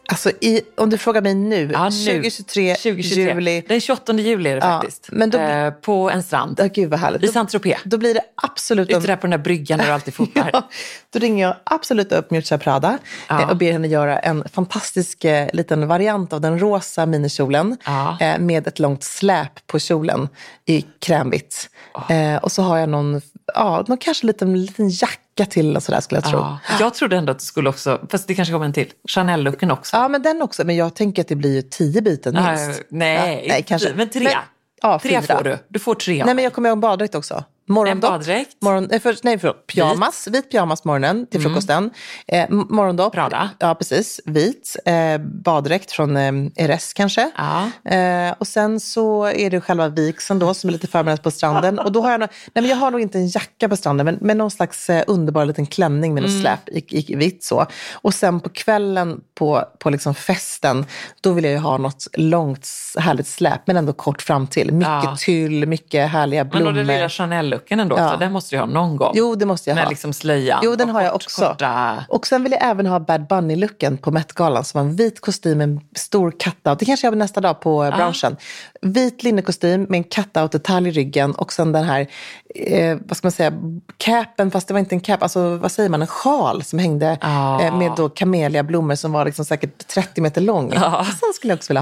Alltså 0.07 0.29
i, 0.41 0.61
om 0.77 0.89
du 0.89 0.97
frågar 0.97 1.21
mig 1.21 1.33
nu, 1.35 1.69
Ja, 1.73 1.83
nu. 1.89 1.89
2023, 1.91 2.75
2023. 2.75 3.23
juli. 3.33 3.63
Den 3.67 3.81
28 3.81 4.13
juli 4.13 4.49
är 4.49 4.55
det 4.55 4.65
Ja, 4.65 4.79
faktiskt. 4.81 5.07
men 5.11 5.29
då- 5.29 5.37
eh, 5.39 5.71
på 5.73 6.09
en 6.09 6.23
strand. 6.23 6.55
Ja, 6.59 6.65
gud 6.73 6.89
vad 6.89 6.99
härligt. 6.99 7.23
I 7.23 7.27
Saint-Tropez. 7.27 7.77
då 7.83 7.97
blir 7.97 8.13
det 8.13 8.21
absolut 8.35 8.89
Ute 8.89 8.99
där 8.99 9.15
på 9.15 9.21
den 9.21 9.29
där 9.31 9.37
bryggan 9.37 9.79
där 9.79 9.85
du 9.85 9.91
alltid 9.91 10.13
fotar. 10.13 10.49
Ja, 10.53 10.69
då 11.13 11.19
ringer 11.19 11.47
jag 11.47 11.55
absolut 11.63 12.11
upp 12.11 12.31
Miuccia 12.31 12.57
Prada 12.57 12.97
Ja. 13.29 13.41
eh, 13.41 13.49
och 13.49 13.57
ber 13.57 13.71
henne 13.71 13.87
göra 13.87 14.19
en 14.19 14.43
fantastisk 14.53 15.25
eh, 15.25 15.49
liten 15.53 15.87
variant 15.87 16.33
av 16.33 16.41
den 16.41 16.59
rosa 16.59 17.05
minikjolen 17.05 17.77
eh, 18.21 18.39
med 18.39 18.67
ett 18.67 18.79
långt 18.79 19.03
släp 19.03 19.67
på 19.67 19.79
kjolen 19.79 20.29
i 20.65 20.85
krämvitt. 20.99 21.69
Eh, 22.09 22.35
och 22.43 22.51
så 22.51 22.61
har 22.61 22.77
jag 22.77 22.89
någon, 22.89 23.21
ja, 23.55 23.85
någon 23.87 23.97
kanske 23.97 24.27
liten, 24.27 24.61
liten 24.65 24.89
jacka 24.89 25.45
till 25.49 25.75
och 25.75 25.83
sådär 25.83 25.99
skulle 26.01 26.21
jag 26.21 26.29
tro. 26.31 26.39
Ja. 26.39 26.59
Jag 26.79 26.93
trodde 26.93 27.17
ändå 27.17 27.31
att 27.31 27.39
du 27.39 27.45
skulle 27.45 27.69
också, 27.69 28.01
fast 28.11 28.27
det 28.27 28.35
kanske 28.35 28.51
kommer 28.51 28.65
en 28.65 28.73
till, 28.73 28.91
Chanel-looken 29.09 29.71
också. 29.71 29.97
Ja, 29.97 30.07
men 30.07 30.21
den 30.21 30.41
också. 30.41 30.63
Men 30.65 30.75
jag 30.75 30.95
tänker 30.95 31.21
att 31.21 31.27
det 31.27 31.35
blir 31.35 31.55
ju 31.55 31.61
tio 31.61 32.01
byten 32.01 32.33
Nej, 32.33 32.65
minst. 32.67 32.83
nej, 32.89 33.41
Ja, 33.43 33.53
nej 33.53 33.63
kanske. 33.63 33.93
men 33.95 34.09
tre. 34.09 34.29
ja, 34.81 34.99
tre 34.99 35.21
fyra. 35.21 35.37
får 35.37 35.43
du. 35.43 35.57
Du 35.67 35.79
får 35.79 35.95
tre 35.95 36.25
Nej, 36.25 36.35
men 36.35 36.43
jag 36.43 36.53
kommer 36.53 36.69
ihåg 36.69 36.79
baddräkt 36.79 37.15
också. 37.15 37.43
Morgondopp. 37.67 38.11
En 38.11 38.19
baddräkt. 38.19 38.57
Morgon, 38.61 38.87
nej, 38.91 38.99
för, 38.99 39.15
nej, 39.23 39.39
förlåt. 39.39 39.67
Pyjamas. 39.67 40.27
Vit, 40.31 40.51
pyjamas 40.51 40.83
morgonen 40.85 41.27
till 41.27 41.41
frukosten. 41.41 41.89
Eh, 42.27 42.43
m- 42.43 42.65
morgondopp. 42.69 43.13
Prada. 43.13 43.49
Ja, 43.59 43.75
precis. 43.75 44.21
Vit. 44.25 44.75
Eh, 44.85 45.17
baddräkt 45.17 45.91
från 45.91 46.17
eh, 46.17 46.31
RS 46.77 46.93
kanske. 46.93 47.31
Ja. 47.37 47.91
Eh, 47.91 48.33
och 48.37 48.47
sen 48.47 48.79
så 48.79 49.25
är 49.25 49.49
det 49.49 49.61
själva 49.61 49.87
vigseln 49.87 50.39
då 50.39 50.53
som 50.53 50.67
är 50.67 50.71
lite 50.71 50.87
förberett 50.87 51.23
på 51.23 51.31
stranden. 51.31 51.79
Och 51.79 51.91
då 51.91 52.01
har 52.01 52.11
jag, 52.11 52.19
nog, 52.19 52.29
nej, 52.53 52.61
men 52.61 52.65
jag 52.69 52.77
har 52.77 52.91
nog 52.91 53.01
inte 53.01 53.17
en 53.17 53.27
jacka 53.27 53.69
på 53.69 53.77
stranden 53.77 54.05
men, 54.05 54.17
men 54.21 54.37
någon 54.37 54.51
slags 54.51 54.89
eh, 54.89 55.03
underbar 55.07 55.45
liten 55.45 55.65
klänning 55.65 56.13
med 56.13 56.23
något 56.23 56.41
släp 56.41 56.69
i, 56.69 57.11
i 57.13 57.15
vitt 57.15 57.43
så. 57.43 57.65
Och 57.93 58.13
sen 58.13 58.39
på 58.39 58.49
kvällen 58.49 59.21
på, 59.35 59.63
på 59.79 59.89
liksom 59.89 60.15
festen, 60.15 60.85
då 61.21 61.31
vill 61.33 61.43
jag 61.43 61.53
ju 61.53 61.59
ha 61.59 61.77
något 61.77 62.07
långt 62.13 62.67
härligt 62.99 63.27
släp 63.27 63.67
men 63.67 63.77
ändå 63.77 63.93
kort 63.93 64.21
fram 64.21 64.47
till. 64.47 64.71
Mycket 64.73 64.89
Ja. 65.03 65.15
tyll, 65.19 65.65
mycket 65.67 66.09
härliga 66.11 66.43
Men 66.43 66.49
blommor. 66.49 66.65
då 66.65 66.77
den 66.77 66.87
lilla 66.87 67.09
Chanel-looken 67.59 67.79
ändå, 67.79 67.97
Ja. 67.97 68.09
så 68.11 68.17
den 68.17 68.31
måste 68.31 68.55
du 68.55 68.59
ha 68.59 68.65
någon 68.65 68.95
gång. 68.97 69.11
Jo, 69.15 69.35
det 69.35 69.45
måste 69.45 69.69
jag 69.69 69.75
Med 69.75 69.83
ha. 69.83 69.89
liksom 69.89 70.13
slöjan. 70.13 70.59
Jo, 70.63 70.75
den 70.75 70.89
har 70.89 71.01
jag 71.01 71.11
kort- 71.11 71.23
också. 71.23 71.45
Korta... 71.47 72.05
Och 72.09 72.27
sen 72.27 72.43
vill 72.43 72.51
jag 72.51 72.63
även 72.69 72.85
ha 72.85 72.99
Bad 72.99 73.21
Bunny-looken 73.27 73.97
på 73.97 74.11
Met-galan 74.11 74.63
som 74.63 74.81
var 74.81 74.89
en 74.89 74.95
vit 74.95 75.21
kostym 75.21 75.57
med 75.57 75.69
en 75.69 75.81
stor 75.95 76.31
cut-out. 76.31 76.75
Det 76.79 76.85
kanske 76.85 77.07
jag 77.07 77.11
har 77.11 77.17
nästa 77.17 77.41
dag 77.41 77.59
på 77.61 77.83
Ah. 77.83 77.91
brunchen. 77.91 78.37
Vit 78.81 79.23
linnekostym 79.23 79.83
med 79.89 79.97
en 79.97 80.03
cut-out-detalj 80.03 80.87
i 80.87 80.91
ryggen 80.91 81.31
och 81.35 81.53
sen 81.53 81.71
den 81.71 81.83
här 81.83 82.07
eh, 82.55 82.97
vad 83.05 83.17
ska 83.17 83.25
man 83.25 83.31
säga, 83.31 83.53
capen, 83.97 84.51
fast 84.51 84.67
det 84.67 84.73
var 84.73 84.79
inte 84.79 84.95
en 84.95 84.99
cap, 84.99 85.23
alltså 85.23 85.57
vad 85.57 85.71
säger 85.71 85.89
man, 85.89 86.01
en 86.01 86.07
sjal 86.07 86.63
som 86.63 86.79
hängde 86.79 87.17
Ja. 87.21 87.61
eh, 87.61 87.77
med 87.77 87.91
då 87.97 88.09
kameliablommor 88.09 88.95
som 88.95 89.11
var 89.11 89.25
liksom 89.25 89.45
säkert 89.45 89.87
30 89.87 90.21
meter 90.21 90.41
lång. 90.41 90.71
Ja. 90.75 91.05
Sån 91.19 91.33
skulle 91.35 91.51
jag 91.51 91.57
också 91.57 91.73
vilja 91.73 91.81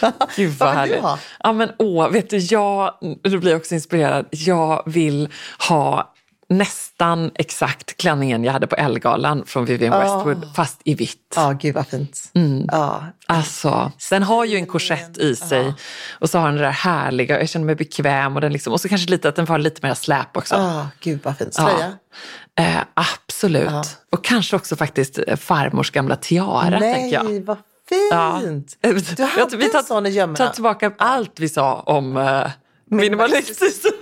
ha. 0.00 0.12
Gud 0.36 0.52
vad, 0.58 0.68
vill 0.70 0.78
härligt. 0.78 1.02
du? 1.02 1.08
Ja, 1.42 1.52
men, 1.52 1.70
åh, 1.78 2.08
vet 2.08 2.30
du, 2.30 2.38
jag, 2.38 2.94
nu 3.24 3.38
blir 3.38 3.56
också 3.56 3.74
inspirerad. 3.74 4.26
Jag 4.30 4.82
vill 4.86 5.28
ha 5.68 6.13
nästan 6.48 7.30
exakt 7.34 7.96
klänningen 7.96 8.44
jag 8.44 8.52
hade 8.52 8.66
på 8.66 8.76
Ellegalan 8.76 9.42
från 9.46 9.64
Vivienne 9.64 9.98
Westwood, 9.98 10.54
fast 10.56 10.80
i 10.84 10.94
vitt. 10.94 11.32
Ja, 11.36 11.52
gud 11.60 11.74
vad 11.74 11.86
fint. 11.86 12.30
Mm. 12.34 12.68
Ja. 12.72 13.04
Alltså, 13.26 13.92
den 14.10 14.22
har 14.22 14.44
ju 14.44 14.56
en 14.56 14.66
korsett 14.66 15.18
i 15.18 15.36
sig 15.36 15.74
och 16.20 16.30
så 16.30 16.38
har 16.38 16.46
den 16.46 16.56
det 16.56 16.62
där 16.62 16.70
härliga, 16.70 17.38
jag 17.38 17.48
känner 17.48 17.66
mig 17.66 17.74
bekväm 17.74 18.34
och, 18.34 18.40
den 18.40 18.52
liksom, 18.52 18.72
och 18.72 18.80
så 18.80 18.88
kanske 18.88 19.10
lite 19.10 19.28
att 19.28 19.36
den 19.36 19.46
får 19.46 19.58
lite 19.58 19.86
mer 19.86 19.94
släp 19.94 20.36
också. 20.36 20.54
Ah, 20.54 20.86
gud 21.00 21.20
vad 21.22 21.38
fint. 21.38 21.54
Slöja? 21.54 21.92
Eh, 22.58 22.82
absolut. 22.94 23.98
Och 24.12 24.24
kanske 24.24 24.56
också 24.56 24.76
faktiskt 24.76 25.18
eh, 25.26 25.36
farmors 25.36 25.90
gamla 25.90 26.16
tiara, 26.16 26.80
tänker 26.80 27.16
jag. 27.16 27.24
Nej, 27.24 27.42
vad 27.42 27.56
Ja. 28.10 28.40
fint. 28.40 28.76
Du 29.16 29.24
hade 29.24 29.56
vi 29.56 29.64
en 29.64 29.70
tar, 29.70 29.82
sån 29.82 30.06
i 30.06 30.10
gömmorna. 30.10 30.48
tillbaka 30.48 30.92
allt 30.98 31.40
vi 31.40 31.48
sa 31.48 31.74
om 31.74 32.16
uh, 32.16 32.46
minimalistiskt. 32.90 33.86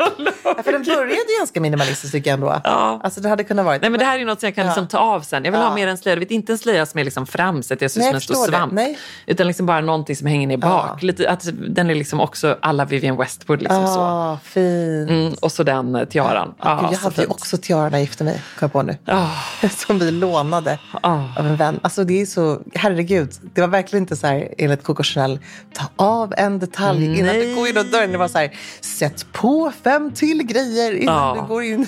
Ja, 0.45 0.63
för 0.63 0.73
den 0.73 0.83
började 0.83 1.13
ju 1.13 1.39
ganska 1.39 1.61
minimalistiskt 1.61 2.13
tycker 2.13 2.31
jag 2.31 2.35
ändå. 2.35 2.61
Ja. 2.65 3.01
Alltså 3.05 3.21
det 3.21 3.29
hade 3.29 3.45
kunnat 3.45 3.65
vara... 3.65 3.79
Nej 3.79 3.91
men 3.91 4.01
det 4.01 4.07
här 4.07 4.15
är 4.15 4.19
ju 4.19 4.25
något 4.25 4.41
som 4.41 4.47
jag 4.47 4.55
kan 4.55 4.67
liksom 4.67 4.89
ta 4.89 4.99
av 4.99 5.21
sen. 5.21 5.45
Jag 5.45 5.53
vill 5.53 5.61
ha 5.61 5.75
mer 5.75 5.87
en 5.89 5.99
slöja. 5.99 6.17
Vet, 6.17 6.31
inte 6.31 6.53
en 6.53 6.59
slöja 6.59 6.87
som 6.87 7.01
är 7.01 7.05
liksom 7.05 7.27
framsett, 7.27 7.81
jag 7.83 7.91
ser 7.91 8.01
ut 8.01 8.07
som 8.07 8.15
en 8.15 8.21
stor 8.21 8.47
svamp. 8.47 8.73
Nej. 8.73 8.99
Utan 9.27 9.47
liksom 9.47 9.67
bara 9.67 9.81
någonting 9.81 10.17
som 10.17 10.27
hänger 10.27 10.47
ner 10.47 10.57
bak. 10.57 10.89
Ja. 10.89 11.07
Lite, 11.07 11.31
att 11.31 11.49
den 11.69 11.91
är 11.91 11.95
liksom 11.95 12.21
också 12.21 12.59
alla 12.63 12.85
Vivienne 12.85 13.19
Westwood. 13.19 13.63
Liksom 13.63 13.87
så. 13.87 14.01
Ah, 14.01 14.39
fint. 14.45 15.11
Mm, 15.11 15.33
och 15.41 15.53
så 15.53 15.63
den 15.63 15.95
eh, 15.95 16.05
tiaran. 16.05 16.55
Ja, 16.63 16.75
gud, 16.83 16.93
jag 16.93 16.99
hade 16.99 17.15
ju 17.17 17.21
fint. 17.23 17.31
också 17.31 17.57
tiara 17.57 17.83
när 17.85 17.91
jag 17.91 18.01
gifte 18.01 18.25
mig, 18.25 18.35
kom 18.35 18.67
jag 18.67 18.73
på 18.73 18.83
nu. 18.83 18.97
Ah. 19.07 19.29
Som 19.87 19.99
vi 19.99 20.11
lånade 20.11 20.79
Ah. 21.01 21.19
av 21.39 21.47
en 21.47 21.57
vän. 21.57 21.81
Alltså 21.83 22.05
det 22.05 22.21
är 22.23 22.27
så, 22.27 22.61
herregud, 22.75 23.33
det 23.55 23.61
var 23.61 23.69
verkligen 23.69 24.03
inte 24.03 24.17
så 24.17 24.27
här 24.27 24.55
enligt 24.59 24.83
Coco 24.83 25.03
Chanel, 25.03 25.39
ta 25.75 25.85
av 26.05 26.35
en 26.37 26.59
detalj 26.59 27.05
innan 27.19 27.37
Nej. 27.37 27.47
du 27.49 27.55
går 27.55 27.69
in 27.69 27.75
dörren. 27.75 28.13
Det 28.13 28.19
var 28.19 28.29
så 28.29 28.39
här, 28.39 28.53
sätt 28.81 29.27
på 29.33 29.73
fem 29.85 30.13
till 30.15 30.43
grejer 30.43 30.93
innan 30.93 31.37
Ja. 31.37 31.43
du 31.43 31.49
går 31.55 31.63
in 31.63 31.87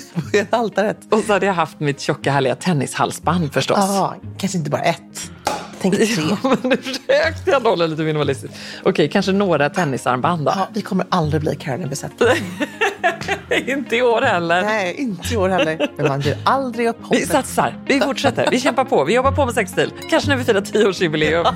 på 0.49 0.55
altaret. 0.55 0.97
Och 1.11 1.19
så 1.27 1.33
hade 1.33 1.45
jag 1.45 1.53
haft 1.53 1.79
mitt 1.79 1.99
tjocka 1.99 2.31
härliga 2.31 2.55
tennishalsband 2.55 3.53
förstås. 3.53 3.77
Ja, 3.79 4.15
kanske 4.37 4.57
inte 4.57 4.69
bara 4.69 4.81
ett. 4.81 5.31
Tänk 5.81 5.95
tre. 5.97 6.05
Ja, 6.29 6.37
men 6.43 6.57
nu 6.63 6.77
försökte 6.77 7.51
jag 7.51 7.59
hålla 7.59 7.85
lite 7.87 8.01
minimalistiskt. 8.01 8.57
Okej, 8.83 9.09
kanske 9.09 9.31
några 9.31 9.69
tennisarmband 9.69 10.45
då. 10.45 10.51
Ja, 10.55 10.67
vi 10.73 10.81
kommer 10.81 11.05
aldrig 11.09 11.41
bli 11.41 11.55
Caroline 11.55 11.89
Bessette. 11.89 12.35
Inte 13.67 13.95
i 13.95 14.01
år 14.01 14.21
heller. 14.21 14.61
Nej, 14.61 14.95
inte 14.97 15.33
i 15.33 15.37
år 15.37 15.49
heller. 15.49 15.89
Men 15.97 16.07
man 16.07 16.21
ger 16.21 16.37
aldrig 16.45 16.87
upp 16.87 16.97
Vi 16.99 17.03
hoppet. 17.03 17.27
satsar, 17.27 17.83
vi 17.87 17.99
fortsätter, 18.01 18.47
vi 18.51 18.59
kämpar 18.59 18.83
på, 18.85 19.03
vi 19.03 19.13
jobbar 19.15 19.31
på 19.31 19.45
med 19.45 19.53
sexstil. 19.53 19.91
Kanske 20.09 20.29
när 20.29 20.37
vi 20.37 20.43
firar 20.43 20.61
tioårsjubileum. 20.61 21.45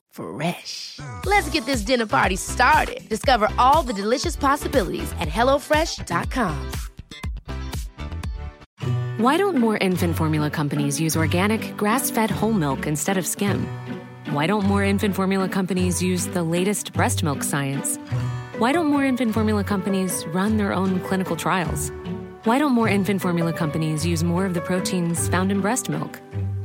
Fresh. 0.11 0.99
Let's 1.25 1.49
get 1.49 1.65
this 1.65 1.81
dinner 1.81 2.05
party 2.05 2.35
started. 2.35 3.07
Discover 3.09 3.49
all 3.57 3.81
the 3.81 3.93
delicious 3.93 4.35
possibilities 4.35 5.11
at 5.19 5.27
hellofresh.com. 5.27 6.71
Why 9.17 9.37
don't 9.37 9.57
more 9.57 9.77
infant 9.77 10.15
formula 10.17 10.49
companies 10.49 10.99
use 10.99 11.15
organic, 11.15 11.77
grass 11.77 12.09
fed 12.09 12.31
whole 12.31 12.53
milk 12.53 12.87
instead 12.87 13.17
of 13.17 13.27
skim? 13.27 13.67
Why 14.31 14.47
don't 14.47 14.65
more 14.65 14.83
infant 14.83 15.15
formula 15.15 15.47
companies 15.47 16.01
use 16.01 16.25
the 16.27 16.41
latest 16.41 16.93
breast 16.93 17.21
milk 17.21 17.43
science? 17.43 17.97
Why 18.57 18.71
don't 18.71 18.87
more 18.87 19.05
infant 19.05 19.33
formula 19.33 19.63
companies 19.63 20.25
run 20.27 20.57
their 20.57 20.73
own 20.73 20.99
clinical 21.01 21.35
trials? 21.35 21.91
Why 22.45 22.57
don't 22.57 22.71
more 22.71 22.87
infant 22.87 23.21
formula 23.21 23.53
companies 23.53 24.05
use 24.05 24.23
more 24.23 24.45
of 24.45 24.55
the 24.55 24.61
proteins 24.61 25.27
found 25.29 25.51
in 25.51 25.61
breast 25.61 25.87
milk? 25.89 26.19